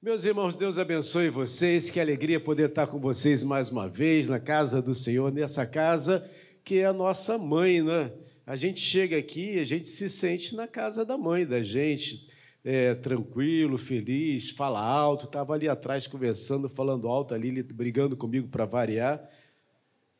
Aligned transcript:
Meus 0.00 0.24
irmãos, 0.24 0.54
Deus 0.54 0.78
abençoe 0.78 1.28
vocês. 1.28 1.90
Que 1.90 1.98
alegria 1.98 2.38
poder 2.38 2.68
estar 2.68 2.86
com 2.86 3.00
vocês 3.00 3.42
mais 3.42 3.68
uma 3.68 3.88
vez 3.88 4.28
na 4.28 4.38
casa 4.38 4.80
do 4.80 4.94
Senhor, 4.94 5.32
nessa 5.32 5.66
casa 5.66 6.24
que 6.62 6.78
é 6.78 6.86
a 6.86 6.92
nossa 6.92 7.36
mãe, 7.36 7.82
né? 7.82 8.12
A 8.46 8.54
gente 8.54 8.78
chega 8.78 9.18
aqui, 9.18 9.58
a 9.58 9.64
gente 9.64 9.88
se 9.88 10.08
sente 10.08 10.54
na 10.54 10.68
casa 10.68 11.04
da 11.04 11.18
mãe 11.18 11.44
da 11.44 11.64
gente, 11.64 12.28
é, 12.64 12.94
tranquilo, 12.94 13.76
feliz, 13.76 14.50
fala 14.50 14.80
alto. 14.80 15.24
Estava 15.24 15.54
ali 15.54 15.68
atrás 15.68 16.06
conversando, 16.06 16.68
falando 16.68 17.08
alto 17.08 17.34
ali, 17.34 17.60
brigando 17.60 18.16
comigo 18.16 18.46
para 18.46 18.64
variar, 18.64 19.28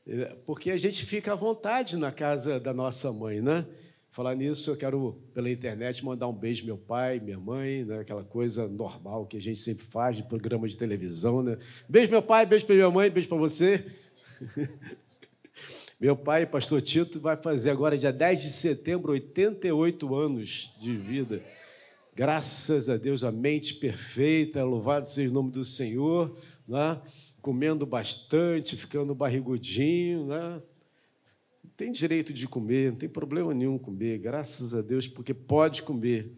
é, 0.08 0.36
porque 0.45 0.72
a 0.72 0.76
gente 0.76 1.06
fica 1.06 1.34
à 1.34 1.36
vontade 1.36 1.96
na 1.96 2.10
casa 2.10 2.58
da 2.58 2.74
nossa 2.74 3.12
mãe, 3.12 3.40
né? 3.40 3.64
Falar 4.19 4.35
nisso, 4.35 4.73
eu 4.73 4.77
quero, 4.77 5.16
pela 5.32 5.48
internet, 5.48 6.05
mandar 6.05 6.27
um 6.27 6.32
beijo 6.32 6.67
meu 6.67 6.77
pai, 6.77 7.21
minha 7.21 7.39
mãe, 7.39 7.85
né? 7.85 8.00
aquela 8.00 8.25
coisa 8.25 8.67
normal 8.67 9.25
que 9.27 9.37
a 9.37 9.41
gente 9.41 9.61
sempre 9.61 9.85
faz 9.85 10.17
de 10.17 10.25
programa 10.25 10.67
de 10.67 10.77
televisão. 10.77 11.40
Né? 11.40 11.57
Beijo, 11.89 12.11
meu 12.11 12.21
pai, 12.21 12.45
beijo 12.45 12.67
para 12.67 12.75
minha 12.75 12.90
mãe, 12.90 13.09
beijo 13.09 13.29
para 13.29 13.39
você. 13.39 13.86
meu 16.00 16.17
pai, 16.17 16.46
pastor 16.46 16.82
Tito, 16.82 17.21
vai 17.21 17.36
fazer 17.36 17.71
agora, 17.71 17.96
dia 17.96 18.12
10 18.12 18.43
de 18.43 18.49
setembro, 18.49 19.12
88 19.12 20.12
anos 20.17 20.75
de 20.81 20.96
vida. 20.96 21.40
Graças 22.12 22.89
a 22.89 22.96
Deus, 22.96 23.23
a 23.23 23.31
mente 23.31 23.75
perfeita, 23.75 24.64
louvado 24.64 25.07
seja 25.07 25.31
o 25.31 25.35
nome 25.35 25.53
do 25.53 25.62
Senhor, 25.62 26.37
né? 26.67 27.00
comendo 27.40 27.87
bastante, 27.87 28.75
ficando 28.75 29.14
barrigudinho, 29.14 30.26
né? 30.26 30.61
Tem 31.79 31.91
direito 31.93 32.33
de 32.33 32.48
comer, 32.48 32.91
não 32.91 32.98
tem 32.98 33.09
problema 33.09 33.55
nenhum 33.55 33.78
comer, 33.78 34.19
graças 34.19 34.75
a 34.75 34.83
Deus, 34.83 35.06
porque 35.06 35.33
pode 35.33 35.83
comer. 35.83 36.33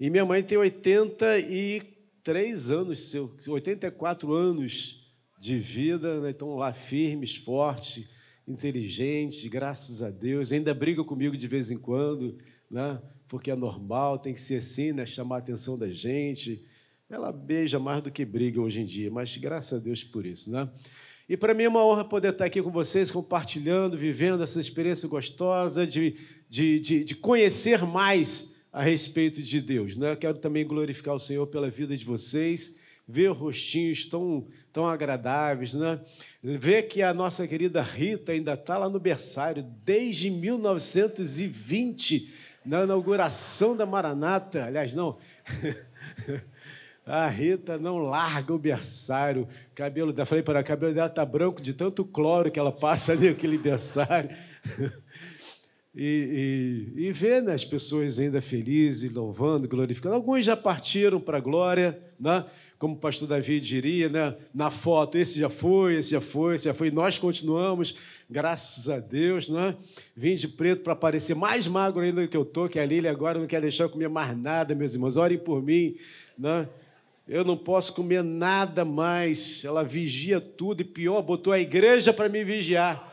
E 0.00 0.08
minha 0.08 0.24
mãe 0.24 0.42
tem 0.42 0.56
83 0.56 2.70
anos, 2.70 3.12
84 3.46 4.32
anos 4.32 5.06
de 5.38 5.58
vida, 5.58 6.18
né? 6.18 6.30
estão 6.30 6.56
lá 6.56 6.72
firmes, 6.72 7.36
fortes, 7.36 8.08
inteligentes, 8.48 9.44
graças 9.50 10.02
a 10.02 10.08
Deus. 10.08 10.50
Ainda 10.50 10.72
briga 10.72 11.04
comigo 11.04 11.36
de 11.36 11.46
vez 11.46 11.70
em 11.70 11.76
quando, 11.76 12.38
né? 12.70 12.98
porque 13.28 13.50
é 13.50 13.54
normal, 13.54 14.18
tem 14.18 14.32
que 14.32 14.40
ser 14.40 14.56
assim, 14.56 14.92
né? 14.92 15.04
chamar 15.04 15.36
a 15.36 15.40
atenção 15.40 15.78
da 15.78 15.90
gente. 15.90 16.66
Ela 17.10 17.30
beija 17.30 17.78
mais 17.78 18.02
do 18.02 18.10
que 18.10 18.24
briga 18.24 18.62
hoje 18.62 18.80
em 18.80 18.86
dia, 18.86 19.10
mas 19.10 19.36
graças 19.36 19.78
a 19.78 19.82
Deus 19.82 20.02
por 20.02 20.24
isso. 20.24 20.50
Né? 20.50 20.66
E 21.30 21.36
para 21.36 21.54
mim 21.54 21.62
é 21.62 21.68
uma 21.68 21.86
honra 21.86 22.04
poder 22.04 22.32
estar 22.32 22.44
aqui 22.44 22.60
com 22.60 22.72
vocês, 22.72 23.08
compartilhando, 23.08 23.96
vivendo 23.96 24.42
essa 24.42 24.58
experiência 24.58 25.08
gostosa 25.08 25.86
de, 25.86 26.16
de, 26.48 26.80
de, 26.80 27.04
de 27.04 27.14
conhecer 27.14 27.86
mais 27.86 28.56
a 28.72 28.82
respeito 28.82 29.40
de 29.40 29.60
Deus. 29.60 29.96
Né? 29.96 30.10
Eu 30.10 30.16
quero 30.16 30.38
também 30.38 30.66
glorificar 30.66 31.14
o 31.14 31.20
Senhor 31.20 31.46
pela 31.46 31.70
vida 31.70 31.96
de 31.96 32.04
vocês, 32.04 32.76
ver 33.06 33.28
rostinhos 33.28 34.06
tão, 34.06 34.48
tão 34.72 34.84
agradáveis, 34.84 35.72
né? 35.72 36.00
ver 36.42 36.88
que 36.88 37.00
a 37.00 37.14
nossa 37.14 37.46
querida 37.46 37.80
Rita 37.80 38.32
ainda 38.32 38.54
está 38.54 38.76
lá 38.76 38.88
no 38.88 38.98
berçário 38.98 39.64
desde 39.84 40.30
1920, 40.30 42.28
na 42.66 42.82
inauguração 42.82 43.76
da 43.76 43.86
Maranata. 43.86 44.64
Aliás, 44.64 44.92
não. 44.94 45.16
A 47.10 47.26
Rita 47.26 47.76
não 47.76 47.98
larga 47.98 48.54
o 48.54 48.58
berçário. 48.58 49.48
Cabelo 49.74 50.12
da 50.12 50.24
falei 50.24 50.44
para 50.44 50.60
o 50.60 50.64
cabelo 50.64 50.94
dela 50.94 51.08
está 51.08 51.24
branco 51.24 51.60
de 51.60 51.74
tanto 51.74 52.04
cloro 52.04 52.52
que 52.52 52.58
ela 52.58 52.70
passa 52.70 53.10
ali 53.12 53.28
aquele 53.28 53.58
berçário. 53.58 54.30
E, 55.92 56.86
e, 56.96 57.06
e 57.08 57.12
ver 57.12 57.42
né, 57.42 57.52
as 57.52 57.64
pessoas 57.64 58.20
ainda 58.20 58.40
felizes, 58.40 59.12
louvando, 59.12 59.66
glorificando. 59.66 60.14
Alguns 60.14 60.44
já 60.44 60.56
partiram 60.56 61.20
para 61.20 61.38
a 61.38 61.40
glória, 61.40 62.00
né? 62.18 62.44
como 62.78 62.94
o 62.94 62.98
pastor 62.98 63.26
Davi 63.26 63.60
diria, 63.60 64.08
né? 64.08 64.36
na 64.54 64.70
foto, 64.70 65.18
esse 65.18 65.38
já 65.38 65.50
foi, 65.50 65.96
esse 65.96 66.12
já 66.12 66.20
foi, 66.20 66.54
esse 66.54 66.66
já 66.66 66.74
foi. 66.74 66.88
E 66.88 66.90
nós 66.92 67.18
continuamos, 67.18 67.98
graças 68.30 68.88
a 68.88 69.00
Deus. 69.00 69.48
Né? 69.48 69.76
Vim 70.14 70.36
de 70.36 70.46
preto 70.46 70.84
para 70.84 70.94
parecer 70.94 71.34
mais 71.34 71.66
magro 71.66 72.02
ainda 72.02 72.22
do 72.22 72.28
que 72.28 72.36
eu 72.36 72.42
estou, 72.42 72.68
que 72.68 72.78
a 72.78 72.86
Lília 72.86 73.10
agora 73.10 73.40
não 73.40 73.48
quer 73.48 73.60
deixar 73.60 73.84
eu 73.84 73.90
comer 73.90 74.08
mais 74.08 74.38
nada, 74.38 74.76
meus 74.76 74.94
irmãos. 74.94 75.16
Orem 75.16 75.38
por 75.38 75.60
mim. 75.60 75.96
Né? 76.38 76.68
Eu 77.30 77.44
não 77.44 77.56
posso 77.56 77.94
comer 77.94 78.24
nada 78.24 78.84
mais. 78.84 79.64
Ela 79.64 79.84
vigia 79.84 80.40
tudo 80.40 80.80
e 80.80 80.84
pior, 80.84 81.22
botou 81.22 81.52
a 81.52 81.60
igreja 81.60 82.12
para 82.12 82.28
me 82.28 82.42
vigiar. 82.42 83.08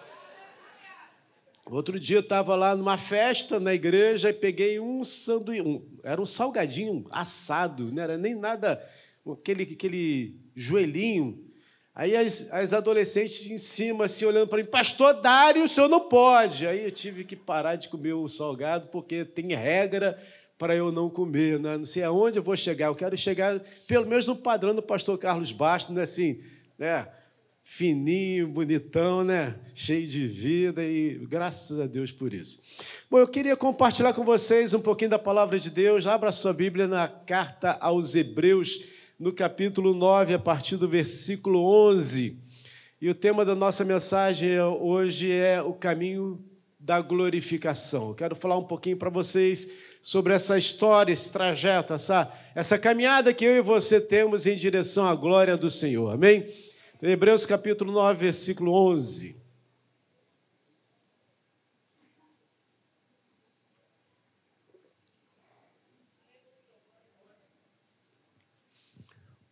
Outro 1.63 1.99
dia 1.99 2.17
eu 2.17 2.21
estava 2.21 2.55
lá 2.55 2.75
numa 2.75 2.97
festa 2.97 3.59
na 3.59 3.75
igreja 3.75 4.31
e 4.31 4.33
peguei 4.33 4.79
um 4.79 5.03
sanduíche, 5.03 5.61
um, 5.61 5.85
era 6.01 6.19
um 6.19 6.25
salgadinho 6.25 7.05
assado, 7.11 7.91
não 7.91 8.01
era 8.01 8.17
nem 8.17 8.33
nada, 8.33 8.83
aquele, 9.31 9.63
aquele 9.63 10.35
joelhinho. 10.55 11.45
Aí 11.93 12.15
as, 12.15 12.51
as 12.51 12.73
adolescentes 12.73 13.45
em 13.45 13.57
cima, 13.59 14.05
assim, 14.05 14.25
olhando 14.25 14.47
para 14.47 14.57
mim, 14.57 14.65
pastor 14.65 15.21
Dário, 15.21 15.63
o 15.63 15.67
senhor 15.67 15.89
não 15.89 16.07
pode. 16.07 16.65
Aí 16.65 16.85
eu 16.85 16.91
tive 16.91 17.23
que 17.23 17.35
parar 17.35 17.75
de 17.75 17.87
comer 17.89 18.13
o 18.13 18.27
salgado, 18.27 18.87
porque 18.87 19.25
tem 19.25 19.53
regra 19.53 20.17
para 20.57 20.75
eu 20.75 20.91
não 20.91 21.09
comer, 21.09 21.59
né? 21.59 21.77
não 21.77 21.85
sei 21.85 22.03
aonde 22.03 22.39
eu 22.39 22.43
vou 22.43 22.55
chegar, 22.55 22.87
eu 22.87 22.95
quero 22.95 23.15
chegar 23.15 23.59
pelo 23.87 24.07
menos 24.07 24.25
no 24.25 24.35
padrão 24.35 24.73
do 24.73 24.81
pastor 24.81 25.17
Carlos 25.17 25.51
Bastos, 25.51 25.93
né? 25.93 26.01
assim, 26.01 26.41
né? 26.77 27.07
fininho, 27.63 28.47
bonitão, 28.47 29.23
né? 29.23 29.55
cheio 29.75 30.07
de 30.07 30.25
vida 30.25 30.83
e 30.83 31.25
graças 31.27 31.79
a 31.79 31.85
Deus 31.85 32.11
por 32.11 32.33
isso. 32.33 32.61
Bom, 33.09 33.19
eu 33.19 33.27
queria 33.27 33.55
compartilhar 33.55 34.13
com 34.13 34.23
vocês 34.23 34.73
um 34.73 34.81
pouquinho 34.81 35.11
da 35.11 35.19
palavra 35.19 35.59
de 35.59 35.69
Deus. 35.69 36.07
Abra 36.07 36.31
sua 36.31 36.53
Bíblia 36.53 36.87
na 36.87 37.07
carta 37.07 37.77
aos 37.79 38.15
Hebreus, 38.15 38.83
no 39.19 39.33
capítulo 39.33 39.93
9, 39.93 40.33
a 40.33 40.39
partir 40.39 40.77
do 40.77 40.87
versículo 40.87 41.63
11. 41.89 42.39
E 42.99 43.09
o 43.09 43.13
tema 43.13 43.45
da 43.45 43.53
nossa 43.53 43.85
mensagem 43.85 44.59
hoje 44.59 45.31
é 45.31 45.61
o 45.61 45.73
caminho 45.73 46.43
da 46.79 47.01
glorificação. 47.01 48.09
Eu 48.09 48.15
quero 48.15 48.35
falar 48.35 48.57
um 48.57 48.63
pouquinho 48.63 48.97
para 48.97 49.09
vocês 49.09 49.71
sobre 50.01 50.33
essa 50.33 50.57
história, 50.57 51.11
esse 51.11 51.31
trajeto, 51.31 51.93
essa, 51.93 52.31
essa 52.53 52.77
caminhada 52.77 53.33
que 53.33 53.43
eu 53.43 53.57
e 53.57 53.61
você 53.61 53.99
temos 53.99 54.45
em 54.45 54.55
direção 54.55 55.05
à 55.05 55.15
glória 55.15 55.57
do 55.57 55.69
Senhor. 55.69 56.13
Amém? 56.13 56.47
Então, 56.95 57.09
Hebreus 57.09 57.45
capítulo 57.45 57.91
9, 57.91 58.19
versículo 58.19 58.71
11. 58.73 59.35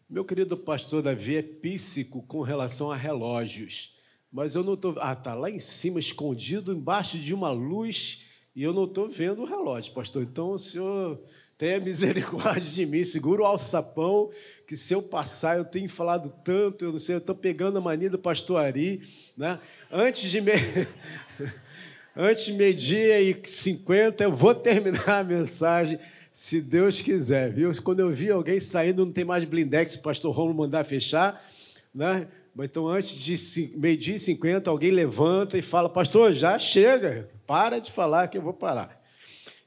Meu 0.08 0.24
querido 0.24 0.56
pastor 0.56 1.02
Davi 1.02 1.36
é 1.36 1.42
píssico 1.42 2.24
com 2.24 2.42
relação 2.42 2.90
a 2.90 2.96
relógios, 2.96 3.95
mas 4.36 4.54
eu 4.54 4.66
não 4.66 4.74
estou. 4.74 4.98
Ah, 5.00 5.14
está 5.14 5.34
lá 5.34 5.50
em 5.50 5.60
cima, 5.60 5.98
escondido 5.98 6.74
embaixo 6.74 7.18
de 7.18 7.34
uma 7.34 7.50
luz 7.52 8.26
e 8.54 8.62
eu 8.62 8.74
não 8.74 8.84
estou 8.84 9.08
vendo 9.08 9.42
o 9.42 9.46
relógio, 9.46 9.94
pastor. 9.94 10.24
Então 10.24 10.52
o 10.52 10.60
senhor 10.60 11.18
tenha 11.58 11.80
misericórdia 11.80 12.70
de 12.70 12.86
mim, 12.86 13.02
segura 13.06 13.44
o 13.44 13.46
alçapão, 13.46 14.30
que 14.68 14.76
se 14.76 14.94
eu 14.94 15.02
passar, 15.02 15.58
eu 15.58 15.64
tenho 15.64 15.88
falado 15.88 16.34
tanto, 16.44 16.84
eu 16.84 16.92
não 16.92 17.00
sei, 17.00 17.16
eu 17.16 17.20
estou 17.20 17.34
pegando 17.34 17.78
a 17.78 17.82
mania 17.82 18.10
do 18.10 18.20
pastor 18.20 18.60
Ari. 18.60 19.02
Né? 19.38 19.58
Antes 19.90 20.30
de 20.30 20.42
me... 20.42 20.52
Antes 22.14 22.46
de 22.46 22.54
meio-dia 22.54 23.22
e 23.22 23.42
cinquenta, 23.46 24.24
eu 24.24 24.34
vou 24.34 24.56
terminar 24.56 25.20
a 25.20 25.24
mensagem, 25.24 26.00
se 26.32 26.62
Deus 26.62 27.02
quiser, 27.02 27.52
viu? 27.52 27.70
Quando 27.84 28.00
eu 28.00 28.10
vi 28.10 28.32
alguém 28.32 28.58
saindo, 28.58 29.06
não 29.06 29.12
tem 29.12 29.26
mais 29.26 29.44
blindex, 29.44 29.96
o 29.96 30.02
pastor 30.02 30.34
Romulo 30.34 30.56
mandar 30.56 30.86
fechar, 30.86 31.46
né? 31.94 32.26
Então, 32.58 32.88
antes 32.88 33.18
de 33.18 33.78
meio-dia 33.78 34.16
e 34.16 34.20
cinquenta, 34.20 34.70
alguém 34.70 34.92
levanta 34.92 35.58
e 35.58 35.62
fala, 35.62 35.90
pastor, 35.90 36.32
já 36.32 36.58
chega, 36.58 37.30
para 37.46 37.80
de 37.80 37.92
falar 37.92 38.30
que 38.30 38.38
eu 38.38 38.42
vou 38.42 38.54
parar. 38.54 39.02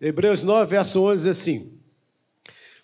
Hebreus 0.00 0.43
9, 0.43 0.71
verso 0.71 1.03
11 1.03 1.28
diz 1.28 1.38
assim: 1.38 1.78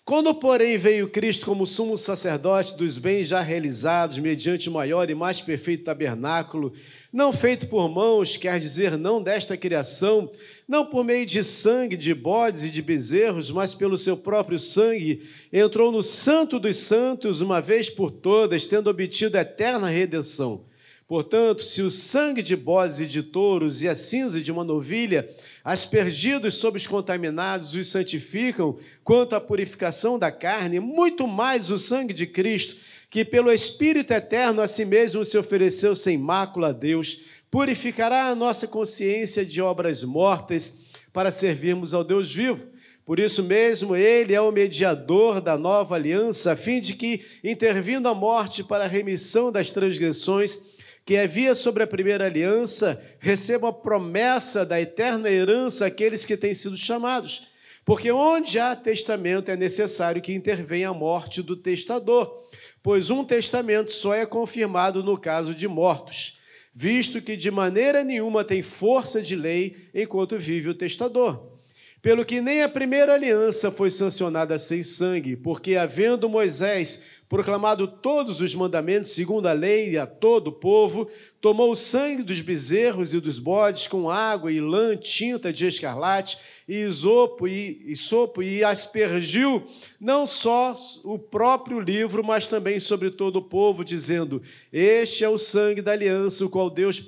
Quando, 0.05 0.35
porém, 0.35 0.77
veio 0.77 1.09
Cristo 1.09 1.47
como 1.47 1.65
sumo 1.65 1.97
sacerdote 1.97 2.77
dos 2.77 2.99
bens 2.99 3.27
já 3.27 3.41
realizados, 3.41 4.19
mediante 4.19 4.69
o 4.69 4.71
maior 4.71 5.09
e 5.09 5.15
mais 5.15 5.41
perfeito 5.41 5.83
tabernáculo, 5.83 6.73
não 7.11 7.33
feito 7.33 7.67
por 7.67 7.89
mãos, 7.89 8.37
quer 8.37 8.59
dizer, 8.59 8.99
não 8.99 9.19
desta 9.19 9.57
criação, 9.57 10.29
não 10.67 10.85
por 10.85 11.03
meio 11.03 11.25
de 11.25 11.43
sangue 11.43 11.97
de 11.97 12.13
bodes 12.13 12.61
e 12.61 12.69
de 12.69 12.83
bezerros, 12.83 13.49
mas 13.49 13.73
pelo 13.73 13.97
seu 13.97 14.15
próprio 14.15 14.59
sangue, 14.59 15.27
entrou 15.51 15.91
no 15.91 16.03
Santo 16.03 16.59
dos 16.59 16.77
Santos 16.77 17.41
uma 17.41 17.59
vez 17.59 17.89
por 17.89 18.11
todas, 18.11 18.67
tendo 18.67 18.91
obtido 18.91 19.39
a 19.39 19.41
eterna 19.41 19.89
redenção. 19.89 20.65
Portanto, 21.07 21.61
se 21.61 21.83
o 21.83 21.91
sangue 21.91 22.41
de 22.41 22.55
bodes 22.55 22.99
e 22.99 23.05
de 23.05 23.21
touros 23.21 23.83
e 23.83 23.87
a 23.87 23.95
cinza 23.95 24.41
de 24.41 24.51
uma 24.51 24.63
novilha, 24.63 25.29
aspergidos 25.63 26.55
sobre 26.55 26.79
os 26.79 26.87
contaminados, 26.87 27.75
os 27.75 27.87
santificam 27.87 28.79
quanto 29.03 29.35
à 29.35 29.41
purificação 29.41 30.17
da 30.17 30.31
carne, 30.31 30.79
muito 30.79 31.27
mais 31.27 31.69
o 31.69 31.77
sangue 31.77 32.11
de 32.11 32.25
Cristo, 32.25 32.75
que 33.07 33.23
pelo 33.23 33.51
Espírito 33.51 34.13
eterno 34.13 34.63
a 34.63 34.67
si 34.67 34.83
mesmo 34.83 35.23
se 35.23 35.37
ofereceu 35.37 35.95
sem 35.95 36.17
mácula 36.17 36.69
a 36.69 36.71
Deus, 36.71 37.21
purificará 37.51 38.25
a 38.25 38.35
nossa 38.35 38.67
consciência 38.67 39.45
de 39.45 39.61
obras 39.61 40.03
mortas 40.03 40.85
para 41.13 41.29
servirmos 41.29 41.93
ao 41.93 42.03
Deus 42.03 42.33
vivo. 42.33 42.65
Por 43.05 43.19
isso 43.19 43.43
mesmo, 43.43 43.95
ele 43.95 44.33
é 44.33 44.41
o 44.41 44.51
mediador 44.51 45.39
da 45.39 45.55
nova 45.55 45.93
aliança, 45.93 46.53
a 46.53 46.55
fim 46.55 46.81
de 46.81 46.95
que, 46.95 47.23
intervindo 47.43 48.09
a 48.09 48.15
morte 48.15 48.63
para 48.63 48.85
a 48.85 48.87
remissão 48.87 49.51
das 49.51 49.69
transgressões 49.69 50.74
que 51.05 51.15
havia 51.15 51.53
sobre 51.53 51.83
a 51.83 51.87
primeira 51.87 52.25
aliança, 52.25 52.99
recebam 53.19 53.69
a 53.69 53.73
promessa 53.73 54.65
da 54.65 54.81
eterna 54.81 55.29
herança 55.29 55.85
aqueles 55.85 56.25
que 56.25 56.35
têm 56.35 56.55
sido 56.55 56.75
chamados. 56.75 57.47
Porque 57.85 58.11
onde 58.11 58.57
há 58.57 58.75
testamento 58.75 59.51
é 59.51 59.55
necessário 59.55 60.19
que 60.19 60.33
intervenha 60.33 60.89
a 60.89 60.93
morte 60.93 61.43
do 61.43 61.55
testador, 61.55 62.43
pois 62.81 63.11
um 63.11 63.23
testamento 63.23 63.91
só 63.91 64.15
é 64.15 64.25
confirmado 64.25 65.03
no 65.03 65.15
caso 65.15 65.53
de 65.53 65.67
mortos, 65.67 66.39
visto 66.73 67.21
que 67.21 67.37
de 67.37 67.51
maneira 67.51 68.03
nenhuma 68.03 68.43
tem 68.43 68.63
força 68.63 69.21
de 69.21 69.35
lei 69.35 69.89
enquanto 69.93 70.39
vive 70.39 70.69
o 70.69 70.73
testador. 70.73 71.55
Pelo 72.01 72.23
que 72.23 72.39
nem 72.39 72.61
a 72.61 72.69
primeira 72.69 73.13
aliança 73.13 73.71
foi 73.71 73.89
sancionada 73.89 74.59
sem 74.59 74.83
sangue, 74.83 75.35
porque 75.35 75.75
havendo 75.75 76.29
Moisés 76.29 77.03
proclamado 77.27 77.87
todos 77.87 78.39
os 78.39 78.53
mandamentos 78.53 79.11
segundo 79.11 79.47
a 79.47 79.53
lei 79.53 79.97
a 79.97 80.05
todo 80.05 80.47
o 80.47 80.53
povo, 80.53 81.09
tomou 81.41 81.71
o 81.71 81.75
sangue 81.75 82.23
dos 82.23 82.39
bezerros 82.39 83.13
e 83.13 83.19
dos 83.19 83.39
bodes 83.39 83.87
com 83.87 84.09
água 84.09 84.51
e 84.51 84.61
lã, 84.61 84.95
tinta 84.95 85.51
de 85.51 85.65
escarlate 85.65 86.37
e 86.67 86.77
isopo 86.77 87.47
e, 87.47 87.83
e 87.85 87.95
sopo 87.95 88.43
e 88.43 88.63
aspergiu 88.63 89.63
não 89.99 90.25
só 90.25 90.73
o 91.03 91.17
próprio 91.17 91.79
livro, 91.79 92.23
mas 92.23 92.47
também 92.47 92.79
sobre 92.79 93.09
todo 93.09 93.37
o 93.37 93.43
povo, 93.43 93.83
dizendo: 93.83 94.41
Este 94.71 95.23
é 95.23 95.29
o 95.29 95.37
sangue 95.37 95.81
da 95.81 95.91
aliança, 95.91 96.45
o 96.45 96.49
qual 96.49 96.69
Deus 96.69 97.03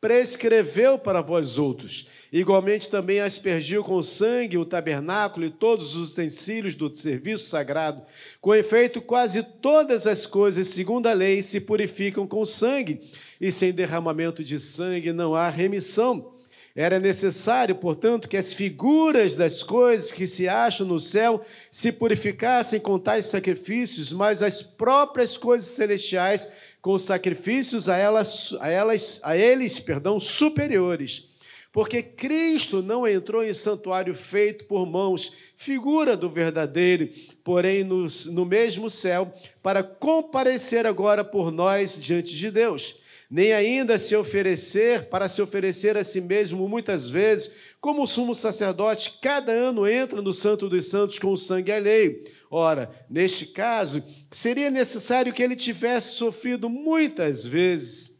prescreveu 0.00 0.98
para 0.98 1.20
vós 1.20 1.58
outros. 1.58 2.08
Igualmente 2.32 2.88
também 2.88 3.20
aspergiu 3.20 3.84
com 3.84 4.02
sangue 4.02 4.56
o 4.56 4.64
tabernáculo 4.64 5.44
e 5.44 5.50
todos 5.50 5.94
os 5.94 6.12
utensílios 6.12 6.74
do 6.74 6.94
serviço 6.96 7.44
sagrado. 7.44 8.00
Com 8.40 8.54
efeito, 8.54 9.02
quase 9.02 9.42
todas 9.42 10.06
as 10.06 10.24
coisas, 10.24 10.68
segundo 10.68 11.08
a 11.08 11.12
lei, 11.12 11.42
se 11.42 11.60
purificam 11.60 12.26
com 12.26 12.42
sangue, 12.46 13.02
e 13.38 13.52
sem 13.52 13.70
derramamento 13.70 14.42
de 14.42 14.58
sangue 14.58 15.12
não 15.12 15.34
há 15.34 15.50
remissão. 15.50 16.32
Era 16.74 16.98
necessário, 16.98 17.74
portanto, 17.74 18.26
que 18.26 18.38
as 18.38 18.54
figuras 18.54 19.36
das 19.36 19.62
coisas 19.62 20.10
que 20.10 20.26
se 20.26 20.48
acham 20.48 20.86
no 20.86 20.98
céu 20.98 21.44
se 21.70 21.92
purificassem 21.92 22.80
com 22.80 22.98
tais 22.98 23.26
sacrifícios, 23.26 24.10
mas 24.10 24.40
as 24.40 24.62
próprias 24.62 25.36
coisas 25.36 25.68
celestiais 25.68 26.50
com 26.80 26.96
sacrifícios 26.96 27.90
a 27.90 27.98
elas, 27.98 28.56
a 28.58 28.70
elas, 28.70 29.20
a 29.22 29.36
eles, 29.36 29.78
perdão, 29.78 30.18
superiores 30.18 31.30
porque 31.72 32.02
Cristo 32.02 32.82
não 32.82 33.08
entrou 33.08 33.42
em 33.42 33.54
santuário 33.54 34.14
feito 34.14 34.66
por 34.66 34.86
mãos, 34.86 35.32
figura 35.56 36.16
do 36.16 36.28
verdadeiro, 36.28 37.08
porém 37.42 37.82
no, 37.82 38.06
no 38.30 38.44
mesmo 38.44 38.90
céu, 38.90 39.32
para 39.62 39.82
comparecer 39.82 40.86
agora 40.86 41.24
por 41.24 41.50
nós 41.50 41.98
diante 41.98 42.36
de 42.36 42.50
Deus. 42.50 42.96
Nem 43.30 43.54
ainda 43.54 43.96
se 43.96 44.14
oferecer, 44.14 45.08
para 45.08 45.26
se 45.26 45.40
oferecer 45.40 45.96
a 45.96 46.04
si 46.04 46.20
mesmo 46.20 46.68
muitas 46.68 47.08
vezes, 47.08 47.50
como 47.80 48.02
o 48.02 48.06
sumo 48.06 48.34
sacerdote, 48.34 49.18
cada 49.22 49.50
ano 49.50 49.88
entra 49.88 50.20
no 50.20 50.34
Santo 50.34 50.68
dos 50.68 50.90
Santos 50.90 51.18
com 51.18 51.32
o 51.32 51.38
sangue 51.38 51.72
alheio. 51.72 52.22
Ora, 52.50 52.90
neste 53.08 53.46
caso, 53.46 54.04
seria 54.30 54.70
necessário 54.70 55.32
que 55.32 55.42
ele 55.42 55.56
tivesse 55.56 56.16
sofrido 56.16 56.68
muitas 56.68 57.46
vezes, 57.46 58.11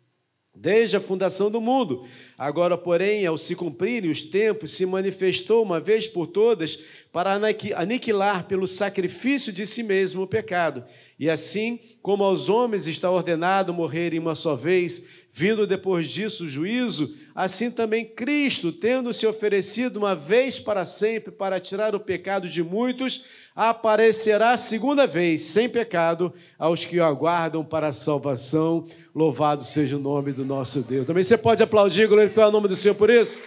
desde 0.54 0.96
a 0.96 1.00
fundação 1.00 1.50
do 1.50 1.60
mundo 1.60 2.04
Agora, 2.42 2.76
porém, 2.76 3.24
ao 3.24 3.38
se 3.38 3.54
cumprirem 3.54 4.10
os 4.10 4.20
tempos, 4.20 4.72
se 4.72 4.84
manifestou 4.84 5.62
uma 5.62 5.78
vez 5.78 6.08
por 6.08 6.26
todas 6.26 6.76
para 7.12 7.38
aniquilar 7.76 8.48
pelo 8.48 8.66
sacrifício 8.66 9.52
de 9.52 9.64
si 9.64 9.80
mesmo 9.84 10.22
o 10.22 10.26
pecado. 10.26 10.84
E 11.20 11.30
assim, 11.30 11.78
como 12.02 12.24
aos 12.24 12.48
homens 12.48 12.88
está 12.88 13.08
ordenado 13.08 13.72
morrerem 13.72 14.18
uma 14.18 14.34
só 14.34 14.56
vez, 14.56 15.06
vindo 15.32 15.68
depois 15.68 16.10
disso 16.10 16.46
o 16.46 16.48
juízo, 16.48 17.16
assim 17.34 17.70
também 17.70 18.04
Cristo, 18.04 18.72
tendo 18.72 19.12
se 19.12 19.26
oferecido 19.26 19.96
uma 19.96 20.14
vez 20.14 20.58
para 20.58 20.84
sempre 20.84 21.32
para 21.32 21.60
tirar 21.60 21.94
o 21.94 22.00
pecado 22.00 22.48
de 22.48 22.62
muitos, 22.62 23.24
aparecerá 23.54 24.56
segunda 24.56 25.06
vez, 25.06 25.42
sem 25.42 25.68
pecado, 25.68 26.32
aos 26.58 26.84
que 26.84 26.98
o 26.98 27.04
aguardam 27.04 27.64
para 27.64 27.88
a 27.88 27.92
salvação. 27.92 28.84
Louvado 29.14 29.64
seja 29.64 29.96
o 29.96 30.00
nome 30.00 30.32
do 30.32 30.44
nosso 30.44 30.80
Deus. 30.80 31.06
Também 31.06 31.24
você 31.24 31.36
pode 31.36 31.62
aplaudir, 31.62 32.08
glorificar 32.08 32.48
o 32.48 32.52
nome 32.52 32.68
do 32.68 32.76
Senhor 32.76 32.94
por 32.94 33.10
isso? 33.10 33.38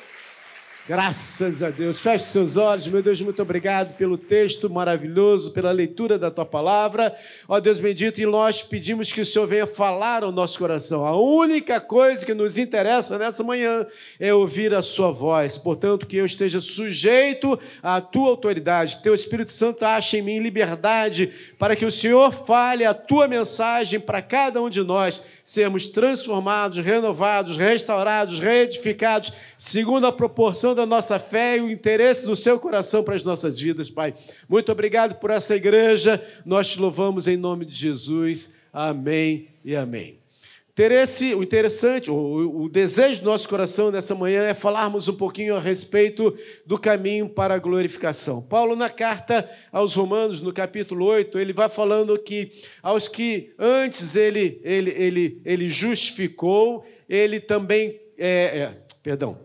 Graças 0.88 1.64
a 1.64 1.72
Deus. 1.72 1.98
Feche 1.98 2.26
seus 2.26 2.58
olhos, 2.58 2.86
meu 2.86 3.02
Deus, 3.02 3.20
muito 3.20 3.42
obrigado 3.42 3.98
pelo 3.98 4.20
texto 4.20 4.70
maravilhoso, 4.70 5.52
pela 5.52 5.72
leitura 5.72 6.20
da 6.20 6.30
tua 6.30 6.46
palavra. 6.46 7.16
Ó 7.48 7.60
Deus 7.60 7.80
bendito, 7.80 8.22
e 8.22 8.26
nós 8.28 8.62
pedimos 8.62 9.12
que 9.12 9.20
o 9.20 9.26
Senhor 9.26 9.48
venha 9.48 9.66
falar 9.66 10.24
ao 10.24 10.32
nosso 10.32 10.60
coração. 10.60 11.04
A 11.04 11.20
única 11.20 11.82
coisa 11.82 12.24
que 12.24 12.36
nos 12.36 12.60
interessa 12.60 13.18
nessa 13.18 13.44
manhã 13.44 13.88
é 14.20 14.32
ouvir 14.32 14.76
a 14.76 14.82
sua 14.84 15.10
voz. 15.10 15.58
Portanto, 15.58 16.06
que 16.06 16.18
eu 16.18 16.26
esteja 16.26 16.62
sujeito 16.62 17.60
à 17.82 18.00
tua 18.00 18.30
autoridade, 18.30 18.98
que 18.98 19.02
teu 19.02 19.16
Espírito 19.16 19.50
Santo 19.50 19.84
ache 19.84 20.18
em 20.18 20.22
mim 20.22 20.38
liberdade 20.38 21.34
para 21.58 21.76
que 21.76 21.86
o 21.86 21.92
Senhor 21.92 22.32
fale 22.32 22.86
a 22.86 22.94
tua 22.94 23.28
mensagem 23.28 24.00
para 24.00 24.22
cada 24.22 24.62
um 24.62 24.70
de 24.70 24.84
nós 24.84 25.26
sermos 25.44 25.88
transformados, 25.88 26.78
renovados, 26.78 27.58
restaurados, 27.58 28.40
reedificados, 28.40 29.34
segundo 29.58 30.06
a 30.06 30.12
proporção 30.12 30.75
da 30.76 30.86
nossa 30.86 31.18
fé 31.18 31.58
e 31.58 31.62
o 31.62 31.72
interesse 31.72 32.26
do 32.26 32.36
seu 32.36 32.60
coração 32.60 33.04
para 33.04 33.16
as 33.16 33.24
nossas 33.24 33.60
vidas, 33.60 33.90
Pai. 33.90 34.14
Muito 34.48 34.72
obrigado 34.72 35.16
por 35.16 35.32
essa 35.32 35.56
igreja, 35.56 36.24
nós 36.46 36.68
te 36.68 36.80
louvamos 36.80 37.28
em 37.28 37.38
nome 37.38 37.66
de 37.66 37.74
Jesus. 37.74 38.54
Amém 38.72 39.48
e 39.64 39.76
amém. 39.76 40.20
Interesse, 40.76 41.34
o 41.34 41.42
interessante, 41.42 42.12
o, 42.12 42.64
o, 42.64 42.68
desejo 42.68 43.22
do 43.22 43.28
nosso 43.28 43.48
coração 43.48 43.90
nessa 43.90 44.14
manhã 44.14 44.44
é 44.44 44.54
falarmos 44.54 45.08
um 45.08 45.16
pouquinho 45.16 45.56
a 45.56 45.60
respeito 45.60 46.38
do 46.66 46.78
caminho 46.78 47.30
para 47.30 47.54
a 47.54 47.58
glorificação. 47.58 48.42
Paulo, 48.42 48.76
na 48.76 48.90
carta 48.90 49.50
aos 49.72 49.96
Romanos, 49.96 50.42
no 50.42 50.52
capítulo 50.52 51.06
8, 51.06 51.40
ele 51.40 51.54
vai 51.54 51.70
falando 51.70 52.20
que 52.20 52.52
aos 52.84 53.08
que 53.08 53.54
antes 53.58 54.18
ele, 54.18 54.60
ele, 54.66 54.92
ele, 54.92 55.42
ele 55.46 55.70
justificou, 55.70 56.86
ele 57.08 57.40
também. 57.40 57.98
É, 58.18 58.60
é, 58.60 58.74
perdão, 59.02 59.40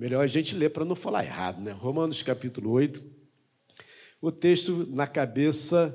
melhor 0.00 0.24
a 0.24 0.26
gente 0.26 0.54
ler 0.54 0.70
para 0.70 0.82
não 0.82 0.96
falar 0.96 1.26
errado, 1.26 1.60
né? 1.60 1.72
Romanos 1.72 2.22
capítulo 2.22 2.70
8. 2.70 3.04
O 4.18 4.32
texto 4.32 4.86
na 4.88 5.06
cabeça, 5.06 5.94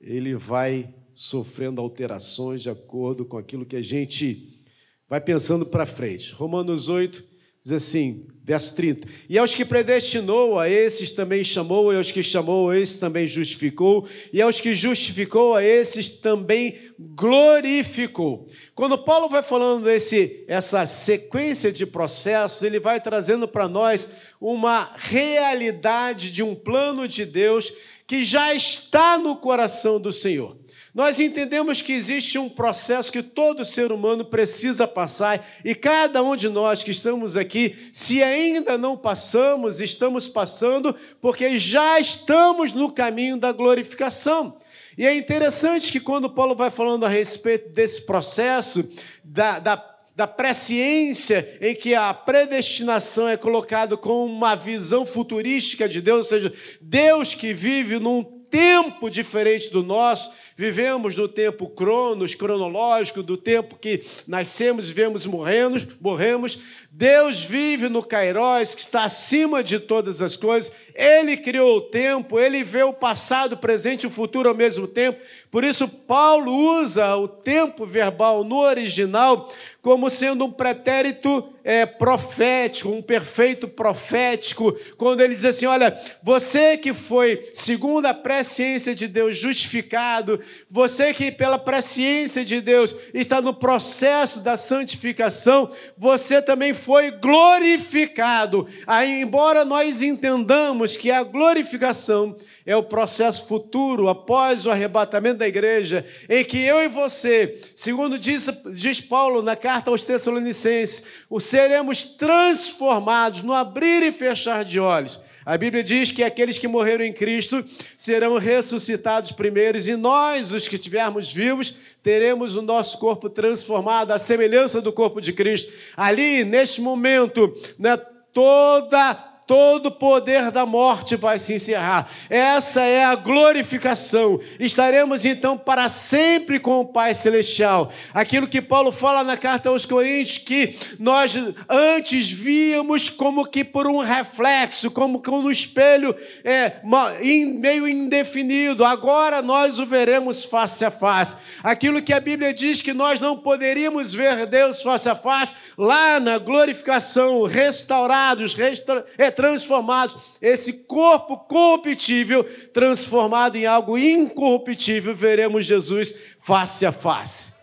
ele 0.00 0.34
vai 0.34 0.94
sofrendo 1.12 1.82
alterações 1.82 2.62
de 2.62 2.70
acordo 2.70 3.26
com 3.26 3.36
aquilo 3.36 3.66
que 3.66 3.76
a 3.76 3.82
gente 3.82 4.64
vai 5.06 5.20
pensando 5.20 5.66
para 5.66 5.84
frente. 5.84 6.32
Romanos 6.32 6.88
8 6.88 7.22
diz 7.66 7.72
assim, 7.72 8.24
verso 8.44 8.76
30. 8.76 9.08
E 9.28 9.36
aos 9.36 9.52
que 9.52 9.64
predestinou, 9.64 10.56
a 10.56 10.70
esses 10.70 11.10
também 11.10 11.42
chamou, 11.42 11.92
e 11.92 11.96
aos 11.96 12.12
que 12.12 12.22
chamou, 12.22 12.70
a 12.70 12.78
esses 12.78 12.96
também 12.96 13.26
justificou, 13.26 14.08
e 14.32 14.40
aos 14.40 14.60
que 14.60 14.72
justificou, 14.72 15.56
a 15.56 15.64
esses 15.64 16.08
também 16.08 16.78
glorificou. 16.96 18.46
Quando 18.72 18.96
Paulo 18.96 19.28
vai 19.28 19.42
falando 19.42 19.82
desse, 19.82 20.44
essa 20.46 20.86
sequência 20.86 21.72
de 21.72 21.84
processos, 21.84 22.62
ele 22.62 22.78
vai 22.78 23.00
trazendo 23.00 23.48
para 23.48 23.66
nós 23.66 24.12
uma 24.40 24.92
realidade 24.94 26.30
de 26.30 26.44
um 26.44 26.54
plano 26.54 27.08
de 27.08 27.24
Deus 27.26 27.72
que 28.06 28.24
já 28.24 28.54
está 28.54 29.18
no 29.18 29.36
coração 29.36 30.00
do 30.00 30.12
Senhor. 30.12 30.56
Nós 30.94 31.20
entendemos 31.20 31.82
que 31.82 31.92
existe 31.92 32.38
um 32.38 32.48
processo 32.48 33.12
que 33.12 33.22
todo 33.22 33.66
ser 33.66 33.92
humano 33.92 34.24
precisa 34.24 34.88
passar 34.88 35.46
e 35.62 35.74
cada 35.74 36.22
um 36.22 36.34
de 36.34 36.48
nós 36.48 36.82
que 36.82 36.90
estamos 36.90 37.36
aqui, 37.36 37.90
se 37.92 38.22
ainda 38.22 38.78
não 38.78 38.96
passamos, 38.96 39.78
estamos 39.78 40.26
passando 40.26 40.96
porque 41.20 41.58
já 41.58 42.00
estamos 42.00 42.72
no 42.72 42.90
caminho 42.90 43.36
da 43.36 43.52
glorificação. 43.52 44.56
E 44.96 45.04
é 45.04 45.14
interessante 45.14 45.92
que 45.92 46.00
quando 46.00 46.30
Paulo 46.30 46.54
vai 46.54 46.70
falando 46.70 47.04
a 47.04 47.10
respeito 47.10 47.68
desse 47.68 48.06
processo, 48.06 48.82
da, 49.22 49.58
da 49.58 49.95
da 50.16 50.26
presciência 50.26 51.58
em 51.60 51.74
que 51.74 51.94
a 51.94 52.12
predestinação 52.14 53.28
é 53.28 53.36
colocado 53.36 53.98
como 53.98 54.24
uma 54.24 54.54
visão 54.54 55.04
futurística 55.04 55.86
de 55.86 56.00
Deus, 56.00 56.18
ou 56.18 56.24
seja, 56.24 56.54
Deus 56.80 57.34
que 57.34 57.52
vive 57.52 57.98
num 57.98 58.24
tempo 58.24 59.10
diferente 59.10 59.68
do 59.70 59.82
nosso, 59.82 60.32
Vivemos 60.56 61.14
no 61.14 61.28
tempo 61.28 61.68
cronos, 61.68 62.34
cronológico, 62.34 63.22
do 63.22 63.36
tempo 63.36 63.76
que 63.76 64.02
nascemos, 64.26 64.88
vivemos, 64.88 65.26
morremos, 65.26 65.86
morremos. 66.00 66.58
Deus 66.90 67.44
vive 67.44 67.90
no 67.90 68.02
Kairos, 68.02 68.74
que 68.74 68.80
está 68.80 69.04
acima 69.04 69.62
de 69.62 69.78
todas 69.78 70.22
as 70.22 70.34
coisas. 70.34 70.72
Ele 70.94 71.36
criou 71.36 71.76
o 71.76 71.80
tempo, 71.82 72.40
ele 72.40 72.64
vê 72.64 72.82
o 72.82 72.92
passado, 72.94 73.52
o 73.52 73.58
presente 73.58 74.04
e 74.04 74.06
o 74.06 74.10
futuro 74.10 74.48
ao 74.48 74.54
mesmo 74.54 74.88
tempo. 74.88 75.20
Por 75.50 75.62
isso, 75.62 75.86
Paulo 75.86 76.50
usa 76.80 77.14
o 77.16 77.28
tempo 77.28 77.84
verbal 77.84 78.42
no 78.42 78.60
original 78.60 79.52
como 79.82 80.10
sendo 80.10 80.46
um 80.46 80.50
pretérito 80.50 81.52
é, 81.62 81.86
profético, 81.86 82.88
um 82.88 83.00
perfeito 83.00 83.68
profético, 83.68 84.76
quando 84.96 85.20
ele 85.20 85.32
diz 85.32 85.44
assim: 85.44 85.66
Olha, 85.66 85.96
você 86.20 86.76
que 86.76 86.92
foi, 86.92 87.48
segundo 87.54 88.06
a 88.06 88.12
presciência 88.12 88.96
de 88.96 89.06
Deus, 89.06 89.36
justificado, 89.36 90.40
você 90.70 91.12
que 91.12 91.30
pela 91.30 91.58
presciência 91.58 92.44
de 92.44 92.60
Deus 92.60 92.94
está 93.12 93.40
no 93.40 93.54
processo 93.54 94.40
da 94.40 94.56
santificação, 94.56 95.70
você 95.96 96.42
também 96.42 96.74
foi 96.74 97.10
glorificado. 97.10 98.66
Aí, 98.86 99.20
embora 99.20 99.64
nós 99.64 100.02
entendamos 100.02 100.96
que 100.96 101.10
a 101.10 101.22
glorificação 101.22 102.36
é 102.64 102.74
o 102.76 102.82
processo 102.82 103.46
futuro, 103.46 104.08
após 104.08 104.66
o 104.66 104.70
arrebatamento 104.70 105.38
da 105.38 105.46
igreja, 105.46 106.04
em 106.28 106.44
que 106.44 106.58
eu 106.58 106.82
e 106.82 106.88
você, 106.88 107.62
segundo 107.76 108.18
diz, 108.18 108.50
diz 108.72 109.00
Paulo 109.00 109.40
na 109.40 109.54
carta 109.54 109.90
aos 109.90 110.02
Tessalonicenses, 110.02 111.04
seremos 111.40 112.02
transformados 112.02 113.42
no 113.42 113.52
abrir 113.52 114.02
e 114.02 114.10
fechar 114.10 114.64
de 114.64 114.80
olhos. 114.80 115.24
A 115.46 115.56
Bíblia 115.56 115.84
diz 115.84 116.10
que 116.10 116.24
aqueles 116.24 116.58
que 116.58 116.66
morreram 116.66 117.04
em 117.04 117.12
Cristo 117.12 117.64
serão 117.96 118.36
ressuscitados 118.36 119.30
primeiros, 119.30 119.86
e 119.86 119.94
nós, 119.94 120.50
os 120.52 120.66
que 120.66 120.74
estivermos 120.74 121.32
vivos, 121.32 121.76
teremos 122.02 122.56
o 122.56 122.62
nosso 122.62 122.98
corpo 122.98 123.30
transformado 123.30 124.10
à 124.10 124.18
semelhança 124.18 124.82
do 124.82 124.92
corpo 124.92 125.20
de 125.20 125.32
Cristo. 125.32 125.72
Ali, 125.96 126.42
neste 126.42 126.80
momento, 126.80 127.54
né, 127.78 127.96
toda 128.32 129.35
todo 129.46 129.86
o 129.86 129.90
poder 129.90 130.50
da 130.50 130.66
morte 130.66 131.14
vai 131.14 131.38
se 131.38 131.54
encerrar. 131.54 132.10
Essa 132.28 132.82
é 132.82 133.04
a 133.04 133.14
glorificação. 133.14 134.40
Estaremos 134.58 135.24
então 135.24 135.56
para 135.56 135.88
sempre 135.88 136.58
com 136.58 136.80
o 136.80 136.84
Pai 136.84 137.14
Celestial. 137.14 137.92
Aquilo 138.12 138.48
que 138.48 138.60
Paulo 138.60 138.90
fala 138.90 139.22
na 139.22 139.36
carta 139.36 139.68
aos 139.68 139.86
Coríntios, 139.86 140.38
que 140.38 140.76
nós 140.98 141.36
antes 141.68 142.30
víamos 142.30 143.08
como 143.08 143.46
que 143.46 143.62
por 143.62 143.86
um 143.86 143.98
reflexo, 143.98 144.90
como 144.90 145.22
que 145.22 145.30
no 145.30 145.50
espelho 145.50 146.14
é, 146.44 146.80
meio 146.82 147.86
indefinido. 147.86 148.84
Agora 148.84 149.40
nós 149.42 149.78
o 149.78 149.86
veremos 149.86 150.44
face 150.44 150.84
a 150.84 150.90
face. 150.90 151.36
Aquilo 151.62 152.02
que 152.02 152.12
a 152.12 152.20
Bíblia 152.20 152.52
diz 152.52 152.82
que 152.82 152.92
nós 152.92 153.20
não 153.20 153.36
poderíamos 153.36 154.12
ver 154.12 154.46
Deus 154.46 154.82
face 154.82 155.08
a 155.08 155.14
face, 155.14 155.54
lá 155.78 156.18
na 156.18 156.38
glorificação, 156.38 157.44
restaurados, 157.44 158.54
restaurados 158.54 159.06
é, 159.16 159.30
transformados, 159.36 160.36
esse 160.42 160.72
corpo 160.84 161.36
corruptível 161.36 162.42
transformado 162.72 163.56
em 163.56 163.66
algo 163.66 163.96
incorruptível, 163.96 165.14
veremos 165.14 165.66
Jesus 165.66 166.18
face 166.40 166.84
a 166.84 166.90
face. 166.90 167.54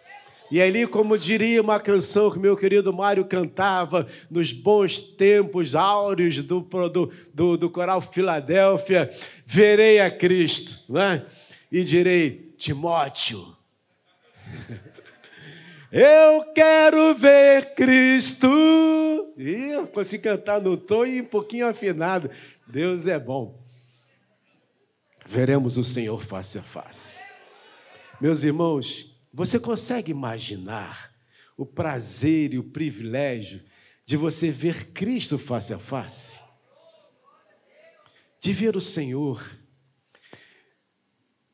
E 0.52 0.62
ali, 0.62 0.86
como 0.86 1.18
diria 1.18 1.62
uma 1.62 1.80
canção 1.80 2.30
que 2.30 2.38
meu 2.38 2.56
querido 2.56 2.94
Mário 2.94 3.26
cantava 3.26 4.08
nos 4.30 4.52
bons 4.52 5.00
tempos 5.00 5.74
áureos 5.74 6.44
do, 6.44 6.60
do, 6.60 7.12
do, 7.34 7.58
do 7.58 7.70
coral 7.72 8.00
Filadélfia, 8.00 9.10
verei 9.48 10.00
a 10.00 10.12
Cristo, 10.12 10.94
né? 10.94 11.26
e 11.72 11.84
direi, 11.84 12.54
Timóteo, 12.56 13.58
eu 15.94 16.52
quero 16.54 17.14
ver 17.14 17.76
Cristo. 17.76 18.48
Ih, 19.38 19.74
eu 19.74 19.86
consigo 19.86 20.24
cantar 20.24 20.60
no 20.60 20.76
tom 20.76 21.06
e 21.06 21.22
um 21.22 21.26
pouquinho 21.26 21.68
afinado. 21.68 22.32
Deus 22.66 23.06
é 23.06 23.20
bom. 23.20 23.64
Veremos 25.28 25.78
o 25.78 25.84
Senhor 25.84 26.26
face 26.26 26.58
a 26.58 26.64
face. 26.64 27.20
Meus 28.20 28.44
irmãos, 28.44 29.16
você 29.32 29.60
consegue 29.60 30.12
imaginar 30.12 31.14
o 31.56 31.64
prazer 31.64 32.56
e 32.56 32.58
o 32.58 32.64
privilégio 32.64 33.62
de 34.04 34.18
você 34.18 34.50
ver 34.50 34.92
Cristo 34.94 35.38
face 35.38 35.76
a 35.76 35.80
face? 35.80 36.42
De 38.42 38.52
ver 38.52 38.76
o 38.76 38.82
Senhor 38.82 39.48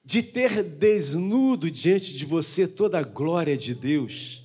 de 0.10 0.24
ter 0.24 0.64
desnudo 0.64 1.70
diante 1.70 2.18
de 2.18 2.26
você 2.26 2.68
toda 2.68 2.98
a 2.98 3.04
glória 3.04 3.56
de 3.56 3.76
Deus. 3.76 4.44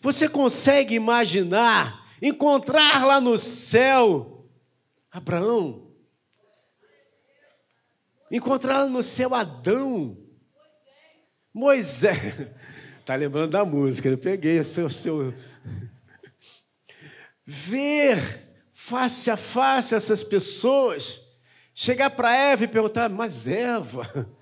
Você 0.00 0.28
consegue 0.28 0.96
imaginar, 0.96 2.04
encontrar 2.20 3.06
lá 3.06 3.20
no 3.20 3.38
céu 3.38 4.48
Abraão, 5.12 5.92
encontrar 8.28 8.78
lá 8.78 8.88
no 8.88 9.00
céu 9.00 9.32
Adão, 9.32 10.18
Moisés. 11.54 12.50
Está 12.98 13.14
lembrando 13.14 13.52
da 13.52 13.64
música, 13.64 14.08
eu 14.08 14.18
peguei 14.18 14.58
o 14.58 14.64
seu, 14.64 14.90
seu. 14.90 15.32
Ver 17.46 18.44
face 18.72 19.30
a 19.30 19.36
face 19.36 19.94
essas 19.94 20.24
pessoas, 20.24 21.38
chegar 21.72 22.10
para 22.10 22.34
Eva 22.34 22.64
e 22.64 22.68
perguntar, 22.68 23.08
mas 23.08 23.46
Eva, 23.46 24.36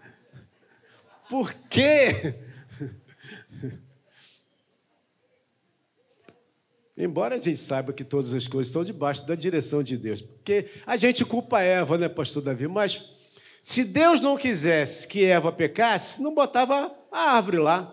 por 1.28 1.52
quê? 1.68 2.35
Embora 6.97 7.35
a 7.35 7.38
gente 7.38 7.59
saiba 7.59 7.92
que 7.92 8.02
todas 8.02 8.33
as 8.33 8.47
coisas 8.47 8.68
estão 8.68 8.83
debaixo 8.83 9.26
da 9.26 9.35
direção 9.35 9.83
de 9.83 9.99
Deus. 9.99 10.23
Porque 10.23 10.71
a 10.87 10.97
gente 10.97 11.25
culpa 11.25 11.61
Eva, 11.61 11.99
né, 11.99 12.09
pastor 12.09 12.42
Davi? 12.42 12.66
Mas 12.66 13.04
se 13.61 13.85
Deus 13.85 14.21
não 14.21 14.37
quisesse 14.37 15.06
que 15.06 15.25
Eva 15.25 15.52
pecasse, 15.52 16.23
não 16.23 16.35
botava 16.35 16.97
a 17.12 17.33
árvore 17.33 17.59
lá. 17.59 17.92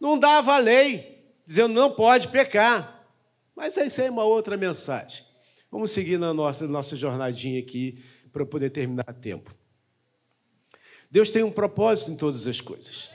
Não 0.00 0.18
dava 0.18 0.54
a 0.54 0.58
lei, 0.58 1.24
dizendo 1.46 1.74
não 1.74 1.92
pode 1.92 2.28
pecar. 2.28 3.06
Mas 3.54 3.78
aí 3.78 3.88
é 3.98 4.10
uma 4.10 4.24
outra 4.24 4.56
mensagem. 4.56 5.24
Vamos 5.70 5.92
seguir 5.92 6.18
na 6.18 6.34
nossa, 6.34 6.66
nossa 6.66 6.96
jornadinha 6.96 7.60
aqui 7.60 8.02
para 8.32 8.44
poder 8.44 8.70
terminar 8.70 9.04
a 9.06 9.12
tempo. 9.12 9.54
Deus 11.14 11.30
tem 11.30 11.44
um 11.44 11.50
propósito 11.52 12.10
em 12.10 12.16
todas 12.16 12.44
as 12.44 12.60
coisas. 12.60 13.08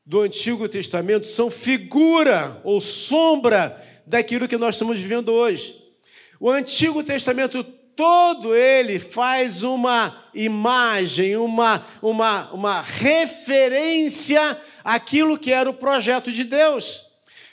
do 0.06 0.20
Antigo 0.20 0.68
Testamento 0.68 1.26
são 1.26 1.50
figura 1.50 2.60
ou 2.62 2.80
sombra 2.80 3.84
daquilo 4.06 4.46
que 4.46 4.56
nós 4.56 4.76
estamos 4.76 4.98
vivendo 4.98 5.30
hoje. 5.30 5.76
O 6.38 6.48
Antigo 6.48 7.02
Testamento 7.02 7.64
todo 7.64 8.54
ele 8.54 9.00
faz 9.00 9.64
uma 9.64 10.24
imagem, 10.32 11.36
uma, 11.36 11.84
uma, 12.00 12.52
uma 12.52 12.80
referência 12.80 14.56
àquilo 14.84 15.36
que 15.36 15.50
era 15.50 15.68
o 15.68 15.74
projeto 15.74 16.30
de 16.30 16.44
Deus. 16.44 17.07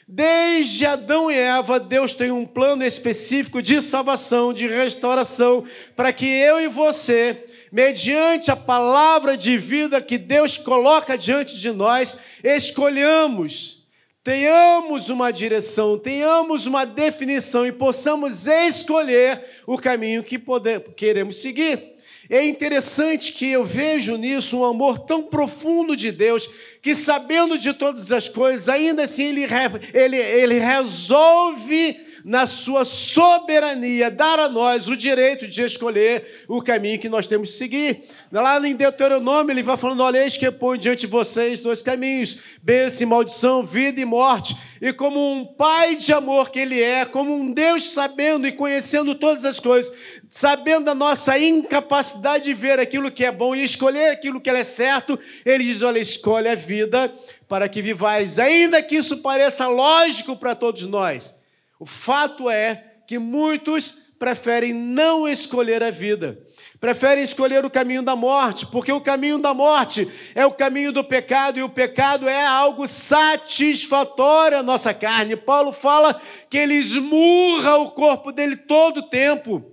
Desde 0.08 0.86
Adão 0.86 1.32
e 1.32 1.36
Eva, 1.36 1.80
Deus 1.80 2.14
tem 2.14 2.30
um 2.30 2.46
plano 2.46 2.84
específico 2.84 3.60
de 3.60 3.82
salvação, 3.82 4.54
de 4.54 4.68
restauração, 4.68 5.66
para 5.96 6.14
que 6.14 6.28
eu 6.28 6.62
e 6.62 6.68
você, 6.68 7.44
mediante 7.72 8.52
a 8.52 8.56
palavra 8.56 9.36
de 9.36 9.58
vida 9.58 10.00
que 10.00 10.20
Deus 10.20 10.58
coloca 10.58 11.18
diante 11.18 11.58
de 11.58 11.72
nós, 11.72 12.20
escolhamos, 12.44 13.84
tenhamos 14.24 15.10
uma 15.10 15.32
direção, 15.32 15.98
tenhamos 15.98 16.68
uma 16.68 16.86
definição 16.86 17.66
e 17.66 17.72
possamos 17.72 18.46
escolher 18.46 19.44
o 19.66 19.76
caminho 19.76 20.24
que 20.24 20.38
podemos, 20.38 20.90
queremos 20.96 21.42
seguir. 21.42 21.95
É 22.30 22.44
interessante 22.44 23.32
que 23.34 23.50
eu 23.52 23.64
vejo 23.64 24.18
nisso 24.18 24.58
um 24.58 24.66
amor 24.66 25.00
tão 25.00 25.24
profundo 25.24 25.96
de 25.96 26.12
Deus, 26.12 26.50
que 26.82 26.96
sabendo 26.96 27.58
de 27.58 27.74
todas 27.74 28.12
as 28.12 28.28
coisas, 28.28 28.68
ainda 28.68 29.04
assim 29.04 29.26
ele, 29.26 29.46
ele, 29.94 30.18
ele 30.18 30.60
resolve 30.60 32.05
na 32.26 32.48
sua 32.48 32.84
soberania, 32.84 34.10
dar 34.10 34.40
a 34.40 34.50
nós 34.50 34.88
o 34.88 34.98
direito 34.98 35.48
de 35.48 35.62
escolher 35.62 36.44
o 36.48 36.60
caminho 36.60 36.98
que 36.98 37.08
nós 37.08 37.28
temos 37.28 37.52
que 37.52 37.58
seguir. 37.60 38.04
Lá 38.32 38.60
em 38.68 38.76
Deuteronômio, 38.76 39.54
ele 39.54 39.62
vai 39.62 39.78
falando: 39.78 40.02
Olha, 40.02 40.24
eis 40.24 40.36
que 40.36 40.50
põe 40.50 40.80
diante 40.80 41.02
de 41.02 41.08
vocês 41.08 41.60
dois 41.60 41.84
caminhos, 41.84 42.40
bênção 42.64 43.04
e 43.04 43.06
maldição, 43.06 43.64
vida 43.64 44.02
e 44.02 44.06
morte. 44.06 44.58
E 44.82 44.92
como 44.92 45.34
um 45.34 45.46
pai 45.46 45.98
de 45.98 46.12
amor 46.14 46.50
que 46.50 46.58
ele 46.58 46.82
é, 46.82 47.06
como 47.06 47.32
um 47.32 47.54
Deus 47.54 47.92
sabendo 47.94 48.48
e 48.48 48.52
conhecendo 48.52 49.14
todas 49.14 49.46
as 49.46 49.60
coisas, 49.60 49.94
sabendo 50.32 50.90
a 50.90 50.96
nossa 50.96 51.38
incapacidade 51.38 52.46
de 52.46 52.56
ver 52.56 52.80
aquilo 52.80 53.12
que 53.12 53.24
é 53.24 53.32
bom 53.32 53.56
e 53.56 53.64
escolher 53.64 54.10
aquilo 54.10 54.42
que 54.42 54.50
é 54.50 54.64
certo, 54.64 55.20
ele 55.46 55.64
diz: 55.64 55.84
Olha, 55.84 56.00
escolhe 56.00 56.48
a 56.48 56.56
vida 56.56 57.14
para 57.48 57.70
que 57.70 57.84
vivais, 57.84 58.40
ainda 58.40 58.82
que 58.82 58.96
isso 58.96 59.18
pareça 59.18 59.68
lógico 59.68 60.36
para 60.36 60.56
todos 60.56 60.82
nós. 60.88 61.45
O 61.80 61.86
fato 61.86 62.50
é 62.50 62.96
que 63.08 63.20
muitos 63.20 64.06
preferem 64.18 64.74
não 64.74 65.28
escolher 65.28 65.84
a 65.84 65.92
vida, 65.92 66.40
preferem 66.80 67.24
escolher 67.24 67.66
o 67.66 67.70
caminho 67.70 68.02
da 68.02 68.16
morte, 68.16 68.66
porque 68.66 68.92
o 68.92 69.02
caminho 69.02 69.38
da 69.38 69.54
morte 69.54 70.10
é 70.34 70.46
o 70.46 70.54
caminho 70.54 70.92
do 70.92 71.04
pecado 71.04 71.60
e 71.60 71.64
o 71.64 71.70
pecado 71.70 72.28
é 72.28 72.46
algo 72.46 72.88
satisfatório 72.88 74.58
à 74.58 74.64
nossa 74.64 74.94
carne. 74.94 75.36
Paulo 75.36 75.72
fala 75.72 76.20
que 76.50 76.58
ele 76.58 76.76
esmurra 76.76 77.78
o 77.78 77.92
corpo 77.92 78.32
dele 78.32 78.56
todo 78.56 79.00
o 79.00 79.10
tempo, 79.10 79.64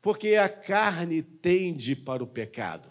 porque 0.00 0.36
a 0.36 0.48
carne 0.48 1.22
tende 1.22 1.96
para 1.96 2.22
o 2.22 2.26
pecado. 2.26 2.88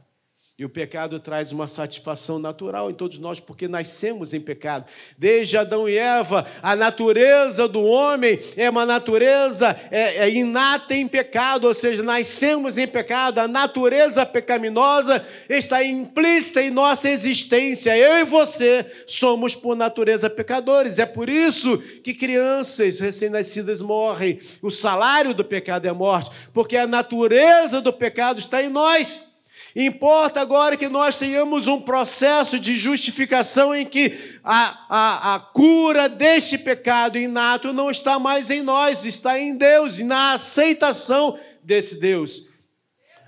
E 0.60 0.66
o 0.66 0.70
pecado 0.70 1.22
traz 1.22 1.54
uma 1.54 1.70
satisfação 1.70 2.38
natural 2.38 2.92
em 2.92 2.94
todos 2.94 3.18
nós, 3.18 3.40
porque 3.40 3.66
nascemos 3.66 4.34
em 4.34 4.42
pecado. 4.42 4.84
Desde 5.18 5.56
Adão 5.56 5.88
e 5.88 5.98
Eva, 5.98 6.46
a 6.62 6.76
natureza 6.76 7.66
do 7.66 7.82
homem 7.82 8.38
é 8.58 8.70
uma 8.70 8.86
natureza 8.86 9.74
é, 9.90 10.18
é 10.18 10.30
inata 10.30 10.94
em 10.94 11.08
pecado, 11.08 11.64
ou 11.64 11.74
seja, 11.74 12.04
nascemos 12.04 12.78
em 12.78 12.86
pecado. 12.86 13.40
A 13.40 13.48
natureza 13.48 14.26
pecaminosa 14.26 15.26
está 15.48 15.82
implícita 15.82 16.62
em 16.62 16.70
nossa 16.70 17.10
existência. 17.10 17.98
Eu 17.98 18.20
e 18.20 18.26
você 18.26 18.86
somos, 19.08 19.56
por 19.56 19.78
natureza, 19.78 20.30
pecadores. 20.30 21.00
É 21.00 21.06
por 21.06 21.30
isso 21.30 21.78
que 22.04 22.14
crianças 22.14 23.00
recém-nascidas 23.00 23.80
morrem. 23.80 24.40
O 24.62 24.70
salário 24.70 25.34
do 25.34 25.46
pecado 25.46 25.86
é 25.86 25.94
morte, 25.94 26.30
porque 26.54 26.76
a 26.76 26.86
natureza 26.86 27.80
do 27.80 27.94
pecado 27.94 28.40
está 28.40 28.62
em 28.62 28.68
nós. 28.68 29.29
Importa 29.76 30.42
agora 30.42 30.78
que 30.78 30.88
nós 30.88 31.18
tenhamos 31.18 31.68
um 31.68 31.80
processo 31.80 32.60
de 32.60 32.76
justificação 32.76 33.74
em 33.74 33.86
que 33.86 34.40
a, 34.44 34.86
a, 34.90 35.36
a 35.36 35.40
cura 35.40 36.08
deste 36.08 36.58
pecado 36.58 37.18
inato 37.18 37.74
não 37.74 37.90
está 37.90 38.18
mais 38.18 38.50
em 38.50 38.62
nós, 38.62 39.06
está 39.06 39.40
em 39.40 39.58
Deus 39.58 40.00
e 40.00 40.04
na 40.04 40.34
aceitação 40.34 41.40
desse 41.64 42.00
Deus. 42.00 42.50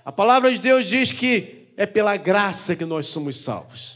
A 0.04 0.10
palavra 0.10 0.52
de 0.52 0.58
Deus 0.58 0.86
diz 0.86 1.12
que 1.12 1.68
é 1.76 1.86
pela 1.86 2.16
graça 2.16 2.74
que 2.74 2.84
nós 2.84 3.06
somos 3.06 3.36
salvos 3.42 3.91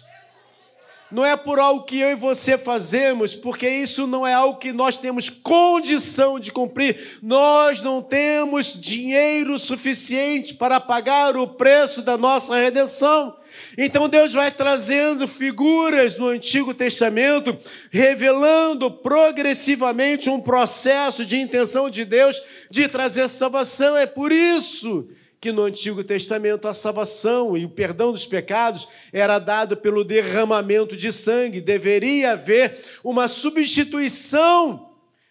não 1.11 1.25
é 1.25 1.37
por 1.37 1.59
algo 1.59 1.85
que 1.85 1.99
eu 1.99 2.11
e 2.11 2.15
você 2.15 2.59
fazemos, 2.59 3.35
porque 3.35 3.69
isso 3.69 4.07
não 4.07 4.27
é 4.27 4.35
algo 4.35 4.59
que 4.59 4.73
nós 4.73 4.97
temos 4.97 5.31
condição 5.31 6.41
de 6.41 6.51
cumprir. 6.51 7.19
Nós 7.23 7.81
não 7.81 8.03
temos 8.03 8.79
dinheiro 8.79 9.59
suficiente 9.59 10.55
para 10.55 10.81
pagar 10.81 11.37
o 11.37 11.47
preço 11.47 12.03
da 12.03 12.19
nossa 12.19 12.57
redenção. 12.57 13.37
Então 13.79 14.09
Deus 14.09 14.33
vai 14.33 14.51
trazendo 14.51 15.29
figuras 15.29 16.17
no 16.19 16.27
Antigo 16.27 16.75
Testamento, 16.75 17.57
revelando 17.91 18.91
progressivamente 18.91 20.29
um 20.29 20.41
processo 20.41 21.25
de 21.25 21.39
intenção 21.39 21.89
de 21.89 22.05
Deus 22.05 22.43
de 22.71 22.89
trazer 22.89 23.29
salvação. 23.29 23.97
É 23.97 24.07
por 24.07 24.33
isso 24.33 25.09
que 25.47 25.53
no 25.53 25.63
Antigo 25.63 26.03
Testamento 26.03 26.67
a 26.67 26.75
salvação 26.75 27.57
e 27.57 27.65
o 27.65 27.69
perdão 27.69 28.11
dos 28.11 28.27
pecados 28.27 28.89
era 29.13 29.39
dado 29.39 29.77
pelo 29.77 30.03
derramamento 30.03 30.97
de 30.97 31.13
sangue. 31.13 31.61
Deveria 31.61 32.33
haver 32.33 32.77
uma 33.05 33.29
substituição 33.29 34.91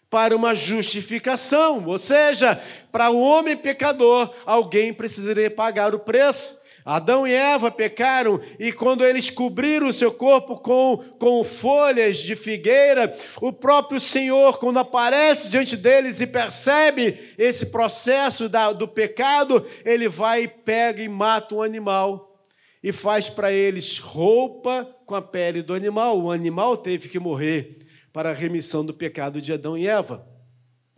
para 0.09 0.33
uma 0.33 0.55
justificação, 0.55 1.85
ou 1.85 1.99
seja, 1.99 2.57
para 2.93 3.09
o 3.09 3.19
homem 3.19 3.57
pecador, 3.57 4.33
alguém 4.45 4.93
precisaria 4.93 5.51
pagar 5.51 5.93
o 5.93 5.99
preço. 5.99 6.61
Adão 6.85 7.27
e 7.27 7.33
Eva 7.33 7.71
pecaram 7.71 8.39
e 8.59 8.71
quando 8.71 9.03
eles 9.03 9.31
cobriram 9.31 9.87
o 9.87 9.93
seu 9.93 10.11
corpo 10.11 10.57
com, 10.57 11.03
com 11.17 11.43
folhas 11.43 12.17
de 12.17 12.35
figueira, 12.35 13.11
o 13.41 13.51
próprio 13.51 13.99
Senhor, 13.99 14.59
quando 14.59 14.77
aparece 14.77 15.49
diante 15.49 15.75
deles 15.75 16.21
e 16.21 16.27
percebe 16.27 17.33
esse 17.39 17.71
processo 17.71 18.47
da, 18.47 18.71
do 18.71 18.87
pecado, 18.87 19.65
ele 19.83 20.07
vai 20.07 20.43
e 20.43 20.47
pega 20.47 21.01
e 21.01 21.09
mata 21.09 21.55
um 21.55 21.63
animal 21.63 22.39
e 22.83 22.91
faz 22.91 23.27
para 23.27 23.51
eles 23.51 23.97
roupa 23.97 24.87
com 25.07 25.15
a 25.15 25.21
pele 25.23 25.63
do 25.63 25.73
animal. 25.73 26.21
O 26.21 26.31
animal 26.31 26.77
teve 26.77 27.09
que 27.09 27.17
morrer 27.17 27.79
para 28.13 28.29
a 28.29 28.33
remissão 28.33 28.85
do 28.85 28.93
pecado 28.93 29.41
de 29.41 29.51
Adão 29.51 29.75
e 29.75 29.87
Eva. 29.87 30.23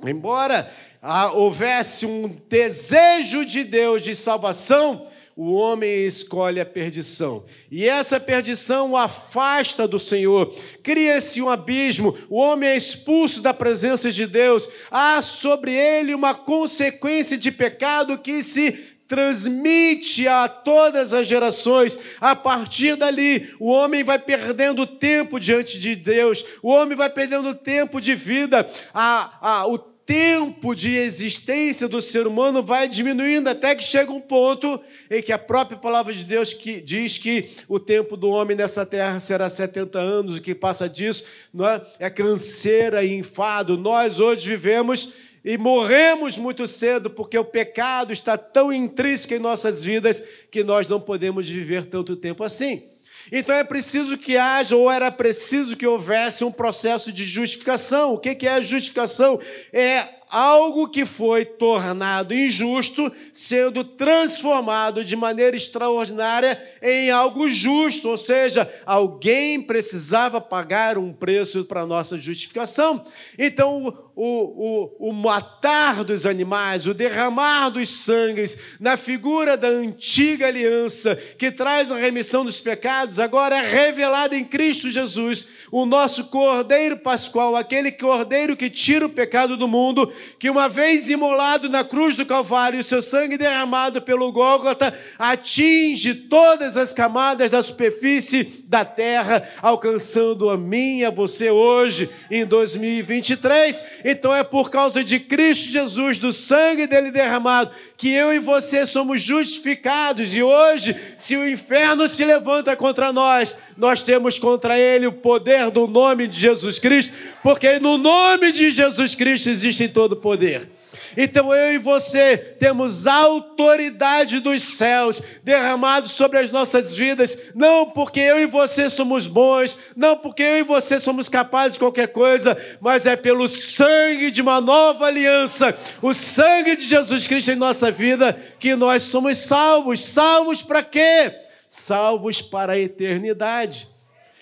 Embora 0.06 0.70
ah, 1.02 1.32
houvesse 1.32 2.06
um 2.06 2.28
desejo 2.50 3.46
de 3.46 3.64
Deus 3.64 4.04
de 4.04 4.18
salvação, 4.18 5.08
o 5.38 5.54
homem 5.54 6.08
escolhe 6.08 6.60
a 6.60 6.66
perdição. 6.66 7.46
E 7.70 7.88
essa 7.88 8.20
perdição 8.20 8.92
o 8.92 8.98
afasta 8.98 9.88
do 9.88 10.00
Senhor. 10.00 10.52
Cria-se 10.82 11.40
um 11.44 11.48
abismo, 11.48 12.18
o 12.28 12.38
homem 12.38 12.70
é 12.70 12.76
expulso 12.76 13.40
da 13.40 13.54
presença 13.54 14.12
de 14.12 14.26
Deus. 14.26 14.68
Há 14.90 15.22
sobre 15.22 15.72
ele 15.72 16.16
uma 16.16 16.34
consequência 16.34 17.38
de 17.38 17.52
pecado 17.52 18.18
que 18.18 18.42
se 18.42 18.72
transmite 19.08 20.28
a 20.28 20.50
todas 20.50 21.14
as 21.14 21.28
gerações. 21.28 22.00
A 22.20 22.36
partir 22.36 22.96
dali, 22.96 23.54
o 23.60 23.68
homem 23.68 24.04
vai 24.04 24.18
perdendo 24.18 24.88
tempo 24.88 25.40
diante 25.40 25.80
de 25.80 25.96
Deus, 25.96 26.44
o 26.64 26.70
homem 26.70 26.98
vai 26.98 27.12
perdendo 27.12 27.54
tempo 27.54 28.02
de 28.02 28.16
vida. 28.16 28.68
A, 28.92 29.60
a, 29.60 29.68
o 29.68 29.78
tempo 30.08 30.74
de 30.74 30.96
existência 30.96 31.86
do 31.86 32.02
ser 32.02 32.26
humano 32.26 32.64
vai 32.64 32.88
diminuindo 32.88 33.50
até 33.50 33.76
que 33.76 33.84
chega 33.84 34.10
um 34.10 34.22
ponto 34.22 34.80
em 35.12 35.22
que 35.22 35.34
a 35.34 35.38
própria 35.38 35.78
palavra 35.78 36.14
de 36.14 36.24
Deus 36.24 36.54
que 36.54 36.80
diz 36.80 37.18
que 37.18 37.50
o 37.68 37.78
tempo 37.78 38.16
do 38.16 38.30
homem 38.30 38.56
nessa 38.56 38.86
terra 38.86 39.20
será 39.20 39.50
70 39.50 40.00
anos, 40.00 40.38
o 40.38 40.42
que 40.42 40.56
passa 40.56 40.88
disso 40.88 41.26
não 41.54 41.68
é, 41.68 41.82
é 42.00 42.10
canseira 42.10 43.04
e 43.04 43.16
enfado. 43.16 43.78
Nós 43.78 44.22
hoje 44.22 44.48
vivemos 44.50 45.14
e 45.44 45.58
morremos 45.58 46.38
muito 46.38 46.66
cedo 46.66 47.10
porque 47.10 47.38
o 47.38 47.44
pecado 47.44 48.14
está 48.14 48.38
tão 48.38 48.72
intrínseco 48.72 49.34
em 49.34 49.40
nossas 49.40 49.84
vidas 49.84 50.24
que 50.50 50.64
nós 50.64 50.88
não 50.88 51.02
podemos 51.02 51.50
viver 51.50 51.84
tanto 51.84 52.16
tempo 52.16 52.46
assim. 52.46 52.84
Então 53.32 53.56
é 53.56 53.64
preciso 53.64 54.18
que 54.18 54.38
haja, 54.38 54.76
ou 54.76 54.92
era 54.92 55.12
preciso 55.12 55.76
que 55.76 55.88
houvesse 55.88 56.44
um 56.44 56.52
processo 56.52 57.12
de 57.12 57.24
justificação. 57.24 58.14
O 58.14 58.18
que 58.18 58.48
é 58.48 58.52
a 58.52 58.62
justificação? 58.62 59.40
É 59.72 60.17
algo 60.30 60.88
que 60.88 61.06
foi 61.06 61.46
tornado 61.46 62.34
injusto, 62.34 63.12
sendo 63.32 63.84
transformado 63.84 65.04
de 65.04 65.16
maneira 65.16 65.56
extraordinária 65.56 66.62
em 66.82 67.10
algo 67.10 67.50
justo, 67.50 68.10
ou 68.10 68.18
seja, 68.18 68.72
alguém 68.86 69.62
precisava 69.62 70.42
pagar 70.42 70.98
um 70.98 71.14
preço 71.14 71.66
para 71.66 71.86
nossa 71.86 72.18
justificação. 72.18 73.06
Então, 73.38 74.08
o, 74.16 74.96
o, 75.00 75.10
o 75.10 75.14
matar 75.14 76.04
dos 76.04 76.26
animais, 76.26 76.88
o 76.88 76.94
derramar 76.94 77.70
dos 77.70 77.88
sangues, 77.90 78.58
na 78.80 78.98
figura 78.98 79.56
da 79.56 79.68
antiga 79.68 80.48
aliança, 80.48 81.16
que 81.38 81.52
traz 81.52 81.92
a 81.92 81.98
remissão 81.98 82.44
dos 82.44 82.60
pecados, 82.60 83.20
agora 83.20 83.58
é 83.58 83.62
revelado 83.62 84.34
em 84.34 84.44
Cristo 84.44 84.90
Jesus, 84.90 85.48
o 85.72 85.86
nosso 85.86 86.26
Cordeiro 86.26 86.98
Pascual, 86.98 87.56
aquele 87.56 87.92
Cordeiro 87.92 88.58
que 88.58 88.72
tira 88.72 89.06
o 89.06 89.10
pecado 89.10 89.56
do 89.56 89.68
mundo, 89.68 90.12
que 90.40 90.50
uma 90.50 90.68
vez 90.68 91.10
imolado 91.10 91.70
na 91.70 91.84
cruz 91.84 92.16
do 92.16 92.26
Calvário, 92.26 92.80
o 92.80 92.84
seu 92.84 93.02
sangue 93.02 93.38
derramado 93.38 94.02
pelo 94.02 94.32
Gólgota 94.32 94.98
atinge 95.18 96.14
todas 96.14 96.78
as 96.78 96.94
camadas 96.94 97.52
da 97.52 97.62
superfície 97.64 98.64
da 98.66 98.84
terra, 98.84 99.48
alcançando 99.62 100.50
a 100.50 100.58
mim 100.58 101.00
e 101.00 101.06
a 101.06 101.10
você 101.10 101.50
hoje, 101.50 102.10
em 102.30 102.46
2023. 102.46 103.84
Então 104.04 104.34
é 104.34 104.44
por 104.44 104.70
causa 104.70 105.04
de 105.04 105.20
Cristo 105.20 105.70
Jesus, 105.70 106.20
do 106.20 106.32
sangue 106.32 106.88
dele 106.88 107.12
derramado, 107.12 107.72
que 107.96 108.12
eu 108.12 108.34
e 108.34 108.40
você 108.40 108.86
somos 108.86 109.22
justificados. 109.22 110.34
E 110.34 110.42
hoje, 110.44 110.96
se 111.16 111.36
o 111.36 111.48
inferno 111.48 112.08
se 112.08 112.24
levanta 112.24 112.76
contra 112.76 113.12
nós, 113.12 113.58
nós 113.78 114.04
temos 114.04 114.40
contra 114.40 114.78
ele 114.78 115.08
o 115.08 115.12
poder 115.12 115.70
do 115.70 115.88
nome 115.88 116.28
de 116.28 116.40
Jesus 116.40 116.80
Cristo, 116.80 117.14
porque 117.44 117.80
no 117.80 117.98
nome 117.98 118.52
de 118.52 118.72
Jesus 118.72 119.14
Cristo 119.14 119.50
existe 119.50 119.84
todo 120.08 120.16
poder. 120.16 120.70
Então 121.18 121.54
eu 121.54 121.74
e 121.74 121.78
você 121.78 122.38
temos 122.38 123.06
autoridade 123.06 124.40
dos 124.40 124.64
céus 124.64 125.22
derramado 125.44 126.08
sobre 126.08 126.40
as 126.40 126.50
nossas 126.50 126.96
vidas, 126.96 127.38
não 127.54 127.90
porque 127.90 128.20
eu 128.20 128.40
e 128.42 128.46
você 128.46 128.90
somos 128.90 129.28
bons, 129.28 129.78
não 129.96 130.18
porque 130.18 130.44
eu 130.44 130.58
e 130.60 130.64
você 130.64 131.00
somos 131.00 131.28
capazes 131.28 131.74
de 131.74 131.80
qualquer 131.80 132.08
coisa, 132.08 132.58
mas 132.80 133.06
é 133.06 133.16
pelo 133.16 133.48
sangue 133.50 134.32
de 134.32 134.42
uma 134.42 134.62
nova 134.62 135.06
aliança, 135.06 135.78
o 136.02 136.14
sangue 136.14 136.78
de 136.78 136.86
Jesus 136.86 137.28
Cristo 137.28 137.52
em 137.52 137.56
nossa 137.56 137.92
vida, 137.92 138.40
que 138.60 138.76
nós 138.76 139.04
somos 139.04 139.38
salvos. 139.40 140.00
Salvos 140.00 140.62
para 140.62 140.84
quê? 140.84 141.34
Salvos 141.68 142.42
para 142.42 142.74
a 142.74 142.80
eternidade 142.80 143.97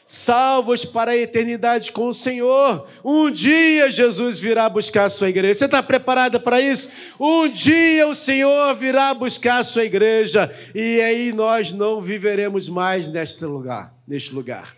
salvos 0.05 0.85
para 0.85 1.11
a 1.11 1.17
eternidade 1.17 1.91
com 1.91 2.07
o 2.07 2.13
Senhor. 2.13 2.87
Um 3.03 3.31
dia 3.31 3.89
Jesus 3.89 4.39
virá 4.39 4.69
buscar 4.69 5.05
a 5.05 5.09
sua 5.09 5.29
igreja. 5.29 5.55
Você 5.55 5.65
está 5.65 5.81
preparada 5.81 6.39
para 6.39 6.61
isso? 6.61 6.91
Um 7.19 7.49
dia 7.49 8.07
o 8.07 8.13
Senhor 8.13 8.75
virá 8.75 9.13
buscar 9.13 9.59
a 9.59 9.63
sua 9.63 9.83
igreja 9.83 10.53
e 10.75 11.01
aí 11.01 11.33
nós 11.33 11.71
não 11.71 12.01
viveremos 12.01 12.69
mais 12.69 13.07
neste 13.07 13.43
lugar, 13.45 13.93
neste 14.07 14.33
lugar. 14.33 14.75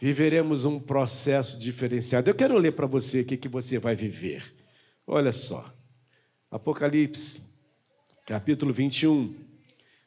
Viveremos 0.00 0.64
um 0.64 0.80
processo 0.80 1.58
diferenciado. 1.58 2.30
Eu 2.30 2.34
quero 2.34 2.56
ler 2.56 2.72
para 2.72 2.86
você 2.86 3.20
o 3.20 3.24
que 3.26 3.48
você 3.48 3.78
vai 3.78 3.94
viver. 3.94 4.42
Olha 5.06 5.32
só. 5.32 5.70
Apocalipse, 6.50 7.42
capítulo 8.26 8.72
21. 8.72 9.49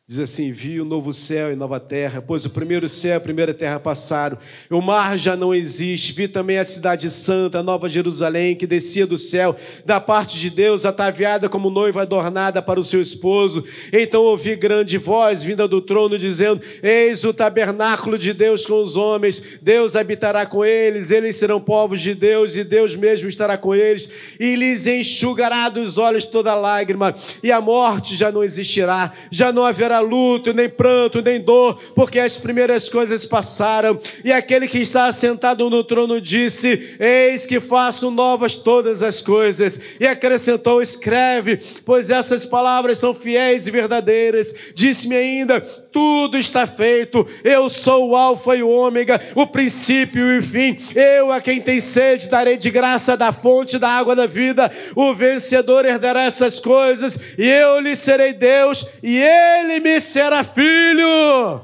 Diz 0.06 0.20
assim: 0.20 0.52
Vi 0.52 0.82
o 0.82 0.86
novo 0.86 1.14
céu 1.14 1.50
e 1.50 1.56
nova 1.56 1.80
terra, 1.80 2.22
pois 2.22 2.46
o 2.46 2.50
primeiro 2.50 2.90
céu 2.90 3.12
e 3.12 3.16
a 3.16 3.22
primeira 3.22 3.54
terra 3.54 3.80
passaram, 3.80 4.38
o 4.70 4.82
mar 4.82 5.18
já 5.18 5.38
não 5.38 5.56
existe. 5.56 6.12
Vi 6.12 6.28
também 6.28 6.58
a 6.58 6.66
cidade 6.66 7.10
santa, 7.10 7.60
a 7.60 7.64
nova 7.64 7.88
Jerusalém, 7.88 8.54
que 8.54 8.68
descia 8.68 9.08
do 9.08 9.18
céu, 9.18 9.56
da 9.86 10.02
parte 10.02 10.38
de 10.38 10.50
Deus, 10.50 10.84
ataviada 10.84 11.48
como 11.48 11.70
noiva 11.70 12.02
adornada 12.02 12.62
para 12.62 12.82
o 12.82 12.84
seu 12.84 13.02
esposo. 13.02 13.64
Então 13.94 14.24
ouvi 14.24 14.58
grande 14.58 14.98
voz 14.98 15.42
vinda 15.42 15.70
do 15.70 15.80
trono, 15.80 16.18
dizendo: 16.18 16.62
Eis 16.84 17.24
o 17.24 17.34
tabernáculo 17.34 18.18
de 18.18 18.34
Deus 18.34 18.66
com 18.66 18.84
os 18.84 18.98
homens, 18.98 19.42
Deus 19.62 19.96
habitará 19.96 20.46
com 20.46 20.66
eles, 20.66 21.12
eles 21.12 21.38
serão 21.38 21.62
povos 21.62 22.02
de 22.02 22.14
Deus, 22.14 22.58
e 22.58 22.66
Deus 22.66 22.94
mesmo 22.94 23.30
estará 23.30 23.58
com 23.58 23.74
eles, 23.74 24.12
e 24.38 24.54
lhes 24.58 24.86
enxugará 24.86 25.70
dos 25.70 25.98
olhos 25.98 26.26
toda 26.26 26.54
lágrima, 26.54 27.16
e 27.42 27.54
a 27.54 27.62
morte 27.62 28.18
já 28.18 28.34
não 28.34 28.44
existirá, 28.44 29.14
já 29.32 29.50
não 29.54 29.64
haverá 29.64 29.93
haverá 29.94 30.00
luto, 30.00 30.54
nem 30.54 30.68
pranto, 30.68 31.22
nem 31.22 31.40
dor, 31.40 31.80
porque 31.94 32.20
as 32.20 32.38
primeiras 32.38 32.90
coisas 32.90 33.26
passaram. 33.26 34.00
E 34.24 34.32
aquele 34.32 34.68
que 34.68 34.80
está 34.80 35.12
sentado 35.14 35.70
no 35.70 35.84
trono 35.84 36.20
disse: 36.20 36.96
Eis 37.00 37.46
que 37.46 37.60
faço 37.60 38.10
novas 38.10 38.56
todas 38.56 39.02
as 39.04 39.22
coisas. 39.22 39.80
E 40.00 40.08
acrescentou: 40.08 40.82
Escreve, 40.82 41.58
pois 41.86 42.10
essas 42.10 42.46
palavras 42.46 43.00
são 43.00 43.14
fiéis 43.14 43.68
e 43.68 43.72
verdadeiras. 43.72 44.54
Disse-me 44.74 45.16
ainda: 45.16 45.62
Tudo 45.62 46.38
está 46.38 46.66
feito. 46.66 47.28
Eu 47.44 47.70
sou 47.70 48.10
o 48.10 48.16
Alfa 48.16 48.56
e 48.56 48.64
o 48.64 48.70
Ômega, 48.70 49.22
o 49.36 49.46
princípio 49.46 50.28
e 50.34 50.40
o 50.40 50.44
fim. 50.44 50.78
Eu 50.96 51.32
a 51.32 51.40
quem 51.40 51.62
tem 51.62 51.80
sede 51.80 52.30
darei 52.30 52.58
de 52.58 52.70
graça 52.70 53.16
da 53.16 53.32
fonte 53.32 53.78
da 53.78 53.90
água 53.90 54.16
da 54.16 54.26
vida. 54.26 54.72
O 54.96 55.14
vencedor 55.14 55.86
herdará 55.86 56.24
essas 56.24 56.60
coisas, 56.60 57.18
e 57.38 57.48
eu 57.48 57.80
lhe 57.80 57.96
serei 57.96 58.34
Deus, 58.34 58.88
e 59.02 59.18
ele 59.18 59.83
me 59.84 60.00
será 60.02 60.44
filho. 60.44 61.62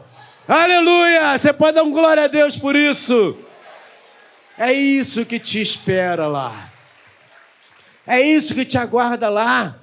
Aleluia! 0.47 1.37
Você 1.37 1.53
pode 1.53 1.75
dar 1.75 1.83
um 1.83 1.91
glória 1.91 2.25
a 2.25 2.27
Deus 2.27 2.57
por 2.57 2.75
isso. 2.75 3.37
É 4.57 4.73
isso 4.73 5.25
que 5.25 5.39
te 5.39 5.61
espera 5.61 6.27
lá. 6.27 6.71
É 8.05 8.21
isso 8.21 8.53
que 8.53 8.65
te 8.65 8.77
aguarda 8.77 9.29
lá. 9.29 9.79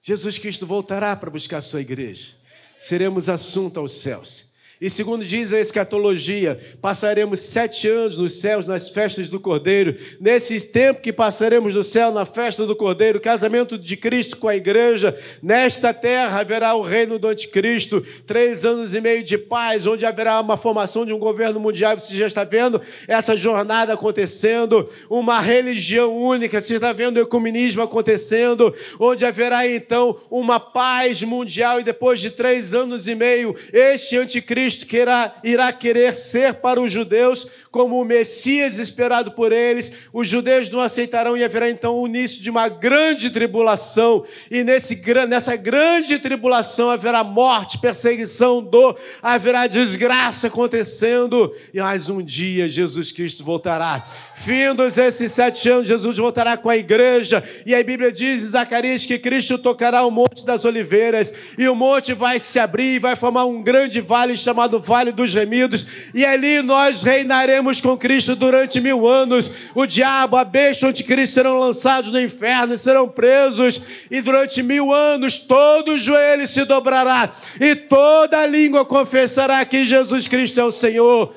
Jesus 0.00 0.38
Cristo 0.38 0.66
voltará 0.66 1.14
para 1.14 1.30
buscar 1.30 1.58
a 1.58 1.62
sua 1.62 1.82
igreja. 1.82 2.34
Seremos 2.78 3.28
assunto 3.28 3.78
aos 3.78 4.00
céus. 4.00 4.49
E 4.80 4.88
segundo 4.88 5.22
diz 5.22 5.52
a 5.52 5.60
escatologia, 5.60 6.58
passaremos 6.80 7.40
sete 7.40 7.86
anos 7.86 8.16
nos 8.16 8.40
céus 8.40 8.64
nas 8.64 8.88
festas 8.88 9.28
do 9.28 9.38
Cordeiro. 9.38 9.94
Nesse 10.18 10.58
tempo 10.58 11.02
que 11.02 11.12
passaremos 11.12 11.74
no 11.74 11.84
céu 11.84 12.10
na 12.10 12.24
festa 12.24 12.64
do 12.64 12.74
Cordeiro, 12.74 13.20
casamento 13.20 13.76
de 13.76 13.94
Cristo 13.94 14.38
com 14.38 14.48
a 14.48 14.56
igreja, 14.56 15.14
nesta 15.42 15.92
terra 15.92 16.40
haverá 16.40 16.72
o 16.74 16.80
reino 16.80 17.18
do 17.18 17.28
anticristo, 17.28 18.02
três 18.26 18.64
anos 18.64 18.94
e 18.94 19.02
meio 19.02 19.22
de 19.22 19.36
paz, 19.36 19.86
onde 19.86 20.06
haverá 20.06 20.40
uma 20.40 20.56
formação 20.56 21.04
de 21.04 21.12
um 21.12 21.18
governo 21.18 21.60
mundial. 21.60 22.00
Você 22.00 22.16
já 22.16 22.26
está 22.26 22.42
vendo 22.42 22.80
essa 23.06 23.36
jornada 23.36 23.92
acontecendo, 23.92 24.88
uma 25.10 25.42
religião 25.42 26.16
única, 26.16 26.58
você 26.58 26.76
está 26.76 26.90
vendo 26.94 27.18
o 27.18 27.20
ecumenismo 27.20 27.82
acontecendo, 27.82 28.74
onde 28.98 29.26
haverá 29.26 29.68
então 29.68 30.16
uma 30.30 30.58
paz 30.58 31.22
mundial 31.22 31.80
e 31.80 31.84
depois 31.84 32.18
de 32.18 32.30
três 32.30 32.72
anos 32.72 33.06
e 33.06 33.14
meio, 33.14 33.54
este 33.74 34.16
anticristo 34.16 34.69
Cristo 34.70 34.86
queira, 34.86 35.34
irá 35.42 35.72
querer 35.72 36.14
ser 36.14 36.54
para 36.54 36.80
os 36.80 36.92
judeus 36.92 37.44
como 37.72 38.00
o 38.00 38.04
Messias 38.04 38.78
esperado 38.78 39.32
por 39.32 39.50
eles. 39.50 39.92
Os 40.12 40.28
judeus 40.28 40.70
não 40.70 40.80
aceitarão 40.80 41.36
e 41.36 41.42
haverá 41.42 41.68
então 41.68 41.98
o 41.98 42.06
início 42.06 42.40
de 42.40 42.48
uma 42.48 42.68
grande 42.68 43.30
tribulação. 43.30 44.24
E 44.48 44.62
nesse, 44.62 45.02
nessa 45.28 45.56
grande 45.56 46.20
tribulação 46.20 46.88
haverá 46.88 47.24
morte, 47.24 47.78
perseguição, 47.78 48.62
dor, 48.62 48.96
haverá 49.20 49.66
desgraça 49.66 50.46
acontecendo. 50.46 51.52
E 51.74 51.80
mais 51.80 52.08
um 52.08 52.22
dia 52.22 52.68
Jesus 52.68 53.10
Cristo 53.10 53.42
voltará. 53.42 54.04
Findos 54.36 54.98
esses 54.98 55.32
sete 55.32 55.68
anos, 55.68 55.88
Jesus 55.88 56.16
voltará 56.16 56.56
com 56.56 56.68
a 56.68 56.76
igreja. 56.76 57.42
E 57.66 57.74
a 57.74 57.82
Bíblia 57.82 58.12
diz 58.12 58.42
em 58.42 58.46
Zacarias 58.46 59.04
que 59.04 59.18
Cristo 59.18 59.58
tocará 59.58 60.04
o 60.04 60.12
Monte 60.12 60.44
das 60.44 60.64
Oliveiras. 60.64 61.34
E 61.58 61.68
o 61.68 61.74
monte 61.74 62.14
vai 62.14 62.38
se 62.38 62.58
abrir 62.60 62.94
e 62.94 62.98
vai 63.00 63.16
formar 63.16 63.46
um 63.46 63.62
grande 63.62 64.00
vale 64.00 64.36
chamado 64.36 64.59
chamado 64.60 64.78
Vale 64.78 65.12
dos 65.12 65.32
Remidos, 65.32 65.86
e 66.12 66.24
ali 66.24 66.60
nós 66.60 67.02
reinaremos 67.02 67.80
com 67.80 67.96
Cristo 67.96 68.36
durante 68.36 68.78
mil 68.80 69.08
anos. 69.08 69.50
O 69.74 69.86
diabo, 69.86 70.36
a 70.36 70.44
besta, 70.44 70.84
o 70.84 70.90
anticristo 70.90 71.34
serão 71.34 71.58
lançados 71.58 72.12
no 72.12 72.20
inferno 72.20 72.74
e 72.74 72.78
serão 72.78 73.08
presos, 73.08 73.80
e 74.10 74.20
durante 74.20 74.62
mil 74.62 74.92
anos 74.92 75.38
todo 75.38 75.96
joelho 75.98 76.46
se 76.46 76.64
dobrará 76.64 77.30
e 77.58 77.74
toda 77.74 78.46
língua 78.46 78.84
confessará 78.84 79.64
que 79.64 79.84
Jesus 79.84 80.28
Cristo 80.28 80.60
é 80.60 80.64
o 80.64 80.70
Senhor 80.70 81.32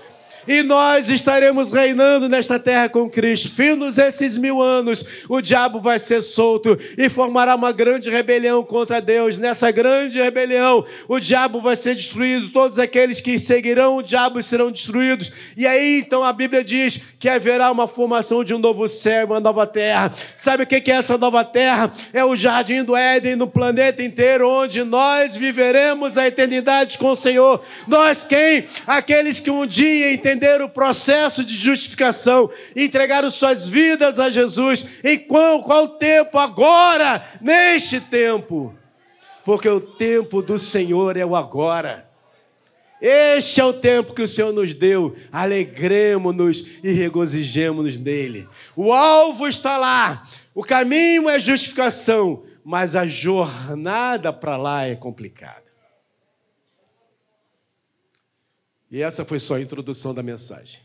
e 0.47 0.63
nós 0.63 1.09
estaremos 1.09 1.71
reinando 1.71 2.27
nesta 2.27 2.59
terra 2.59 2.89
com 2.89 3.09
Cristo. 3.09 3.49
Findos 3.55 3.97
esses 3.97 4.37
mil 4.37 4.61
anos, 4.61 5.05
o 5.29 5.41
diabo 5.41 5.79
vai 5.79 5.99
ser 5.99 6.21
solto 6.21 6.77
e 6.97 7.09
formará 7.09 7.55
uma 7.55 7.71
grande 7.71 8.09
rebelião 8.09 8.63
contra 8.63 9.01
Deus. 9.01 9.37
Nessa 9.37 9.71
grande 9.71 10.21
rebelião, 10.21 10.85
o 11.07 11.19
diabo 11.19 11.61
vai 11.61 11.75
ser 11.75 11.95
destruído, 11.95 12.51
todos 12.51 12.77
aqueles 12.77 13.21
que 13.21 13.39
seguirão 13.39 13.97
o 13.97 14.03
diabo 14.03 14.41
serão 14.43 14.71
destruídos. 14.71 15.31
E 15.55 15.65
aí, 15.65 15.99
então, 15.99 16.23
a 16.23 16.33
Bíblia 16.33 16.63
diz 16.63 17.01
que 17.19 17.29
haverá 17.29 17.71
uma 17.71 17.87
formação 17.87 18.43
de 18.43 18.53
um 18.53 18.59
novo 18.59 18.87
céu, 18.87 19.27
uma 19.27 19.39
nova 19.39 19.65
terra. 19.65 20.11
Sabe 20.35 20.63
o 20.63 20.67
que 20.67 20.91
é 20.91 20.95
essa 20.95 21.17
nova 21.17 21.43
terra? 21.43 21.91
É 22.13 22.23
o 22.23 22.35
jardim 22.35 22.83
do 22.83 22.95
Éden 22.95 23.35
no 23.35 23.47
planeta 23.47 24.03
inteiro, 24.03 24.47
onde 24.47 24.83
nós 24.83 25.35
viveremos 25.35 26.17
a 26.17 26.27
eternidade 26.27 26.97
com 26.97 27.11
o 27.11 27.15
Senhor. 27.15 27.63
Nós 27.87 28.23
quem? 28.23 28.65
Aqueles 28.85 29.39
que 29.39 29.49
um 29.49 29.65
dia 29.65 30.13
entenderam 30.13 30.32
entender 30.33 30.61
o 30.61 30.69
processo 30.69 31.43
de 31.43 31.55
justificação, 31.55 32.49
entregaram 32.75 33.29
suas 33.29 33.69
vidas 33.69 34.19
a 34.19 34.29
Jesus. 34.29 34.85
Em 35.03 35.19
qual, 35.19 35.63
qual 35.63 35.87
tempo? 35.87 36.37
Agora, 36.37 37.25
neste 37.39 38.01
tempo. 38.01 38.73
Porque 39.45 39.69
o 39.69 39.79
tempo 39.79 40.41
do 40.41 40.57
Senhor 40.57 41.17
é 41.17 41.25
o 41.25 41.35
agora. 41.35 42.09
Este 43.01 43.59
é 43.59 43.65
o 43.65 43.73
tempo 43.73 44.13
que 44.13 44.21
o 44.21 44.27
Senhor 44.27 44.53
nos 44.53 44.73
deu. 44.73 45.15
Alegremos-nos 45.31 46.65
e 46.81 46.91
regozijemos-nos 46.91 47.97
nele. 47.97 48.47
O 48.75 48.93
alvo 48.93 49.47
está 49.47 49.77
lá. 49.77 50.21
O 50.55 50.63
caminho 50.63 51.29
é 51.29 51.37
justificação, 51.37 52.43
mas 52.63 52.95
a 52.95 53.05
jornada 53.05 54.31
para 54.31 54.55
lá 54.55 54.87
é 54.87 54.95
complicada. 54.95 55.62
E 58.93 59.01
essa 59.01 59.25
foi 59.25 59.39
só 59.39 59.55
a 59.55 59.61
introdução 59.61 60.13
da 60.13 60.21
mensagem. 60.21 60.79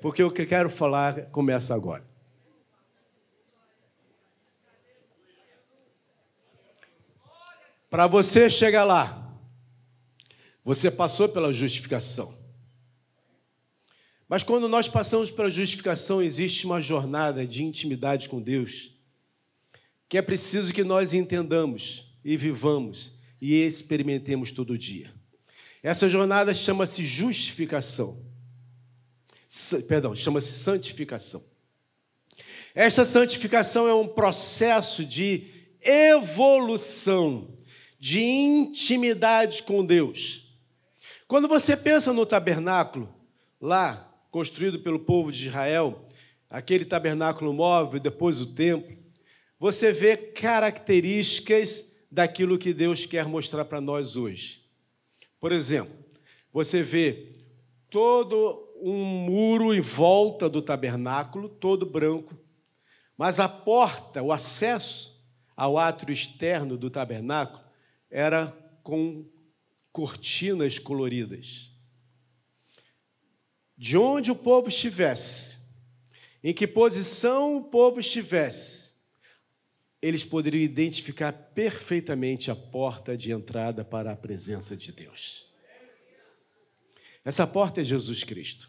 porque 0.00 0.22
o 0.22 0.30
que 0.30 0.46
quero 0.46 0.70
falar 0.70 1.26
começa 1.26 1.74
agora. 1.74 2.02
Para 7.90 8.06
você 8.06 8.48
chegar 8.48 8.84
lá, 8.84 9.34
você 10.64 10.90
passou 10.90 11.28
pela 11.28 11.52
justificação. 11.52 12.34
Mas 14.26 14.42
quando 14.42 14.66
nós 14.66 14.88
passamos 14.88 15.30
pela 15.30 15.50
justificação, 15.50 16.22
existe 16.22 16.64
uma 16.64 16.80
jornada 16.80 17.46
de 17.46 17.62
intimidade 17.62 18.30
com 18.30 18.40
Deus 18.40 18.94
que 20.08 20.16
é 20.16 20.22
preciso 20.22 20.72
que 20.72 20.84
nós 20.84 21.12
entendamos 21.12 22.16
e 22.24 22.34
vivamos 22.34 23.12
e 23.42 23.56
experimentemos 23.56 24.52
todo 24.52 24.78
dia. 24.78 25.13
Essa 25.84 26.08
jornada 26.08 26.54
chama-se 26.54 27.04
justificação. 27.04 28.24
Perdão, 29.86 30.14
chama-se 30.16 30.50
santificação. 30.50 31.44
Esta 32.74 33.04
santificação 33.04 33.86
é 33.86 33.92
um 33.92 34.08
processo 34.08 35.04
de 35.04 35.46
evolução, 35.82 37.58
de 38.00 38.18
intimidade 38.18 39.62
com 39.62 39.84
Deus. 39.84 40.56
Quando 41.28 41.46
você 41.46 41.76
pensa 41.76 42.14
no 42.14 42.24
tabernáculo, 42.24 43.14
lá, 43.60 44.10
construído 44.30 44.80
pelo 44.80 45.00
povo 45.00 45.30
de 45.30 45.48
Israel, 45.48 46.08
aquele 46.48 46.86
tabernáculo 46.86 47.52
móvel, 47.52 48.00
depois 48.00 48.40
o 48.40 48.46
templo, 48.46 48.96
você 49.60 49.92
vê 49.92 50.16
características 50.16 51.94
daquilo 52.10 52.56
que 52.56 52.72
Deus 52.72 53.04
quer 53.04 53.26
mostrar 53.26 53.66
para 53.66 53.82
nós 53.82 54.16
hoje. 54.16 54.63
Por 55.44 55.52
exemplo, 55.52 55.94
você 56.50 56.82
vê 56.82 57.34
todo 57.90 58.66
um 58.80 59.04
muro 59.04 59.74
em 59.74 59.80
volta 59.82 60.48
do 60.48 60.62
tabernáculo, 60.62 61.50
todo 61.50 61.84
branco, 61.84 62.34
mas 63.14 63.38
a 63.38 63.46
porta, 63.46 64.22
o 64.22 64.32
acesso 64.32 65.22
ao 65.54 65.76
átrio 65.76 66.14
externo 66.14 66.78
do 66.78 66.88
tabernáculo 66.88 67.62
era 68.10 68.56
com 68.82 69.28
cortinas 69.92 70.78
coloridas. 70.78 71.70
De 73.76 73.98
onde 73.98 74.30
o 74.30 74.36
povo 74.36 74.70
estivesse, 74.70 75.58
em 76.42 76.54
que 76.54 76.66
posição 76.66 77.58
o 77.58 77.64
povo 77.64 78.00
estivesse, 78.00 78.83
eles 80.04 80.22
poderiam 80.22 80.62
identificar 80.62 81.32
perfeitamente 81.32 82.50
a 82.50 82.54
porta 82.54 83.16
de 83.16 83.32
entrada 83.32 83.82
para 83.82 84.12
a 84.12 84.16
presença 84.16 84.76
de 84.76 84.92
Deus. 84.92 85.48
Essa 87.24 87.46
porta 87.46 87.80
é 87.80 87.84
Jesus 87.84 88.22
Cristo. 88.22 88.68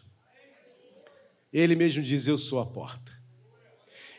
Ele 1.52 1.76
mesmo 1.76 2.02
diz: 2.02 2.26
Eu 2.26 2.38
sou 2.38 2.58
a 2.58 2.64
porta. 2.64 3.12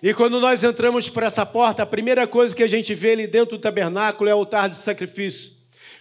E 0.01 0.13
quando 0.13 0.39
nós 0.39 0.63
entramos 0.63 1.09
por 1.09 1.23
essa 1.23 1.43
porta, 1.43 1.81
a 1.81 1.87
primeira 1.87 2.27
coisa 2.27 2.55
que 2.55 2.61
a 2.61 2.67
gente 2.67 2.93
vê 2.93 3.13
ali 3.13 3.25
dentro 3.25 3.57
do 3.57 3.61
tabernáculo 3.61 4.29
é 4.29 4.35
o 4.35 4.37
altar 4.37 4.69
de 4.69 4.75
sacrifício. 4.75 5.56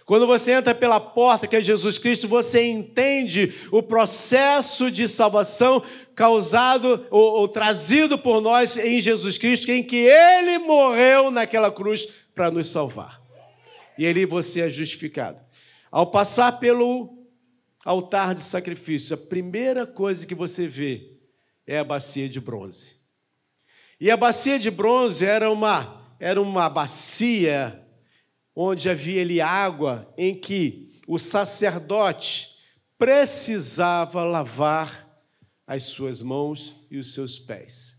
Quando 0.07 0.25
você 0.25 0.53
entra 0.53 0.73
pela 0.73 1.01
porta, 1.01 1.47
que 1.47 1.55
é 1.57 1.61
Jesus 1.61 1.97
Cristo, 1.97 2.29
você 2.29 2.65
entende 2.65 3.53
o 3.73 3.83
processo 3.83 4.89
de 4.89 5.05
salvação 5.09 5.83
causado 6.15 7.05
ou, 7.11 7.41
ou 7.41 7.47
trazido 7.49 8.17
por 8.17 8.39
nós 8.39 8.77
em 8.77 9.01
Jesus 9.01 9.37
Cristo, 9.37 9.69
em 9.69 9.83
que 9.83 9.97
Ele 9.97 10.59
morreu 10.59 11.29
naquela 11.29 11.69
cruz 11.69 12.07
para 12.33 12.49
nos 12.49 12.69
salvar. 12.69 13.21
E 13.97 14.07
ali 14.07 14.25
você 14.25 14.61
é 14.61 14.69
justificado. 14.69 15.41
Ao 15.91 16.09
passar 16.09 16.53
pelo 16.53 17.27
altar 17.83 18.33
de 18.33 18.39
sacrifício, 18.39 19.13
a 19.13 19.17
primeira 19.17 19.85
coisa 19.85 20.25
que 20.25 20.33
você 20.33 20.69
vê 20.69 21.17
é 21.67 21.79
a 21.79 21.83
bacia 21.83 22.29
de 22.29 22.39
bronze. 22.39 22.95
E 23.99 24.09
a 24.09 24.15
bacia 24.15 24.57
de 24.57 24.71
bronze 24.71 25.25
era 25.25 25.51
uma, 25.51 26.15
era 26.17 26.41
uma 26.41 26.69
bacia 26.69 27.85
onde 28.59 28.89
havia 28.89 29.21
ali 29.21 29.39
água 29.39 30.11
em 30.17 30.33
que 30.33 30.99
o 31.05 31.19
sacerdote 31.19 32.57
precisava 32.97 34.23
lavar 34.23 35.07
as 35.67 35.83
suas 35.83 36.23
mãos 36.23 36.75
e 36.89 36.97
os 36.97 37.13
seus 37.13 37.37
pés. 37.37 37.95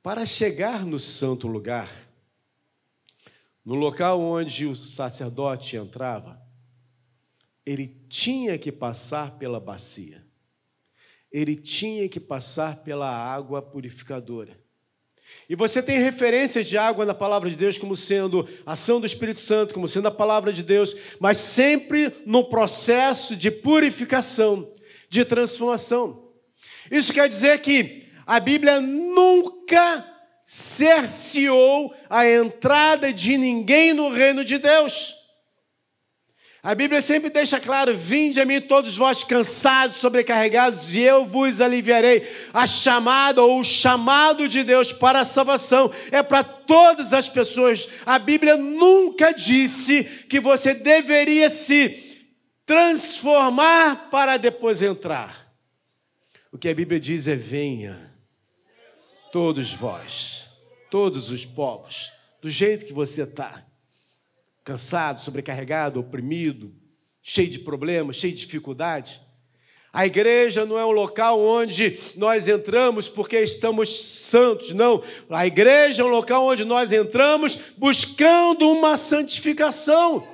Para 0.00 0.24
chegar 0.24 0.86
no 0.86 1.00
santo 1.00 1.48
lugar, 1.48 1.90
no 3.64 3.74
local 3.74 4.20
onde 4.20 4.66
o 4.66 4.76
sacerdote 4.76 5.76
entrava, 5.76 6.40
ele 7.66 7.88
tinha 8.08 8.56
que 8.56 8.70
passar 8.70 9.36
pela 9.36 9.58
bacia, 9.58 10.24
ele 11.32 11.56
tinha 11.56 12.08
que 12.08 12.20
passar 12.20 12.84
pela 12.84 13.10
água 13.10 13.60
purificadora. 13.60 14.63
E 15.48 15.54
você 15.54 15.82
tem 15.82 15.98
referências 15.98 16.66
de 16.66 16.78
água 16.78 17.04
na 17.04 17.14
palavra 17.14 17.50
de 17.50 17.56
Deus 17.56 17.76
como 17.76 17.96
sendo 17.96 18.48
ação 18.64 18.98
do 18.98 19.06
Espírito 19.06 19.40
Santo, 19.40 19.74
como 19.74 19.86
sendo 19.86 20.08
a 20.08 20.10
palavra 20.10 20.52
de 20.52 20.62
Deus, 20.62 20.96
mas 21.20 21.38
sempre 21.38 22.12
no 22.24 22.44
processo 22.44 23.36
de 23.36 23.50
purificação, 23.50 24.72
de 25.08 25.24
transformação. 25.24 26.30
Isso 26.90 27.12
quer 27.12 27.28
dizer 27.28 27.58
que 27.60 28.08
a 28.26 28.40
Bíblia 28.40 28.80
nunca 28.80 30.04
cerceou 30.42 31.94
a 32.08 32.28
entrada 32.28 33.12
de 33.12 33.36
ninguém 33.36 33.92
no 33.92 34.10
reino 34.10 34.44
de 34.44 34.58
Deus. 34.58 35.23
A 36.64 36.74
Bíblia 36.74 37.02
sempre 37.02 37.28
deixa 37.28 37.60
claro: 37.60 37.94
vinde 37.94 38.40
a 38.40 38.46
mim 38.46 38.58
todos 38.58 38.96
vós 38.96 39.22
cansados, 39.22 39.96
sobrecarregados, 39.96 40.94
e 40.94 41.02
eu 41.02 41.26
vos 41.26 41.60
aliviarei. 41.60 42.26
A 42.54 42.66
chamada 42.66 43.42
ou 43.42 43.60
o 43.60 43.64
chamado 43.64 44.48
de 44.48 44.64
Deus 44.64 44.90
para 44.90 45.20
a 45.20 45.24
salvação 45.26 45.92
é 46.10 46.22
para 46.22 46.42
todas 46.42 47.12
as 47.12 47.28
pessoas. 47.28 47.86
A 48.06 48.18
Bíblia 48.18 48.56
nunca 48.56 49.30
disse 49.32 50.04
que 50.04 50.40
você 50.40 50.72
deveria 50.72 51.50
se 51.50 52.30
transformar 52.64 54.08
para 54.08 54.38
depois 54.38 54.80
entrar. 54.80 55.52
O 56.50 56.56
que 56.56 56.70
a 56.70 56.74
Bíblia 56.74 56.98
diz 56.98 57.28
é: 57.28 57.36
venha, 57.36 58.10
todos 59.30 59.70
vós, 59.70 60.48
todos 60.90 61.30
os 61.30 61.44
povos, 61.44 62.10
do 62.40 62.48
jeito 62.48 62.86
que 62.86 62.92
você 62.94 63.24
está 63.24 63.63
cansado, 64.64 65.20
sobrecarregado, 65.20 66.00
oprimido, 66.00 66.74
cheio 67.22 67.50
de 67.50 67.58
problemas, 67.58 68.16
cheio 68.16 68.32
de 68.32 68.40
dificuldades. 68.40 69.20
A 69.92 70.06
igreja 70.06 70.66
não 70.66 70.76
é 70.76 70.84
um 70.84 70.90
local 70.90 71.38
onde 71.38 72.00
nós 72.16 72.48
entramos 72.48 73.08
porque 73.08 73.38
estamos 73.38 74.00
santos, 74.00 74.74
não. 74.74 75.04
A 75.30 75.46
igreja 75.46 76.02
é 76.02 76.04
um 76.04 76.08
local 76.08 76.46
onde 76.46 76.64
nós 76.64 76.90
entramos 76.90 77.56
buscando 77.76 78.68
uma 78.68 78.96
santificação. 78.96 80.26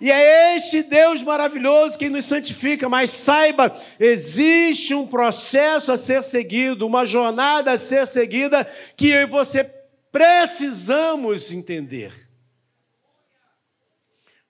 E 0.00 0.10
é 0.10 0.56
este 0.56 0.82
Deus 0.82 1.22
maravilhoso 1.22 1.98
que 1.98 2.08
nos 2.08 2.24
santifica, 2.26 2.88
mas 2.88 3.10
saiba, 3.10 3.76
existe 3.98 4.94
um 4.94 5.06
processo 5.06 5.90
a 5.90 5.96
ser 5.96 6.22
seguido, 6.22 6.86
uma 6.86 7.04
jornada 7.04 7.72
a 7.72 7.78
ser 7.78 8.06
seguida 8.06 8.64
que 8.96 9.08
eu 9.08 9.22
e 9.22 9.26
você 9.26 9.64
precisamos 10.10 11.52
entender. 11.52 12.31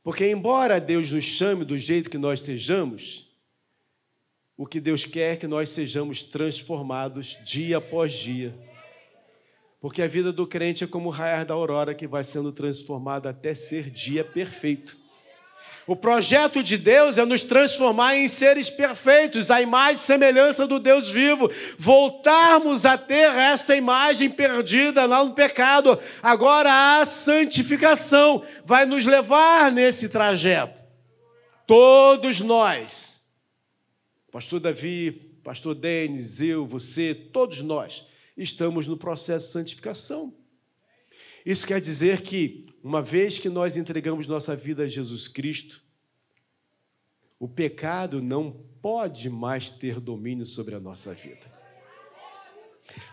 Porque, 0.02 0.28
embora 0.28 0.80
Deus 0.80 1.12
nos 1.12 1.24
chame 1.24 1.64
do 1.64 1.78
jeito 1.78 2.10
que 2.10 2.18
nós 2.18 2.40
sejamos, 2.40 3.30
o 4.56 4.66
que 4.66 4.80
Deus 4.80 5.04
quer 5.04 5.34
é 5.34 5.36
que 5.36 5.46
nós 5.46 5.70
sejamos 5.70 6.24
transformados 6.24 7.38
dia 7.44 7.78
após 7.78 8.12
dia. 8.12 8.54
Porque 9.80 10.02
a 10.02 10.06
vida 10.06 10.32
do 10.32 10.46
crente 10.46 10.84
é 10.84 10.86
como 10.86 11.08
o 11.08 11.12
raiar 11.12 11.44
da 11.44 11.54
aurora 11.54 11.94
que 11.94 12.06
vai 12.06 12.22
sendo 12.22 12.52
transformada 12.52 13.30
até 13.30 13.54
ser 13.54 13.90
dia 13.90 14.24
perfeito. 14.24 14.96
O 15.86 15.96
projeto 15.96 16.62
de 16.62 16.76
Deus 16.76 17.18
é 17.18 17.24
nos 17.24 17.42
transformar 17.42 18.16
em 18.16 18.28
seres 18.28 18.70
perfeitos, 18.70 19.50
a 19.50 19.60
imagem 19.60 19.94
e 19.96 20.06
semelhança 20.06 20.66
do 20.66 20.78
Deus 20.78 21.10
vivo, 21.10 21.50
voltarmos 21.76 22.86
a 22.86 22.96
ter 22.96 23.30
essa 23.34 23.74
imagem 23.74 24.30
perdida 24.30 25.04
lá 25.06 25.24
no 25.24 25.34
pecado. 25.34 25.98
Agora 26.22 27.00
a 27.00 27.04
santificação 27.04 28.44
vai 28.64 28.86
nos 28.86 29.06
levar 29.06 29.72
nesse 29.72 30.08
trajeto. 30.08 30.82
Todos 31.66 32.40
nós, 32.40 33.22
Pastor 34.30 34.60
Davi, 34.60 35.32
Pastor 35.42 35.74
Denis, 35.74 36.40
eu, 36.40 36.64
você, 36.64 37.14
todos 37.14 37.60
nós, 37.62 38.06
estamos 38.36 38.86
no 38.86 38.96
processo 38.96 39.46
de 39.46 39.52
santificação. 39.52 40.32
Isso 41.44 41.66
quer 41.66 41.80
dizer 41.80 42.22
que, 42.22 42.71
uma 42.82 43.00
vez 43.00 43.38
que 43.38 43.48
nós 43.48 43.76
entregamos 43.76 44.26
nossa 44.26 44.56
vida 44.56 44.84
a 44.84 44.88
Jesus 44.88 45.28
Cristo, 45.28 45.82
o 47.38 47.48
pecado 47.48 48.22
não 48.22 48.52
pode 48.80 49.28
mais 49.30 49.70
ter 49.70 50.00
domínio 50.00 50.46
sobre 50.46 50.74
a 50.74 50.80
nossa 50.80 51.14
vida. 51.14 51.50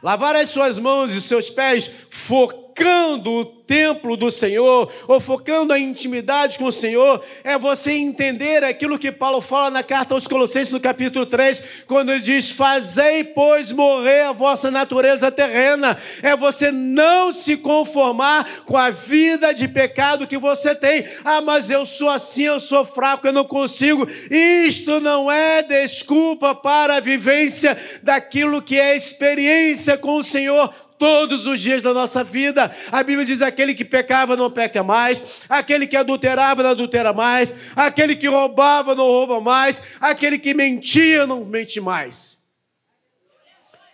Lavar 0.01 0.36
as 0.36 0.49
suas 0.49 0.79
mãos 0.79 1.13
e 1.13 1.21
seus 1.21 1.49
pés, 1.49 1.88
focar 2.10 2.68
focando 2.80 3.32
o 3.32 3.46
templo 3.46 4.15
do 4.15 4.32
Senhor, 4.32 4.92
ou 5.06 5.20
focando 5.20 5.74
a 5.74 5.80
intimidade 5.80 6.58
com 6.58 6.65
o 6.65 6.72
Senhor, 6.72 7.22
é 7.44 7.58
você 7.58 7.92
entender 7.92 8.63
aquilo 8.63 8.98
que 8.98 9.12
Paulo 9.12 9.42
fala 9.42 9.70
na 9.70 9.84
carta 9.84 10.13
aos 10.13 10.26
Colossenses, 10.26 10.72
no 10.72 10.80
capítulo 10.80 11.26
3, 11.26 11.62
quando 11.86 12.12
ele 12.12 12.22
diz: 12.22 12.50
Fazei, 12.50 13.26
pois, 13.26 13.72
morrer 13.72 14.22
a 14.22 14.32
vossa 14.32 14.72
natureza 14.72 15.30
terrena. 15.30 15.98
É 16.24 16.36
você 16.38 16.72
não 16.72 17.34
se 17.34 17.58
conformar 17.58 18.63
com 18.65 18.78
a 18.78 18.89
vida 18.89 19.54
de 19.54 19.68
pecado 19.68 20.26
que 20.26 20.38
você 20.38 20.74
tem. 20.74 21.06
Ah, 21.26 21.42
mas 21.42 21.70
eu 21.70 21.86
sou 21.86 22.10
assim, 22.10 22.44
eu 22.44 22.62
sou 22.62 22.86
fraco, 22.86 23.28
eu 23.28 23.34
não 23.34 23.44
consigo. 23.44 24.08
Isto 24.32 25.02
não 25.02 25.30
é 25.30 25.62
desculpa 25.62 26.56
para 26.56 26.96
a 26.96 27.02
vivência 27.02 27.78
daquilo 28.02 28.62
que 28.62 28.80
é 28.80 28.96
experiência 28.96 29.98
com 29.98 30.15
o 30.15 30.24
Senhor 30.24 30.74
todos 30.99 31.47
os 31.47 31.59
dias 31.59 31.81
da 31.81 31.93
nossa 31.93 32.23
vida. 32.23 32.75
A 32.91 33.01
Bíblia 33.01 33.25
diz: 33.25 33.41
aquele 33.41 33.73
que 33.73 33.85
pecava 33.85 34.35
não 34.35 34.51
peca 34.51 34.83
mais, 34.83 35.45
aquele 35.49 35.88
que 35.88 35.95
adulterava 35.95 36.62
não 36.62 36.71
adultera 36.71 37.13
mais, 37.13 37.55
aquele 37.75 38.15
que 38.15 38.27
roubava 38.27 38.93
não 38.93 39.05
rouba 39.05 39.39
mais, 39.39 39.81
aquele 39.99 40.38
que 40.38 40.53
mentia 40.53 41.25
não 41.25 41.43
mente 41.43 41.79
mais. 41.79 42.43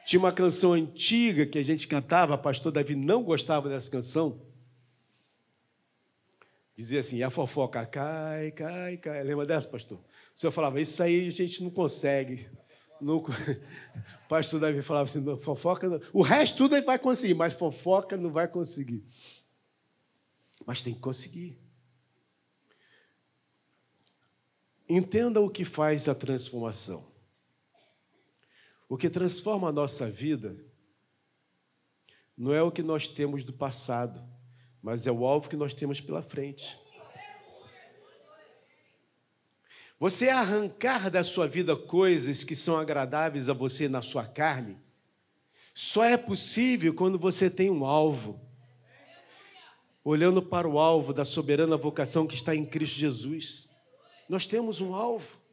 Tinha 0.06 0.20
uma 0.20 0.32
canção 0.32 0.74
antiga 0.74 1.46
que 1.46 1.58
a 1.58 1.64
gente 1.64 1.88
cantava, 1.88 2.38
pastor 2.38 2.72
Davi 2.72 2.96
não 2.96 3.24
gostava 3.24 3.70
dessa 3.70 3.90
canção. 3.90 4.42
Dizia 6.76 7.00
assim: 7.00 7.24
a 7.24 7.30
fofoca 7.30 7.86
cai, 7.86 8.52
cai, 8.52 8.98
cai. 8.98 9.24
Lembra 9.24 9.46
dessa, 9.46 9.68
pastor? 9.68 9.98
O 9.98 10.40
senhor 10.40 10.52
falava: 10.52 10.82
Isso 10.82 11.02
aí 11.02 11.28
a 11.28 11.32
gente 11.32 11.64
não 11.64 11.70
consegue. 11.70 12.48
No, 13.00 13.18
o 13.20 14.28
pastor 14.30 14.60
Davi 14.60 14.82
falava 14.82 15.10
assim: 15.10 15.24
fofoca, 15.38 15.88
não. 15.90 16.02
o 16.14 16.22
resto 16.22 16.58
tudo 16.58 16.76
ele 16.76 16.86
vai 16.86 16.98
conseguir, 16.98 17.34
mas 17.34 17.54
fofoca 17.54 18.16
não 18.16 18.32
vai 18.32 18.48
conseguir. 18.48 19.04
Mas 20.66 20.82
tem 20.82 20.94
que 20.94 21.00
conseguir. 21.00 21.60
Entenda 24.88 25.42
o 25.42 25.50
que 25.50 25.66
faz 25.66 26.08
a 26.08 26.16
transformação. 26.16 27.06
O 28.88 28.98
que 28.98 29.10
transforma 29.10 29.70
a 29.70 29.72
nossa 29.72 30.10
vida 30.10 30.56
não 32.38 32.54
é 32.54 32.62
o 32.62 32.72
que 32.72 32.84
nós 32.84 33.08
temos 33.08 33.44
do 33.44 33.54
passado, 33.54 34.24
mas 34.82 35.08
é 35.08 35.12
o 35.12 35.26
alvo 35.26 35.50
que 35.50 35.56
nós 35.56 35.74
temos 35.74 36.00
pela 36.00 36.22
frente. 36.22 36.80
Você 40.00 40.30
arrancar 40.30 41.10
da 41.10 41.24
sua 41.24 41.48
vida 41.48 41.76
coisas 41.76 42.44
que 42.44 42.56
são 42.56 42.78
agradáveis 42.78 43.48
a 43.48 43.54
você 43.54 43.88
na 43.88 44.02
sua 44.02 44.26
carne, 44.26 44.78
só 45.74 46.04
é 46.04 46.18
possível 46.18 46.94
quando 46.94 47.18
você 47.18 47.50
tem 47.50 47.70
um 47.70 47.86
alvo. 47.86 48.40
Olhando 50.04 50.42
para 50.42 50.68
o 50.68 50.78
alvo 50.78 51.14
da 51.14 51.26
soberana 51.26 51.78
vocação 51.78 52.28
que 52.28 52.36
está 52.36 52.56
em 52.56 52.66
Cristo 52.66 52.98
Jesus. 52.98 53.70
Nós 54.30 54.46
temos 54.46 54.82
um 54.82 54.94
alvo. 54.94 55.46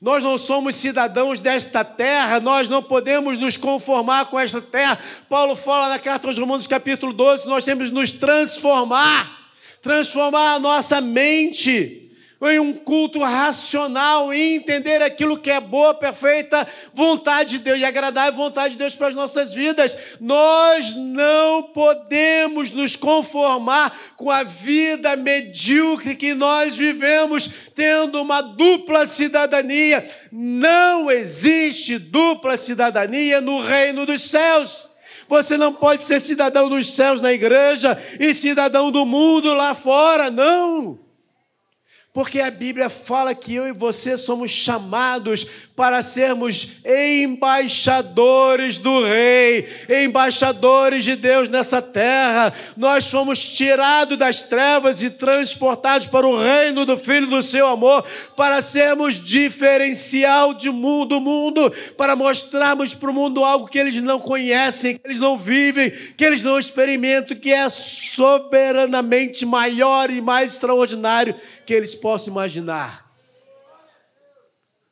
Nós 0.00 0.22
não 0.22 0.36
somos 0.36 0.76
cidadãos 0.76 1.40
desta 1.40 1.84
terra, 1.84 2.38
nós 2.38 2.68
não 2.68 2.82
podemos 2.82 3.38
nos 3.38 3.56
conformar 3.56 4.26
com 4.26 4.38
esta 4.38 4.60
terra. 4.60 4.98
Paulo 5.28 5.56
fala 5.56 5.88
na 5.88 5.98
carta 5.98 6.28
aos 6.28 6.38
Romanos, 6.38 6.66
capítulo 6.66 7.12
12, 7.12 7.48
nós 7.48 7.64
temos 7.64 7.88
que 7.88 7.94
nos 7.94 8.12
transformar, 8.12 9.50
transformar 9.80 10.54
a 10.54 10.58
nossa 10.60 11.00
mente 11.00 12.11
em 12.50 12.58
um 12.58 12.72
culto 12.72 13.20
racional 13.20 14.34
e 14.34 14.56
entender 14.56 15.00
aquilo 15.00 15.38
que 15.38 15.50
é 15.50 15.60
boa, 15.60 15.94
perfeita 15.94 16.66
vontade 16.92 17.52
de 17.52 17.58
Deus 17.58 17.78
e 17.78 17.84
agradável 17.84 18.32
vontade 18.32 18.72
de 18.72 18.78
Deus 18.78 18.94
para 18.94 19.08
as 19.08 19.14
nossas 19.14 19.54
vidas. 19.54 19.96
Nós 20.20 20.94
não 20.96 21.62
podemos 21.62 22.70
nos 22.72 22.96
conformar 22.96 23.96
com 24.16 24.30
a 24.30 24.42
vida 24.42 25.14
medíocre 25.16 26.16
que 26.16 26.34
nós 26.34 26.74
vivemos, 26.74 27.48
tendo 27.74 28.20
uma 28.20 28.40
dupla 28.40 29.06
cidadania. 29.06 30.04
Não 30.30 31.10
existe 31.10 31.98
dupla 31.98 32.56
cidadania 32.56 33.40
no 33.40 33.60
reino 33.60 34.04
dos 34.04 34.22
céus. 34.22 34.90
Você 35.28 35.56
não 35.56 35.72
pode 35.72 36.04
ser 36.04 36.20
cidadão 36.20 36.68
dos 36.68 36.92
céus 36.94 37.22
na 37.22 37.32
igreja 37.32 37.98
e 38.18 38.34
cidadão 38.34 38.90
do 38.90 39.06
mundo 39.06 39.54
lá 39.54 39.74
fora, 39.74 40.30
não. 40.30 41.11
Porque 42.12 42.40
a 42.40 42.50
Bíblia 42.50 42.90
fala 42.90 43.34
que 43.34 43.54
eu 43.54 43.66
e 43.66 43.72
você 43.72 44.18
somos 44.18 44.50
chamados 44.50 45.46
para 45.74 46.02
sermos 46.02 46.70
embaixadores 46.84 48.76
do 48.76 49.02
Rei, 49.02 49.66
embaixadores 50.04 51.04
de 51.04 51.16
Deus 51.16 51.48
nessa 51.48 51.80
terra. 51.80 52.52
Nós 52.76 53.08
fomos 53.08 53.38
tirados 53.38 54.18
das 54.18 54.42
trevas 54.42 55.02
e 55.02 55.08
transportados 55.08 56.06
para 56.06 56.26
o 56.26 56.36
reino 56.36 56.84
do 56.84 56.98
Filho 56.98 57.28
do 57.28 57.40
seu 57.42 57.66
amor, 57.66 58.04
para 58.36 58.60
sermos 58.60 59.14
diferencial 59.14 60.52
de 60.52 60.68
mundo, 60.68 61.14
do 61.14 61.20
mundo, 61.20 61.72
para 61.96 62.14
mostrarmos 62.14 62.94
para 62.94 63.10
o 63.10 63.14
mundo 63.14 63.42
algo 63.42 63.68
que 63.68 63.78
eles 63.78 64.02
não 64.02 64.20
conhecem, 64.20 64.98
que 64.98 65.06
eles 65.06 65.18
não 65.18 65.38
vivem, 65.38 65.90
que 65.90 66.24
eles 66.26 66.44
não 66.44 66.58
experimentam, 66.58 67.34
que 67.34 67.50
é 67.50 67.66
soberanamente 67.70 69.46
maior 69.46 70.10
e 70.10 70.20
mais 70.20 70.52
extraordinário 70.52 71.34
que 71.66 71.72
eles 71.74 71.94
possam 71.94 72.32
imaginar. 72.32 73.12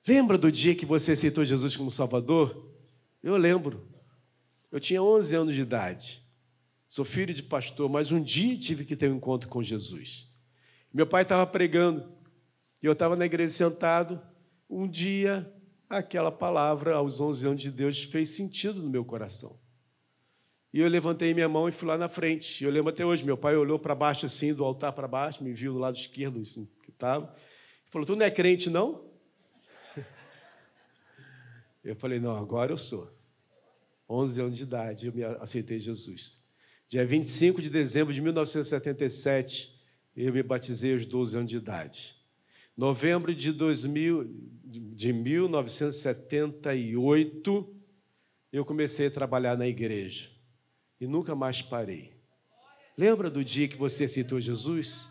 Lembra 0.07 0.39
do 0.39 0.51
dia 0.51 0.75
que 0.75 0.87
você 0.87 1.13
aceitou 1.13 1.45
Jesus 1.45 1.77
como 1.77 1.91
Salvador? 1.91 2.69
Eu 3.23 3.37
lembro. 3.37 3.87
Eu 4.73 4.81
tinha 4.81 5.03
11 5.03 5.37
anos 5.37 5.55
de 5.55 5.61
idade. 5.61 6.25
Sou 6.89 7.05
filho 7.05 7.33
de 7.33 7.43
pastor, 7.43 7.89
mas 7.89 8.11
um 8.11 8.21
dia 8.21 8.59
tive 8.59 8.85
que 8.85 8.97
ter 8.97 9.09
um 9.09 9.17
encontro 9.17 9.49
com 9.49 9.63
Jesus. 9.63 10.29
Meu 10.93 11.07
pai 11.07 11.23
estava 11.23 11.47
pregando 11.47 12.13
e 12.83 12.87
eu 12.87 12.93
estava 12.93 13.15
na 13.15 13.27
igreja 13.27 13.53
sentado. 13.53 14.21
Um 14.69 14.89
dia, 14.89 15.53
aquela 15.89 16.33
palavra, 16.33 16.97
aos 16.97 17.21
11 17.21 17.47
anos 17.47 17.63
de 17.63 17.71
Deus, 17.71 18.03
fez 18.03 18.31
sentido 18.31 18.83
no 18.83 18.91
meu 18.91 19.05
coração. 19.05 19.60
E 20.73 20.79
eu 20.79 20.89
levantei 20.89 21.35
minha 21.35 21.49
mão 21.49 21.69
e 21.69 21.73
fui 21.73 21.89
lá 21.89 21.99
na 21.99 22.09
frente. 22.09 22.63
Eu 22.63 22.71
lembro 22.71 22.91
até 22.91 23.05
hoje, 23.05 23.25
meu 23.25 23.37
pai 23.37 23.57
olhou 23.57 23.77
para 23.79 23.93
baixo 23.95 24.27
assim, 24.27 24.55
do 24.55 24.65
altar 24.65 24.93
para 24.93 25.09
baixo, 25.09 25.43
me 25.43 25.53
viu 25.53 25.73
do 25.73 25.81
lado 25.81 25.97
esquerdo 25.97 26.39
assim, 26.41 26.69
que 26.85 26.91
estava. 26.91 27.35
Falou: 27.91 28.07
Tu 28.07 28.15
não 28.15 28.25
é 28.25 28.31
crente, 28.31 28.71
não? 28.71 29.05
Eu 31.83 31.97
falei: 31.97 32.21
Não, 32.21 32.37
agora 32.37 32.71
eu 32.73 32.79
sou. 32.79 33.11
11 34.09 34.41
anos 34.41 34.57
de 34.57 34.63
idade, 34.65 35.07
eu 35.07 35.13
me 35.13 35.23
aceitei 35.25 35.79
Jesus. 35.79 36.43
Dia 36.89 37.07
25 37.07 37.63
de 37.63 37.71
dezembro 37.71 38.13
de 38.13 38.21
1977, 38.21 39.81
eu 40.17 40.33
me 40.33 40.43
batizei 40.43 40.93
aos 40.93 41.07
12 41.07 41.37
anos 41.37 41.49
de 41.49 41.57
idade. 41.57 42.17
Novembro 42.77 43.33
de, 43.33 43.53
2000, 43.53 44.29
de 44.65 45.13
1978, 45.13 47.77
eu 48.53 48.65
comecei 48.65 49.07
a 49.07 49.11
trabalhar 49.13 49.57
na 49.57 49.69
igreja 49.69 50.40
e 51.01 51.07
nunca 51.07 51.35
mais 51.35 51.63
parei. 51.63 52.13
Lembra 52.97 53.31
do 53.31 53.43
dia 53.43 53.67
que 53.67 53.77
você 53.77 54.05
aceitou 54.05 54.41
Jesus? 54.41 55.09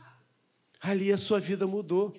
Ali 0.80 1.12
a 1.12 1.18
sua 1.18 1.40
vida 1.40 1.66
mudou. 1.66 2.16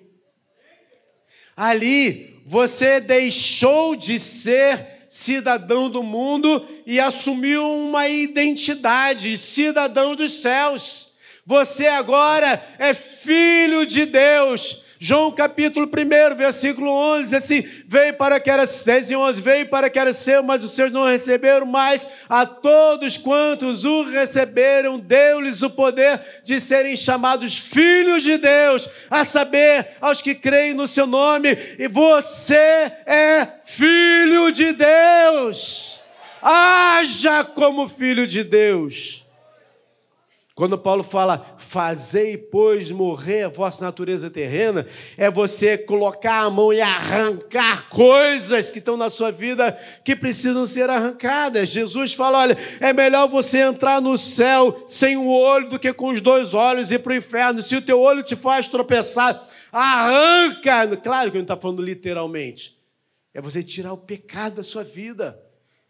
Ali 1.55 2.41
você 2.45 2.99
deixou 2.99 3.95
de 3.95 4.19
ser 4.19 5.05
cidadão 5.07 5.89
do 5.89 6.03
mundo 6.03 6.67
e 6.85 6.99
assumiu 6.99 7.63
uma 7.63 8.07
identidade, 8.07 9.37
cidadão 9.37 10.15
dos 10.15 10.41
céus. 10.41 11.15
Você 11.45 11.87
agora 11.87 12.75
é 12.77 12.93
filho 12.93 13.85
de 13.85 14.05
Deus 14.05 14.85
João 15.03 15.31
capítulo 15.31 15.87
1, 15.87 16.35
versículo 16.35 16.91
11, 16.91 17.35
assim, 17.35 17.67
veio 17.87 18.13
para 18.13 18.39
que 18.39 18.51
era 18.51 18.63
10 18.67 19.09
e 19.09 19.15
11, 19.15 19.41
veio 19.41 19.67
para 19.67 19.89
que 19.89 19.97
era 19.97 20.13
seu, 20.13 20.43
mas 20.43 20.63
os 20.63 20.75
seus 20.75 20.91
não 20.91 21.07
receberam, 21.07 21.65
mas 21.65 22.05
a 22.29 22.45
todos 22.45 23.17
quantos 23.17 23.83
o 23.83 24.03
receberam, 24.03 24.99
deu-lhes 24.99 25.63
o 25.63 25.71
poder 25.71 26.21
de 26.43 26.61
serem 26.61 26.95
chamados 26.95 27.57
filhos 27.57 28.21
de 28.21 28.37
Deus, 28.37 28.87
a 29.09 29.25
saber, 29.25 29.97
aos 29.99 30.21
que 30.21 30.35
creem 30.35 30.75
no 30.75 30.87
seu 30.87 31.07
nome, 31.07 31.57
e 31.79 31.87
você 31.87 32.55
é 33.03 33.47
filho 33.65 34.51
de 34.51 34.71
Deus. 34.71 35.99
Haja 36.43 37.43
como 37.43 37.87
filho 37.87 38.27
de 38.27 38.43
Deus. 38.43 39.25
Quando 40.61 40.77
Paulo 40.77 41.01
fala, 41.01 41.55
fazei, 41.57 42.37
pois, 42.37 42.91
morrer 42.91 43.45
a 43.45 43.49
vossa 43.49 43.83
natureza 43.83 44.29
terrena, 44.29 44.85
é 45.17 45.27
você 45.27 45.75
colocar 45.75 46.43
a 46.43 46.51
mão 46.51 46.71
e 46.71 46.79
arrancar 46.79 47.89
coisas 47.89 48.69
que 48.69 48.77
estão 48.77 48.95
na 48.95 49.09
sua 49.09 49.31
vida 49.31 49.75
que 50.05 50.15
precisam 50.15 50.67
ser 50.67 50.87
arrancadas. 50.87 51.69
Jesus 51.69 52.13
fala: 52.13 52.41
olha, 52.41 52.57
é 52.79 52.93
melhor 52.93 53.27
você 53.27 53.57
entrar 53.57 53.99
no 53.99 54.15
céu 54.19 54.83
sem 54.85 55.17
um 55.17 55.29
olho 55.29 55.67
do 55.67 55.79
que 55.79 55.91
com 55.93 56.09
os 56.09 56.21
dois 56.21 56.53
olhos 56.53 56.91
e 56.91 56.93
ir 56.93 56.99
para 56.99 57.13
o 57.13 57.15
inferno. 57.15 57.63
Se 57.63 57.75
o 57.75 57.81
teu 57.81 57.99
olho 57.99 58.21
te 58.21 58.35
faz 58.35 58.67
tropeçar, 58.67 59.43
arranca. 59.71 60.95
Claro 60.97 61.31
que 61.31 61.37
ele 61.37 61.43
não 61.43 61.55
está 61.55 61.57
falando 61.57 61.81
literalmente. 61.81 62.79
É 63.33 63.41
você 63.41 63.63
tirar 63.63 63.93
o 63.93 63.97
pecado 63.97 64.57
da 64.57 64.63
sua 64.63 64.83
vida. 64.83 65.41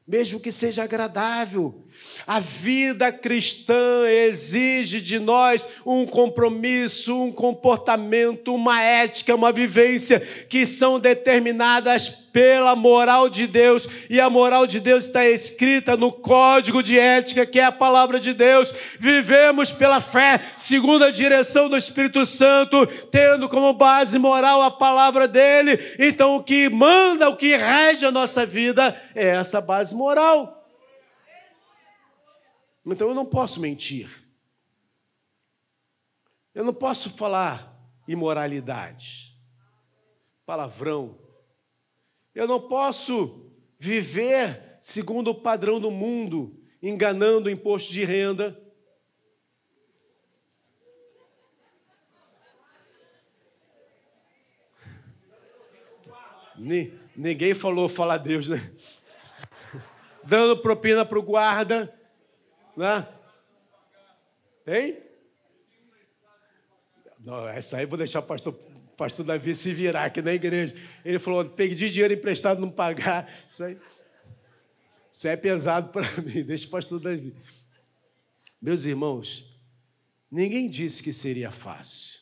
Mesmo 0.08 0.40
que 0.40 0.52
seja 0.52 0.84
agradável. 0.84 1.86
A 2.26 2.40
vida 2.40 3.12
cristã 3.12 4.06
exige 4.08 5.00
de 5.00 5.20
nós 5.20 5.68
um 5.86 6.06
compromisso, 6.06 7.22
um 7.22 7.32
comportamento, 7.32 8.54
uma 8.54 8.82
ética, 8.82 9.36
uma 9.36 9.52
vivência 9.52 10.20
que 10.20 10.66
são 10.66 11.00
determinadas 11.00 12.21
pela 12.32 12.76
moral 12.76 13.30
de 13.30 13.48
Deus, 13.48 13.88
e 14.10 14.20
a 14.20 14.30
moral 14.30 14.66
de 14.66 14.80
Deus 14.80 15.06
está 15.06 15.26
escrita 15.26 15.98
no 15.98 16.12
código 16.12 16.82
de 16.82 16.98
ética, 16.98 17.46
que 17.46 17.60
é 17.60 17.66
a 17.66 17.72
palavra 17.72 18.20
de 18.20 18.34
Deus. 18.34 18.74
Vivemos 19.00 19.74
pela 19.74 20.02
fé, 20.02 20.42
segundo 20.56 21.04
a 21.04 21.12
direção 21.12 21.70
do 21.70 21.78
Espírito 21.78 22.26
Santo, 22.26 22.86
tendo 23.12 23.50
como 23.50 23.74
base 23.74 24.18
moral 24.18 24.62
a 24.62 24.72
palavra 24.72 25.28
dele. 25.28 25.80
Então, 26.00 26.36
o 26.36 26.44
que 26.44 26.70
manda, 26.70 27.30
o 27.30 27.36
que 27.36 27.56
rege 27.56 28.06
a 28.06 28.12
nossa 28.12 28.46
vida 28.46 29.00
é 29.14 29.28
essa 29.28 29.60
base 29.60 29.96
moral. 29.96 30.62
Então 32.86 33.10
eu 33.10 33.16
não 33.16 33.26
posso 33.26 33.60
mentir. 33.60 34.10
Eu 36.54 36.64
não 36.66 36.74
posso 36.74 37.10
falar 37.12 37.72
imoralidade, 38.08 39.38
palavrão. 40.46 41.18
Eu 42.34 42.48
não 42.48 42.60
posso 42.60 43.52
viver 43.80 44.78
segundo 44.80 45.30
o 45.30 45.36
padrão 45.36 45.80
do 45.80 45.92
mundo, 45.92 46.60
enganando 46.82 47.48
o 47.48 47.52
imposto 47.52 47.92
de 47.92 48.04
renda. 48.04 48.60
Ninguém 57.16 57.56
falou 57.56 57.90
falar 57.90 58.18
Deus, 58.18 58.48
né? 58.48 58.72
Dando 60.24 60.62
propina 60.62 61.04
para 61.04 61.18
o 61.18 61.24
guarda 61.24 61.92
né? 62.76 63.08
Hein? 64.68 64.98
Não, 67.20 67.48
essa 67.48 67.78
aí 67.78 67.84
eu 67.84 67.88
vou 67.88 67.98
deixar 67.98 68.20
o 68.20 68.24
pastor, 68.24 68.58
pastor 69.02 69.26
Davi 69.26 69.56
se 69.56 69.74
virar 69.74 70.06
aqui 70.06 70.22
na 70.22 70.32
igreja. 70.32 70.76
Ele 71.04 71.18
falou: 71.18 71.44
pedir 71.44 71.90
dinheiro 71.90 72.14
emprestado, 72.14 72.62
não 72.62 72.70
pagar. 72.70 73.34
Isso 73.50 73.64
aí, 73.64 73.76
isso 75.12 75.28
é 75.28 75.36
pesado 75.36 75.90
para 75.90 76.06
mim. 76.22 76.44
Deixa 76.44 76.68
o 76.68 76.70
pastor 76.70 77.00
Davi. 77.00 77.34
Meus 78.62 78.86
irmãos, 78.86 79.44
ninguém 80.30 80.70
disse 80.70 81.02
que 81.02 81.12
seria 81.12 81.50
fácil. 81.50 82.20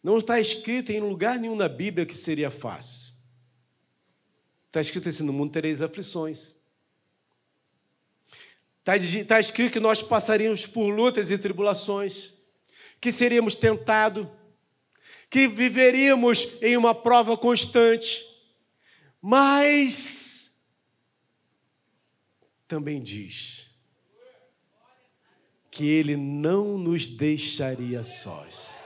Não 0.00 0.18
está 0.18 0.38
escrito 0.38 0.92
em 0.92 1.00
lugar 1.00 1.40
nenhum 1.40 1.56
na 1.56 1.68
Bíblia 1.68 2.06
que 2.06 2.14
seria 2.14 2.48
fácil. 2.48 3.12
Está 4.68 4.80
escrito 4.80 5.08
assim: 5.08 5.24
no 5.24 5.32
mundo 5.32 5.50
tereis 5.50 5.82
aflições. 5.82 6.54
Está 8.78 8.92
tá 9.26 9.40
escrito 9.40 9.72
que 9.72 9.80
nós 9.80 10.04
passaríamos 10.04 10.68
por 10.68 10.88
lutas 10.88 11.32
e 11.32 11.36
tribulações, 11.36 12.32
que 13.00 13.10
seríamos 13.10 13.56
tentados, 13.56 14.28
que 15.30 15.46
viveríamos 15.46 16.60
em 16.60 16.76
uma 16.76 16.92
prova 16.92 17.36
constante, 17.38 18.26
mas 19.22 20.52
também 22.66 23.00
diz 23.00 23.70
que 25.70 25.88
Ele 25.88 26.16
não 26.16 26.76
nos 26.76 27.06
deixaria 27.06 28.02
sós. 28.02 28.82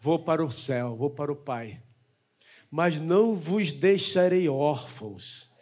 Vou 0.00 0.18
para 0.18 0.44
o 0.44 0.50
céu, 0.50 0.96
vou 0.96 1.10
para 1.10 1.32
o 1.32 1.36
Pai, 1.36 1.80
mas 2.68 3.00
não 3.00 3.36
vos 3.36 3.72
deixarei 3.72 4.48
órfãos 4.48 5.56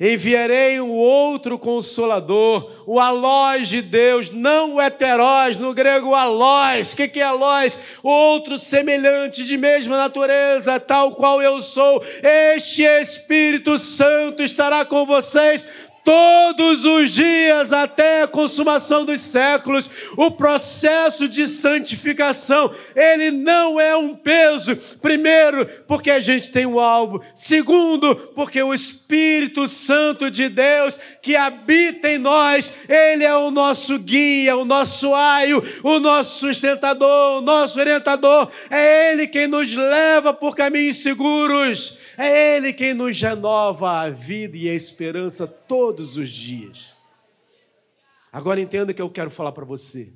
enviarei 0.00 0.80
um 0.80 0.92
outro 0.92 1.58
consolador, 1.58 2.84
o 2.86 3.00
alós 3.00 3.68
de 3.68 3.82
Deus, 3.82 4.30
não 4.30 4.76
o 4.76 4.80
heteróis, 4.80 5.58
no 5.58 5.74
grego 5.74 6.14
alós. 6.14 6.92
O 6.92 6.96
que, 6.96 7.08
que 7.08 7.20
é 7.20 7.24
alós? 7.24 7.78
Outro 8.02 8.58
semelhante 8.58 9.44
de 9.44 9.56
mesma 9.56 9.96
natureza, 9.96 10.78
tal 10.78 11.12
qual 11.12 11.42
eu 11.42 11.60
sou. 11.62 12.02
Este 12.22 12.82
Espírito 12.82 13.78
Santo 13.78 14.42
estará 14.42 14.84
com 14.84 15.04
vocês 15.04 15.66
todos 16.04 16.84
os 16.84 17.10
dias 17.10 17.72
até 17.72 18.22
a 18.22 18.28
consumação 18.28 19.04
dos 19.04 19.20
séculos. 19.20 19.90
O 20.16 20.30
processo 20.30 21.28
de 21.28 21.48
santificação, 21.48 22.74
ele 22.94 23.30
não 23.30 23.80
é 23.80 23.96
um 23.96 24.14
peso. 24.14 24.76
Primeiro, 25.00 25.66
porque 25.86 26.10
a 26.10 26.20
gente 26.20 26.50
tem 26.50 26.66
um 26.66 26.78
alvo. 26.78 27.22
Segundo, 27.34 28.16
porque 28.34 28.62
o 28.62 28.74
Espírito 28.74 29.68
Santo 29.68 30.30
de 30.30 30.48
Deus 30.48 30.98
que 31.22 31.36
habita 31.36 32.08
em 32.08 32.18
nós, 32.18 32.72
ele 32.88 33.24
é 33.24 33.36
o 33.36 33.50
nosso 33.50 33.98
guia, 33.98 34.56
o 34.56 34.64
nosso 34.64 35.14
aio, 35.14 35.62
o 35.82 35.98
nosso 35.98 36.40
sustentador, 36.40 37.38
o 37.38 37.42
nosso 37.42 37.78
orientador. 37.78 38.50
É 38.70 39.12
ele 39.12 39.26
quem 39.26 39.46
nos 39.46 39.74
leva 39.74 40.32
por 40.32 40.56
caminhos 40.56 41.02
seguros. 41.02 41.98
É 42.20 42.56
Ele 42.56 42.72
quem 42.72 42.94
nos 42.94 43.20
renova 43.20 44.00
a 44.00 44.10
vida 44.10 44.56
e 44.56 44.68
a 44.68 44.74
esperança 44.74 45.46
todos 45.46 46.16
os 46.16 46.28
dias. 46.28 46.96
Agora 48.32 48.60
entenda 48.60 48.90
o 48.90 48.94
que 48.94 49.00
eu 49.00 49.08
quero 49.08 49.30
falar 49.30 49.52
para 49.52 49.64
você. 49.64 50.12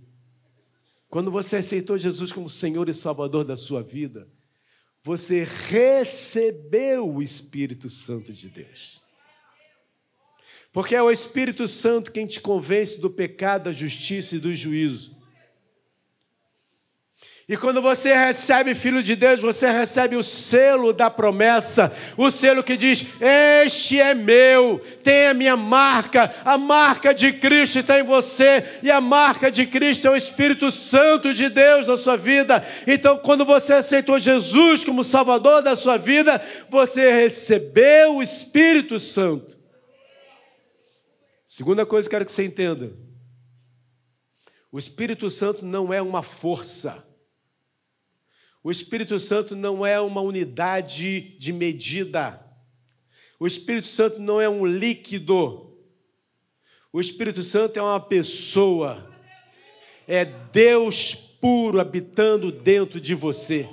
Quando 1.09 1.31
você 1.31 1.59
aceitou 1.59 1.97
Jesus 1.97 2.33
como 2.33 2.51
Senhor 2.51 2.89
e 2.89 2.95
Salvador 2.95 3.45
da 3.45 3.57
sua 3.57 3.85
vida, 3.85 4.27
você 5.05 5.45
recebeu 5.45 7.09
o 7.09 7.23
Espírito 7.23 7.89
Santo 7.89 8.33
de 8.33 8.49
Deus. 8.49 9.01
Porque 10.73 10.97
é 10.97 11.03
o 11.03 11.11
Espírito 11.11 11.69
Santo 11.69 12.11
quem 12.11 12.27
te 12.27 12.41
convence 12.41 13.01
do 13.01 13.11
pecado, 13.11 13.65
da 13.65 13.73
justiça 13.73 14.35
e 14.35 14.41
do 14.41 14.53
juízo. 14.53 15.22
E 17.53 17.57
quando 17.59 17.83
você 17.83 18.15
recebe 18.15 18.75
Filho 18.75 19.03
de 19.03 19.15
Deus, 19.15 19.43
você 19.43 19.71
recebe 19.71 20.17
o 20.17 20.23
selo 20.23 20.91
da 20.91 21.11
promessa, 21.11 21.93
o 22.17 22.31
selo 22.31 22.65
que 22.65 22.79
diz: 22.79 23.05
Este 23.21 24.01
é 24.01 24.15
meu, 24.15 24.81
tem 25.05 25.27
a 25.27 25.35
minha 25.35 25.55
marca, 25.55 26.35
a 26.47 26.57
marca 26.57 27.13
de 27.13 27.31
Cristo 27.31 27.81
está 27.81 28.01
em 28.01 28.05
você, 28.05 28.81
e 28.83 28.91
a 28.91 29.03
marca 29.03 29.51
de 29.51 29.67
Cristo 29.67 30.09
é 30.09 30.11
o 30.11 30.17
Espírito 30.17 30.71
Santo 30.71 31.35
de 31.35 31.51
Deus 31.51 31.89
na 31.89 31.99
sua 31.99 32.17
vida. 32.17 32.67
Então, 32.87 33.19
quando 33.19 33.45
você 33.45 33.75
aceitou 33.75 34.19
Jesus 34.19 34.83
como 34.83 35.05
Salvador 35.05 35.61
da 35.61 35.77
sua 35.77 35.99
vida, 35.99 36.43
você 36.71 37.13
recebeu 37.13 38.17
o 38.17 38.23
Espírito 38.23 38.99
Santo. 38.99 39.59
Segunda 41.47 41.85
coisa 41.85 42.09
que 42.09 42.15
quero 42.15 42.25
que 42.25 42.33
você 42.33 42.47
entenda: 42.47 42.95
o 44.73 44.79
Espírito 44.79 45.29
Santo 45.29 45.67
não 45.67 45.93
é 45.93 46.01
uma 46.01 46.23
força. 46.23 47.12
O 48.65 48.71
Espírito 48.71 49.19
Santo 49.19 49.57
não 49.57 49.85
é 49.85 50.01
uma 50.01 50.21
unidade 50.21 51.37
de 51.39 51.53
medida. 51.53 52.41
O 53.39 53.47
Espírito 53.47 53.89
Santo 53.89 54.21
não 54.21 54.41
é 54.41 54.49
um 54.49 54.65
líquido. 54.65 55.77
O 56.93 57.01
Espírito 57.01 57.43
Santo 57.43 57.77
é 57.79 57.83
uma 57.83 57.99
pessoa. 57.99 59.11
É 60.07 60.25
Deus 60.25 61.15
puro 61.41 61.81
habitando 61.81 62.53
dentro 62.53 63.01
de 63.01 63.17
você. 63.17 63.69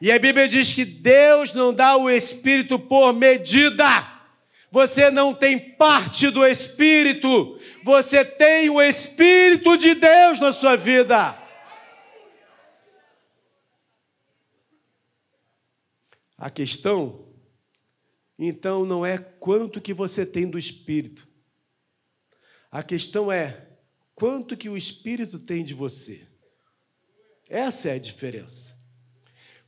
E 0.00 0.10
a 0.10 0.18
Bíblia 0.18 0.48
diz 0.48 0.72
que 0.72 0.84
Deus 0.84 1.52
não 1.52 1.74
dá 1.74 1.96
o 1.96 2.08
Espírito 2.08 2.78
por 2.78 3.12
medida. 3.12 4.16
Você 4.70 5.10
não 5.10 5.34
tem 5.34 5.58
parte 5.58 6.30
do 6.30 6.44
Espírito, 6.44 7.58
você 7.82 8.24
tem 8.24 8.68
o 8.68 8.80
Espírito 8.80 9.76
de 9.76 9.94
Deus 9.94 10.40
na 10.40 10.52
sua 10.52 10.76
vida. 10.76 11.45
A 16.36 16.50
questão, 16.50 17.26
então, 18.38 18.84
não 18.84 19.04
é 19.04 19.16
quanto 19.18 19.80
que 19.80 19.94
você 19.94 20.26
tem 20.26 20.48
do 20.48 20.58
Espírito. 20.58 21.26
A 22.70 22.82
questão 22.82 23.32
é 23.32 23.66
quanto 24.14 24.56
que 24.56 24.68
o 24.68 24.76
Espírito 24.76 25.38
tem 25.38 25.64
de 25.64 25.72
você. 25.72 26.26
Essa 27.48 27.90
é 27.90 27.92
a 27.92 27.98
diferença. 27.98 28.76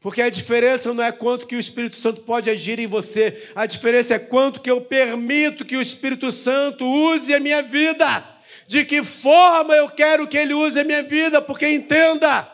Porque 0.01 0.21
a 0.21 0.31
diferença 0.31 0.93
não 0.93 1.03
é 1.03 1.11
quanto 1.11 1.47
que 1.47 1.57
o 1.57 1.61
Espírito 1.61 1.97
Santo 1.97 2.21
pode 2.21 2.49
agir 2.51 2.79
em 2.79 2.87
você, 2.87 3.51
a 3.55 3.67
diferença 3.67 4.15
é 4.15 4.19
quanto 4.19 4.61
que 4.61 4.71
eu 4.71 4.81
permito 4.81 5.65
que 5.65 5.77
o 5.77 5.83
Espírito 5.83 6.31
Santo 6.31 6.85
use 6.85 7.35
a 7.35 7.41
minha 7.41 7.63
vida. 7.63 8.37
De 8.67 8.85
que 8.85 9.03
forma 9.03 9.75
eu 9.75 9.89
quero 9.91 10.29
que 10.29 10.37
ele 10.37 10.55
use 10.55 10.79
a 10.79 10.85
minha 10.85 11.03
vida, 11.03 11.41
porque 11.41 11.69
entenda, 11.69 12.49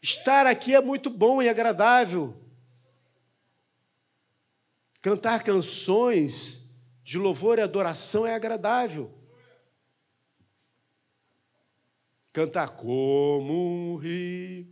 estar 0.00 0.46
aqui 0.46 0.74
é 0.74 0.80
muito 0.80 1.10
bom 1.10 1.42
e 1.42 1.48
agradável. 1.48 2.47
Cantar 5.00 5.44
canções 5.44 6.68
de 7.02 7.18
louvor 7.18 7.58
e 7.58 7.62
adoração 7.62 8.26
é 8.26 8.34
agradável. 8.34 9.14
Cantar 12.32 12.76
como 12.76 13.92
um 13.92 13.96
rio. 13.96 14.66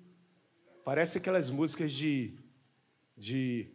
Parece 0.85 1.19
aquelas 1.19 1.51
músicas 1.51 1.93
de, 1.93 2.39
de 3.17 3.73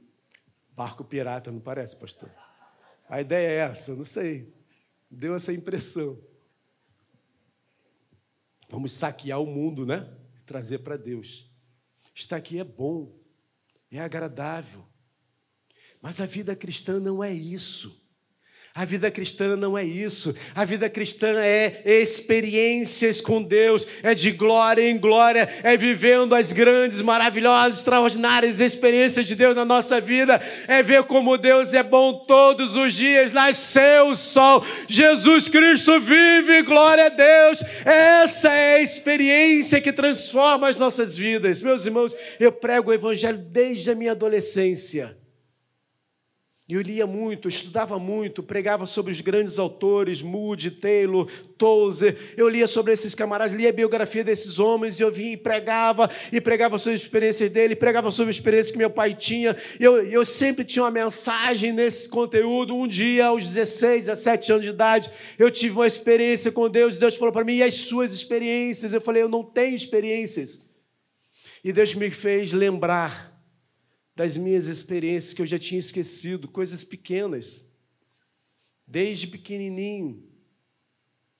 Barco 0.71 1.03
pirata, 1.03 1.51
não 1.51 1.59
parece, 1.59 1.95
pastor? 1.95 2.31
A 3.09 3.19
ideia 3.19 3.47
é 3.47 3.55
essa, 3.69 3.93
não 3.93 4.05
sei. 4.05 4.53
Deu 5.09 5.35
essa 5.35 5.51
impressão. 5.51 6.17
Vamos 8.69 8.93
saquear 8.93 9.41
o 9.41 9.45
mundo, 9.45 9.85
né? 9.85 10.09
Trazer 10.45 10.79
para 10.79 10.95
Deus. 10.95 11.51
Estar 12.15 12.37
aqui 12.37 12.59
é 12.59 12.63
bom, 12.63 13.13
é 13.91 13.99
agradável. 13.99 14.85
Mas 16.01 16.19
a 16.19 16.25
vida 16.25 16.55
cristã 16.55 16.99
não 16.99 17.23
é 17.23 17.31
isso. 17.31 18.01
A 18.73 18.85
vida 18.85 19.11
cristã 19.11 19.57
não 19.57 19.77
é 19.77 19.83
isso. 19.83 20.33
A 20.55 20.63
vida 20.63 20.89
cristã 20.89 21.37
é 21.41 21.81
experiências 21.83 23.19
com 23.19 23.43
Deus, 23.43 23.85
é 24.01 24.15
de 24.15 24.31
glória 24.31 24.89
em 24.89 24.97
glória, 24.97 25.49
é 25.61 25.75
vivendo 25.75 26.33
as 26.33 26.53
grandes, 26.53 27.01
maravilhosas, 27.01 27.79
extraordinárias 27.79 28.61
experiências 28.61 29.25
de 29.25 29.35
Deus 29.35 29.57
na 29.57 29.65
nossa 29.65 29.99
vida, 29.99 30.41
é 30.69 30.81
ver 30.81 31.03
como 31.03 31.37
Deus 31.37 31.73
é 31.73 31.83
bom 31.83 32.13
todos 32.25 32.77
os 32.77 32.93
dias. 32.93 33.33
Nasceu 33.33 34.07
o 34.07 34.15
sol, 34.15 34.65
Jesus 34.87 35.49
Cristo 35.49 35.99
vive, 35.99 36.61
glória 36.61 37.07
a 37.07 37.09
Deus. 37.09 37.61
Essa 37.83 38.53
é 38.53 38.75
a 38.75 38.81
experiência 38.81 39.81
que 39.81 39.91
transforma 39.91 40.69
as 40.69 40.77
nossas 40.77 41.17
vidas. 41.17 41.61
Meus 41.61 41.85
irmãos, 41.85 42.15
eu 42.39 42.53
prego 42.53 42.89
o 42.89 42.93
Evangelho 42.93 43.37
desde 43.37 43.91
a 43.91 43.95
minha 43.95 44.13
adolescência. 44.13 45.20
Eu 46.73 46.81
lia 46.81 47.05
muito, 47.05 47.49
estudava 47.49 47.99
muito, 47.99 48.41
pregava 48.41 48.85
sobre 48.85 49.11
os 49.11 49.19
grandes 49.19 49.59
autores, 49.59 50.21
Moody, 50.21 50.71
Taylor, 50.71 51.29
Tozer. 51.57 52.15
Eu 52.37 52.47
lia 52.47 52.65
sobre 52.65 52.93
esses 52.93 53.13
camaradas, 53.13 53.51
lia 53.51 53.67
a 53.67 53.73
biografia 53.73 54.23
desses 54.23 54.57
homens, 54.57 54.97
e 54.97 55.03
eu 55.03 55.11
vinha 55.11 55.33
e 55.33 55.37
pregava, 55.37 56.09
e 56.31 56.39
pregava 56.39 56.77
sobre 56.77 56.95
as 56.95 57.01
experiências 57.01 57.51
dele, 57.51 57.75
pregava 57.75 58.09
sobre 58.09 58.29
a 58.29 58.31
experiência 58.31 58.71
que 58.71 58.77
meu 58.77 58.89
pai 58.89 59.13
tinha. 59.13 59.57
Eu, 59.81 60.05
eu 60.05 60.23
sempre 60.23 60.63
tinha 60.63 60.83
uma 60.83 60.91
mensagem 60.91 61.73
nesse 61.73 62.07
conteúdo. 62.07 62.73
Um 62.73 62.87
dia, 62.87 63.25
aos 63.25 63.43
16, 63.43 64.05
17 64.05 64.51
anos 64.53 64.63
de 64.63 64.69
idade, 64.69 65.11
eu 65.37 65.51
tive 65.51 65.75
uma 65.75 65.87
experiência 65.87 66.53
com 66.53 66.69
Deus, 66.69 66.95
e 66.95 66.99
Deus 67.01 67.17
falou 67.17 67.33
para 67.33 67.43
mim, 67.43 67.57
e 67.57 67.63
as 67.63 67.73
suas 67.73 68.13
experiências? 68.13 68.93
Eu 68.93 69.01
falei, 69.01 69.21
eu 69.21 69.29
não 69.29 69.43
tenho 69.43 69.75
experiências. 69.75 70.69
E 71.65 71.73
Deus 71.73 71.93
me 71.93 72.09
fez 72.09 72.53
lembrar 72.53 73.40
das 74.15 74.35
minhas 74.37 74.67
experiências 74.67 75.33
que 75.33 75.41
eu 75.41 75.45
já 75.45 75.57
tinha 75.57 75.79
esquecido, 75.79 76.47
coisas 76.47 76.83
pequenas. 76.83 77.65
Desde 78.85 79.27
pequenininho. 79.27 80.29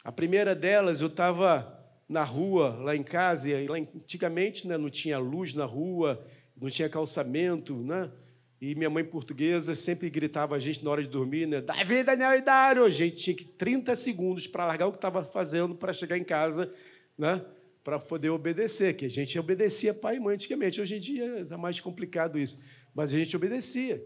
A 0.03 0.11
primeira 0.11 0.55
delas, 0.55 1.01
eu 1.01 1.07
estava 1.07 1.77
na 2.07 2.23
rua, 2.23 2.75
lá 2.75 2.95
em 2.95 3.03
casa, 3.03 3.49
e 3.49 3.67
lá 3.67 3.77
antigamente 3.77 4.67
né, 4.67 4.77
não 4.77 4.89
tinha 4.89 5.17
luz 5.17 5.53
na 5.53 5.65
rua, 5.65 6.25
não 6.59 6.69
tinha 6.69 6.89
calçamento, 6.89 7.75
né? 7.75 8.11
E 8.59 8.75
minha 8.75 8.89
mãe 8.89 9.03
portuguesa 9.03 9.73
sempre 9.73 10.09
gritava 10.09 10.55
a 10.55 10.59
gente 10.59 10.83
na 10.83 10.91
hora 10.91 11.01
de 11.01 11.09
dormir, 11.09 11.47
né? 11.47 11.61
Davi, 11.61 12.03
Daniel 12.03 12.35
e 12.35 12.41
Dário! 12.41 12.83
A 12.83 12.91
gente 12.91 13.15
tinha 13.15 13.35
que 13.35 13.45
30 13.45 13.95
segundos 13.95 14.45
para 14.45 14.67
largar 14.67 14.87
o 14.87 14.91
que 14.91 14.97
estava 14.97 15.23
fazendo 15.23 15.73
para 15.73 15.93
chegar 15.93 16.17
em 16.17 16.23
casa, 16.23 16.71
né? 17.17 17.43
Para 17.83 17.97
poder 17.97 18.29
obedecer, 18.29 18.95
que 18.95 19.05
a 19.05 19.09
gente 19.09 19.37
obedecia 19.39 19.93
pai 19.93 20.17
e 20.17 20.19
mãe 20.19 20.35
antigamente. 20.35 20.79
Hoje 20.79 20.95
em 20.95 20.99
dia 20.99 21.43
é 21.49 21.57
mais 21.57 21.79
complicado 21.79 22.37
isso, 22.37 22.61
mas 22.93 23.13
a 23.13 23.17
gente 23.17 23.35
obedecia. 23.35 24.03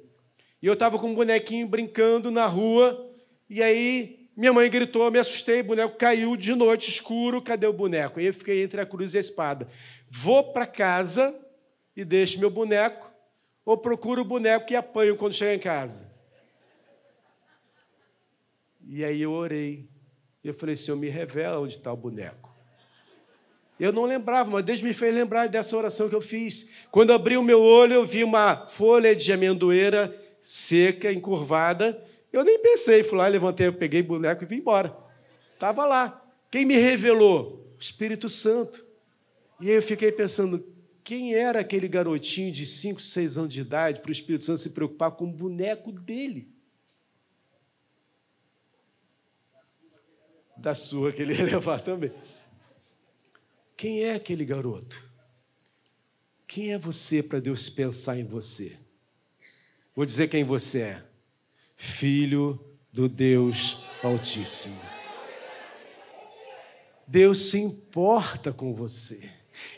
E 0.61 0.67
eu 0.67 0.73
estava 0.73 0.97
com 0.97 1.09
um 1.09 1.15
bonequinho 1.15 1.67
brincando 1.67 2.31
na 2.31 2.47
rua, 2.47 3.13
e 3.49 3.61
aí 3.61 4.29
minha 4.35 4.51
mãe 4.51 4.69
gritou, 4.69 5.11
me 5.11 5.19
assustei, 5.19 5.61
o 5.61 5.65
boneco 5.65 5.97
caiu 5.97 6.35
de 6.35 6.55
noite, 6.55 6.89
escuro, 6.89 7.41
cadê 7.41 7.67
o 7.67 7.73
boneco? 7.73 8.19
E 8.19 8.25
eu 8.25 8.33
fiquei 8.33 8.63
entre 8.63 8.81
a 8.81 8.85
cruz 8.85 9.13
e 9.13 9.17
a 9.17 9.21
espada. 9.21 9.67
Vou 10.09 10.51
para 10.51 10.65
casa 10.65 11.37
e 11.95 12.03
deixo 12.03 12.39
meu 12.39 12.49
boneco, 12.49 13.11
ou 13.65 13.77
procuro 13.77 14.21
o 14.21 14.25
boneco 14.25 14.71
e 14.71 14.75
apanho 14.75 15.15
quando 15.15 15.33
chegar 15.33 15.53
em 15.53 15.59
casa? 15.59 16.09
E 18.87 19.03
aí 19.03 19.21
eu 19.21 19.31
orei. 19.31 19.89
Eu 20.43 20.53
falei, 20.53 20.75
Senhor, 20.75 20.97
me 20.97 21.09
revela 21.09 21.59
onde 21.59 21.75
está 21.75 21.91
o 21.91 21.97
boneco. 21.97 22.54
Eu 23.79 23.91
não 23.91 24.05
lembrava, 24.05 24.49
mas 24.49 24.63
Deus 24.63 24.81
me 24.81 24.93
fez 24.93 25.13
lembrar 25.13 25.47
dessa 25.47 25.75
oração 25.75 26.07
que 26.07 26.15
eu 26.15 26.21
fiz. 26.21 26.69
Quando 26.89 27.11
abri 27.11 27.35
o 27.35 27.43
meu 27.43 27.61
olho, 27.61 27.93
eu 27.93 28.05
vi 28.05 28.23
uma 28.23 28.67
folha 28.67 29.15
de 29.15 29.33
amendoeira 29.33 30.15
seca, 30.39 31.11
encurvada. 31.11 32.01
Eu 32.31 32.43
nem 32.43 32.59
pensei, 32.59 33.03
fui 33.03 33.17
lá, 33.17 33.27
levantei, 33.27 33.71
peguei 33.71 34.01
o 34.01 34.05
boneco 34.05 34.43
e 34.43 34.47
vim 34.47 34.57
embora. 34.57 34.95
Estava 35.53 35.85
lá. 35.85 36.23
Quem 36.51 36.63
me 36.63 36.77
revelou? 36.77 37.73
O 37.75 37.79
Espírito 37.79 38.29
Santo. 38.29 38.85
E 39.59 39.69
aí 39.69 39.75
eu 39.75 39.81
fiquei 39.81 40.11
pensando, 40.11 40.65
quem 41.03 41.33
era 41.33 41.59
aquele 41.59 41.87
garotinho 41.87 42.51
de 42.51 42.65
5, 42.65 43.01
6 43.01 43.37
anos 43.37 43.53
de 43.53 43.61
idade 43.61 43.99
para 43.99 44.09
o 44.09 44.11
Espírito 44.11 44.45
Santo 44.45 44.61
se 44.61 44.69
preocupar 44.69 45.11
com 45.11 45.25
o 45.25 45.31
boneco 45.31 45.91
dele? 45.91 46.47
Da 50.57 50.73
sua 50.73 51.11
que 51.11 51.21
ele 51.21 51.33
ia 51.33 51.43
levar 51.57 51.81
também. 51.81 52.11
Quem 53.77 54.03
é 54.03 54.15
aquele 54.15 54.45
garoto? 54.45 55.03
Quem 56.47 56.71
é 56.73 56.77
você 56.77 57.21
para 57.21 57.39
Deus 57.39 57.69
pensar 57.69 58.17
em 58.17 58.23
você? 58.23 58.77
Vou 59.95 60.05
dizer 60.05 60.27
quem 60.27 60.43
você 60.43 60.81
é: 60.81 61.03
Filho 61.75 62.59
do 62.91 63.09
Deus 63.09 63.77
Altíssimo. 64.01 64.79
Deus 67.07 67.49
se 67.49 67.59
importa 67.59 68.51
com 68.51 68.73
você. 68.73 69.29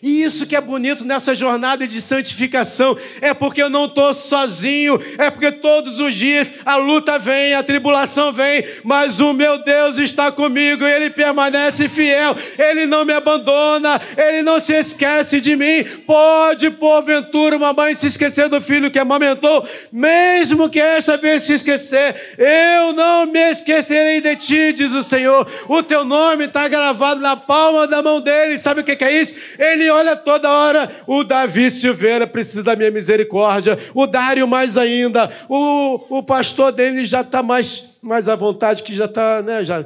E 0.02 0.22
isso 0.22 0.46
que 0.46 0.56
é 0.56 0.62
bonito 0.62 1.04
nessa 1.04 1.34
jornada 1.34 1.88
de 1.88 2.00
santificação 2.02 2.98
é 3.20 3.34
porque 3.34 3.62
eu 3.62 3.70
não 3.70 3.86
estou 3.86 4.14
sozinho, 4.14 5.00
é 5.18 5.30
porque 5.32 5.52
todos 5.52 6.00
os 6.00 6.14
dias 6.14 6.54
a 6.66 6.76
luta 6.76 7.18
vem, 7.18 7.56
a 7.56 7.64
tribulação 7.64 8.32
vem, 8.32 8.64
mas 8.84 9.20
o 9.20 9.34
meu 9.34 9.58
Deus 9.64 9.98
está 9.98 10.32
comigo, 10.32 10.86
ele 10.86 11.10
permanece 11.10 11.90
fiel, 11.90 12.36
ele 12.60 12.86
não 12.86 13.06
me 13.06 13.14
abandona, 13.14 14.00
ele 14.16 14.44
não 14.44 14.60
se 14.60 14.74
esquece 14.74 15.42
de 15.42 15.56
mim. 15.56 15.84
Pode, 16.06 16.70
porventura, 16.70 17.58
uma 17.58 17.74
mãe 17.74 17.96
se 17.96 18.08
esquecer 18.08 18.50
do 18.50 18.62
filho 18.62 18.92
que 18.92 19.00
amamentou, 19.00 19.68
mesmo 19.92 20.70
que 20.70 20.80
essa 20.80 21.18
vez 21.18 21.44
se 21.44 21.54
esquecer, 21.54 22.36
eu 22.38 22.94
não 22.94 23.26
me 23.26 23.50
esquecerei 23.50 24.22
de 24.22 24.36
ti, 24.36 24.74
diz 24.74 24.92
o 24.92 25.02
Senhor. 25.02 25.48
O 25.68 25.82
teu 25.82 26.06
nome 26.06 26.46
está 26.46 26.68
gravado 26.68 27.20
na 27.20 27.36
palma 27.36 27.88
da 27.88 28.04
mão 28.04 28.22
dele, 28.22 28.60
sabe 28.60 28.82
o 28.82 28.84
que 28.84 29.04
é 29.04 29.22
isso? 29.22 29.36
Ele 29.74 29.90
olha 29.90 30.16
toda 30.16 30.50
hora. 30.50 31.04
O 31.06 31.24
Davi 31.24 31.70
Silveira 31.70 32.26
precisa 32.26 32.64
da 32.64 32.76
minha 32.76 32.92
misericórdia. 32.92 33.78
O 33.94 34.08
Dário 34.08 34.48
mais 34.48 34.78
ainda. 34.78 35.32
O, 35.50 36.18
o 36.18 36.24
pastor 36.24 36.72
dele 36.72 37.06
já 37.06 37.22
está 37.22 37.44
mais, 37.44 38.00
mais 38.02 38.30
à 38.30 38.36
vontade, 38.36 38.84
que 38.84 38.96
já 38.96 39.06
está, 39.06 39.42
né? 39.42 39.66
Já, 39.66 39.86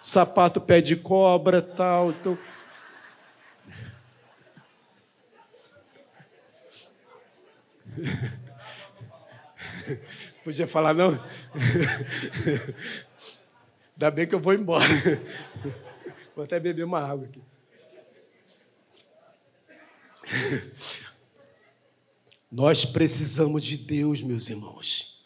sapato 0.00 0.60
pé 0.60 0.80
de 0.80 0.96
cobra 0.96 1.62
tal. 1.62 2.10
Então. 2.10 2.36
Podia 10.44 10.66
falar, 10.66 10.94
não? 10.94 11.18
Ainda 13.96 14.10
bem 14.10 14.26
que 14.26 14.34
eu 14.34 14.40
vou 14.40 14.52
embora. 14.52 14.84
Vou 16.34 16.44
até 16.44 16.60
beber 16.60 16.84
uma 16.84 17.00
água 17.00 17.24
aqui. 17.24 17.42
Nós 22.50 22.84
precisamos 22.84 23.64
de 23.64 23.76
Deus, 23.76 24.22
meus 24.22 24.48
irmãos. 24.48 25.16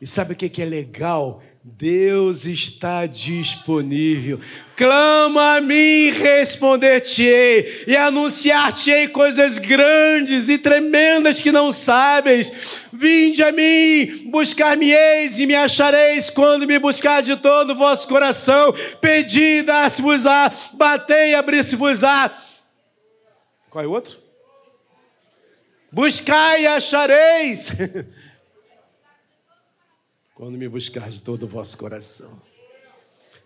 E 0.00 0.06
sabe 0.06 0.32
o 0.32 0.36
que 0.36 0.62
é 0.62 0.64
legal? 0.64 1.42
Deus 1.64 2.46
está 2.46 3.04
disponível. 3.04 4.40
Clama 4.76 5.56
a 5.56 5.60
mim, 5.60 6.10
responder-te-ei, 6.10 7.84
e 7.86 7.96
anunciar-te-ei 7.96 9.08
coisas 9.08 9.58
grandes 9.58 10.48
e 10.48 10.56
tremendas 10.56 11.40
que 11.40 11.52
não 11.52 11.72
sabes. 11.72 12.52
Vinde 12.92 13.42
a 13.42 13.52
mim, 13.52 14.30
buscar-me-eis 14.30 15.38
e 15.38 15.46
me 15.46 15.54
achareis 15.54 16.30
quando 16.30 16.66
me 16.66 16.78
buscar 16.78 17.20
de 17.22 17.36
todo 17.36 17.72
o 17.72 17.76
vosso 17.76 18.08
coração. 18.08 18.72
Pedi, 19.00 19.62
dar-se-vos-á, 19.62 20.52
batei, 20.74 21.34
abrir-se-vos-á. 21.34 22.30
Qual 23.68 23.84
é 23.84 23.86
o 23.86 23.90
outro? 23.90 24.27
Buscai 25.90 26.62
e 26.62 26.66
achareis. 26.66 27.70
Quando 30.34 30.56
me 30.58 30.68
buscar 30.68 31.08
de 31.08 31.20
todo 31.20 31.44
o 31.44 31.48
vosso 31.48 31.76
coração. 31.76 32.40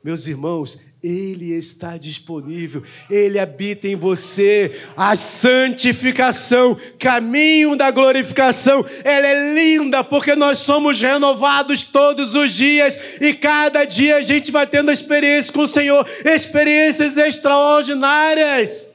Meus 0.05 0.27
irmãos, 0.27 0.81
Ele 1.01 1.55
está 1.55 1.97
disponível, 1.97 2.83
Ele 3.09 3.39
habita 3.39 3.87
em 3.87 3.95
você. 3.95 4.83
A 4.97 5.15
santificação, 5.15 6.77
caminho 6.99 7.77
da 7.77 7.89
glorificação, 7.93 8.85
ela 9.05 9.27
é 9.29 9.55
linda 9.55 10.03
porque 10.03 10.35
nós 10.35 10.59
somos 10.59 11.01
renovados 11.01 11.85
todos 11.85 12.35
os 12.35 12.53
dias 12.53 12.99
e 13.21 13.33
cada 13.33 13.85
dia 13.85 14.17
a 14.17 14.23
gente 14.23 14.51
vai 14.51 14.67
tendo 14.67 14.91
experiência 14.91 15.53
com 15.53 15.61
o 15.61 15.69
Senhor, 15.69 16.05
experiências 16.25 17.17
extraordinárias. 17.17 18.93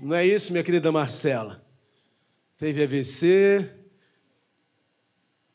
Não 0.00 0.16
é 0.16 0.26
isso, 0.26 0.52
minha 0.52 0.64
querida 0.64 0.90
Marcela? 0.90 1.63
Teve 2.56 2.82
AVC, 2.82 3.70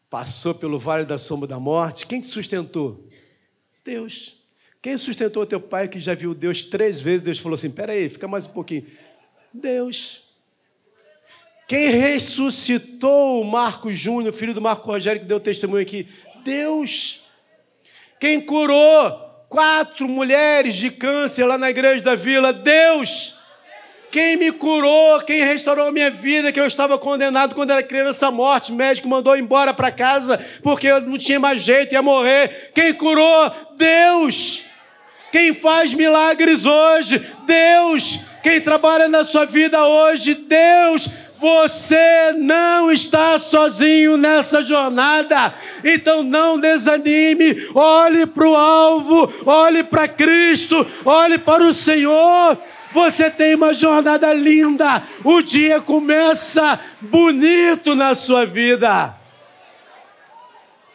passou 0.10 0.54
pelo 0.56 0.80
vale 0.80 1.06
da 1.06 1.18
sombra 1.18 1.48
da 1.48 1.60
morte, 1.60 2.06
quem 2.06 2.22
te 2.22 2.28
sustentou? 2.28 3.08
Deus. 3.84 4.38
Quem 4.82 4.98
sustentou 4.98 5.46
teu 5.46 5.60
pai 5.60 5.88
que 5.88 6.00
já 6.00 6.14
viu 6.14 6.34
Deus 6.34 6.64
três 6.64 7.02
vezes? 7.02 7.22
Deus 7.22 7.40
falou 7.40 7.56
assim: 7.56 7.70
peraí, 7.70 8.10
fica 8.10 8.28
mais 8.28 8.46
um 8.46 8.52
pouquinho. 8.52 8.86
Deus. 9.54 10.30
Quem 11.68 11.90
ressuscitou 11.90 13.42
o 13.42 13.46
Marco 13.46 13.92
Júnior, 13.92 14.34
filho 14.34 14.54
do 14.54 14.62
Marco 14.62 14.88
Rogério, 14.88 15.22
que 15.22 15.28
deu 15.28 15.40
testemunho 15.40 15.84
aqui? 15.84 16.08
Deus. 16.44 17.22
Quem 18.20 18.42
curou 18.42 19.46
quatro 19.50 20.08
mulheres 20.08 20.76
de 20.76 20.90
câncer 20.90 21.46
lá 21.46 21.58
na 21.58 21.70
igreja 21.70 22.04
da 22.04 22.16
vila? 22.16 22.52
Deus. 22.52 23.39
Quem 24.12 24.38
me 24.38 24.52
curou, 24.52 25.20
quem 25.22 25.44
restaurou 25.44 25.88
a 25.88 25.92
minha 25.92 26.10
vida, 26.10 26.52
que 26.52 26.60
eu 26.60 26.66
estava 26.66 26.98
condenado 26.98 27.54
quando 27.54 27.72
era 27.72 27.84
criança 27.84 28.28
à 28.28 28.32
morte, 28.32 28.72
o 28.72 28.76
médico 28.76 29.08
mandou 29.08 29.38
embora 29.38 29.74
para 29.74 29.92
casa 29.92 30.44
porque 30.64 30.88
eu 30.88 31.02
não 31.02 31.18
tinha 31.18 31.40
mais 31.40 31.62
jeito, 31.62 31.94
ia 31.94 32.02
morrer. 32.02 32.72
Quem 32.74 32.94
curou? 32.94 33.52
Deus. 33.78 34.64
Quem 35.32 35.54
faz 35.54 35.94
milagres 35.94 36.66
hoje? 36.66 37.24
Deus. 37.46 38.20
Quem 38.42 38.60
trabalha 38.60 39.08
na 39.08 39.24
sua 39.24 39.46
vida 39.46 39.86
hoje? 39.86 40.34
Deus. 40.34 41.08
Você 41.38 42.34
não 42.38 42.92
está 42.92 43.40
sozinho 43.40 44.18
nessa 44.18 44.62
jornada, 44.62 45.54
então 45.86 46.22
não 46.22 46.60
desanime. 46.60 47.70
Olhe 47.74 48.26
para 48.26 48.46
o 48.46 48.56
alvo, 48.56 49.32
olhe 49.46 49.82
para 49.82 50.06
Cristo, 50.10 50.86
olhe 51.06 51.38
para 51.38 51.64
o 51.64 51.74
Senhor. 51.74 52.58
Você 52.92 53.30
tem 53.30 53.56
uma 53.56 53.74
jornada 53.74 54.34
linda. 54.34 55.04
O 55.24 55.42
dia 55.42 55.80
começa 55.80 56.80
bonito 57.02 57.96
na 57.96 58.16
sua 58.16 58.46
vida. 58.46 59.19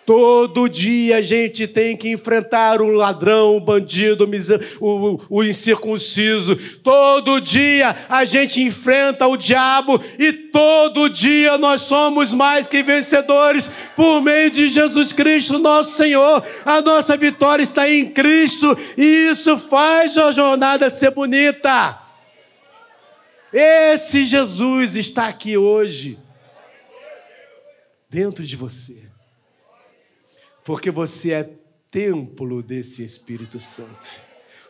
Todo 0.07 0.69
dia 0.69 1.17
a 1.17 1.23
gente 1.23 1.67
tem 1.67 1.97
que 1.97 2.11
enfrentar 2.11 2.83
o 2.83 2.89
ladrão, 2.89 3.57
o 3.57 3.61
bandido, 3.61 4.29
o, 4.79 5.43
incircunciso. 5.43 6.57
Todo 6.83 7.41
dia 7.41 8.05
a 8.07 8.23
gente 8.27 8.61
enfrenta 8.61 9.27
o 9.27 9.35
diabo 9.35 9.99
e 10.19 10.31
todo 10.31 11.09
dia 11.09 11.57
nós 11.57 11.83
somos 11.83 12.35
mais 12.35 12.67
que 12.67 12.83
vencedores 12.83 13.71
por 13.97 14.21
meio 14.21 14.51
de 14.51 14.69
Jesus 14.69 15.11
Cristo, 15.11 15.59
nosso 15.59 15.97
Senhor. 15.97 16.45
A 16.67 16.83
nossa 16.83 17.17
vitória 17.17 17.63
está 17.63 17.89
em 17.89 18.05
Cristo 18.05 18.77
e 18.99 19.31
isso 19.31 19.57
faz 19.57 20.19
a 20.19 20.31
jornada 20.33 20.91
ser 20.91 21.13
bonita. 21.13 21.99
Esse 23.51 24.27
Jesus 24.27 24.97
está 24.97 25.29
aqui 25.29 25.57
hoje, 25.57 26.19
dentro 28.11 28.45
de 28.45 28.55
você 28.55 29.04
porque 30.65 30.91
você 30.91 31.33
é 31.33 31.45
templo 31.91 32.63
desse 32.63 33.05
Espírito 33.05 33.61
Santo. 33.61 34.09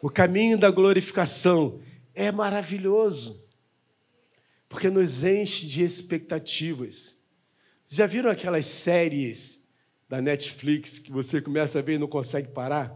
O 0.03 0.11
caminho 0.11 0.59
da 0.59 0.71
glorificação 0.71 1.81
é 2.13 2.31
maravilhoso, 2.31 3.49
porque 4.69 4.91
nos 4.91 5.25
enche 5.25 5.67
de 5.67 5.83
expectativas. 5.83 7.17
Vocês 7.85 7.97
já 7.97 8.07
viram 8.07 8.31
aquelas 8.31 8.67
séries 8.67 9.67
da 10.09 10.21
Netflix 10.21 10.99
que 10.99 11.11
você 11.11 11.41
começa 11.41 11.79
a 11.79 11.83
ver 11.83 11.95
e 11.95 11.99
não 11.99 12.09
consegue 12.09 12.49
parar? 12.49 12.95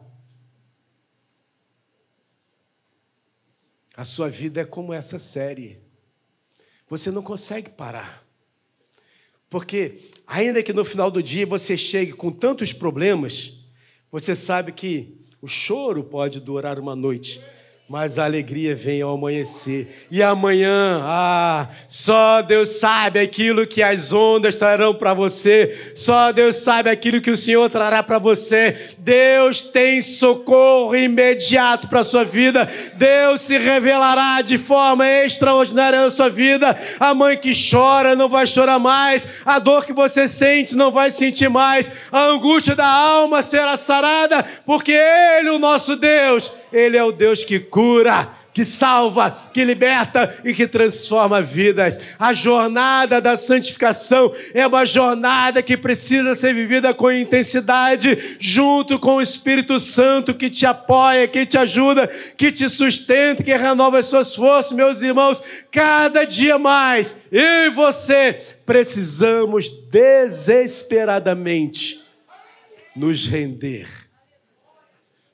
A 3.96 4.05
sua 4.05 4.28
vida 4.28 4.61
é 4.61 4.64
como 4.64 4.92
essa 4.92 5.18
série. 5.18 5.80
Você 6.88 7.11
não 7.11 7.22
consegue 7.22 7.70
parar. 7.70 8.28
Porque, 9.51 9.99
ainda 10.26 10.62
que 10.62 10.72
no 10.72 10.84
final 10.84 11.11
do 11.11 11.22
dia 11.22 11.46
você 11.46 11.76
chegue 11.76 12.12
com 12.12 12.30
tantos 12.30 12.72
problemas, 12.72 13.64
você 14.11 14.34
sabe 14.34 14.72
que 14.72 15.16
o 15.40 15.49
choro 15.49 16.03
pode 16.03 16.40
durar 16.40 16.78
uma 16.78 16.94
noite, 16.94 17.40
mas 17.89 18.18
a 18.18 18.26
alegria 18.26 18.76
vem 18.76 19.01
ao 19.01 19.14
amanhecer. 19.14 20.07
E 20.11 20.22
amanhã, 20.22 21.01
ah, 21.05 21.68
só 21.89 22.43
Deus 22.43 22.78
sabe 22.78 23.18
aquilo 23.18 23.66
que 23.66 23.82
as 23.82 24.12
ondas 24.12 24.57
trarão 24.57 24.95
para 24.95 25.14
você, 25.14 25.93
só 25.97 26.30
Deus 26.30 26.57
sabe 26.57 26.91
aquilo 26.91 27.22
que 27.22 27.30
o 27.30 27.36
Senhor 27.36 27.70
trará 27.70 28.03
para 28.03 28.18
você. 28.18 28.95
Deus 28.99 29.62
tem 29.62 30.03
socorro 30.03 30.95
imediato 30.95 31.89
para 31.89 32.01
a 32.01 32.05
sua 32.05 32.24
vida, 32.24 32.70
Deus 32.95 33.41
se 33.41 33.57
revelará 33.57 34.43
de 34.43 34.59
forma 34.59 35.09
extraordinária 35.09 36.03
na 36.03 36.11
sua 36.11 36.28
vida. 36.28 36.78
A 37.01 37.14
mãe 37.14 37.39
que 37.39 37.53
chora 37.55 38.14
não 38.14 38.28
vai 38.28 38.47
chorar 38.47 38.78
mais, 38.78 39.26
a 39.47 39.59
dor 39.59 39.86
que 39.86 39.95
você 39.95 40.28
sente 40.28 40.76
não 40.76 40.93
vai 40.93 41.11
sentir 41.11 41.49
mais, 41.49 41.91
a 42.12 42.22
angústia 42.24 42.76
da 42.76 42.86
alma 42.86 43.41
será 43.41 43.78
sarada, 43.78 44.45
porque 44.66 44.93
Ele, 44.93 45.49
o 45.49 45.59
nosso 45.59 45.97
Deus, 45.97 46.53
ele 46.72 46.97
é 46.97 47.05
o 47.05 47.12
Deus 47.12 47.43
que 47.43 47.59
cura, 47.79 48.35
que 48.53 48.64
salva, 48.64 49.31
que 49.55 49.64
liberta 49.64 50.41
e 50.45 50.53
que 50.53 50.66
transforma 50.66 51.41
vidas. 51.41 52.01
A 52.18 52.33
jornada 52.33 53.20
da 53.20 53.37
santificação 53.37 54.35
é 54.53 54.66
uma 54.66 54.85
jornada 54.85 55.62
que 55.62 55.76
precisa 55.76 56.35
ser 56.35 56.53
vivida 56.53 56.93
com 56.93 57.12
intensidade, 57.12 58.37
junto 58.41 58.99
com 58.99 59.14
o 59.14 59.22
Espírito 59.22 59.79
Santo 59.79 60.35
que 60.35 60.51
te 60.51 60.66
apoia, 60.66 61.29
que 61.29 61.47
te 61.47 61.57
ajuda, 61.57 62.09
que 62.37 62.51
te 62.51 62.68
sustenta, 62.68 63.45
que 63.45 63.55
renova 63.55 64.01
as 64.01 64.07
suas 64.07 64.35
forças, 64.35 64.72
meus 64.72 65.03
irmãos. 65.03 65.41
Cada 65.70 66.24
dia 66.24 66.59
mais, 66.59 67.16
eu 67.31 67.66
e 67.66 67.70
você 67.70 68.43
precisamos 68.66 69.70
desesperadamente 69.89 72.03
nos 72.97 73.24
render, 73.24 73.87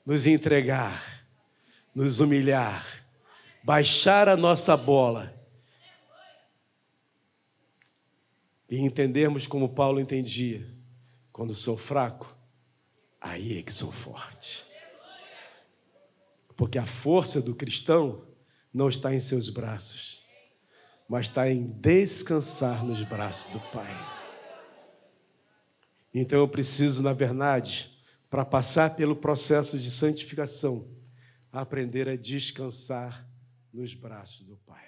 nos 0.05 0.27
entregar 0.27 1.14
nos 1.95 2.19
humilhar, 2.19 2.85
baixar 3.63 4.27
a 4.27 4.35
nossa 4.35 4.75
bola 4.75 5.33
e 8.69 8.77
entendermos 8.77 9.47
como 9.47 9.69
Paulo 9.69 10.01
entendia: 10.01 10.67
quando 11.31 11.53
sou 11.53 11.77
fraco, 11.77 12.35
aí 13.21 13.59
é 13.59 13.63
que 13.63 13.73
sou 13.73 13.91
forte. 13.91 14.65
Porque 16.57 16.77
a 16.77 16.85
força 16.85 17.41
do 17.41 17.55
cristão 17.55 18.25
não 18.73 18.89
está 18.89 19.13
em 19.13 19.19
seus 19.19 19.49
braços, 19.49 20.25
mas 21.07 21.27
está 21.27 21.49
em 21.49 21.65
descansar 21.65 22.83
nos 22.83 23.03
braços 23.03 23.51
do 23.53 23.59
Pai. 23.71 23.93
Então 26.13 26.39
eu 26.39 26.47
preciso, 26.47 27.03
na 27.03 27.11
verdade, 27.13 27.91
para 28.29 28.45
passar 28.45 28.95
pelo 28.95 29.15
processo 29.15 29.77
de 29.77 29.91
santificação, 29.91 30.87
aprender 31.61 32.09
a 32.09 32.15
descansar 32.15 33.27
nos 33.73 33.93
braços 33.93 34.43
do 34.45 34.57
Pai. 34.57 34.84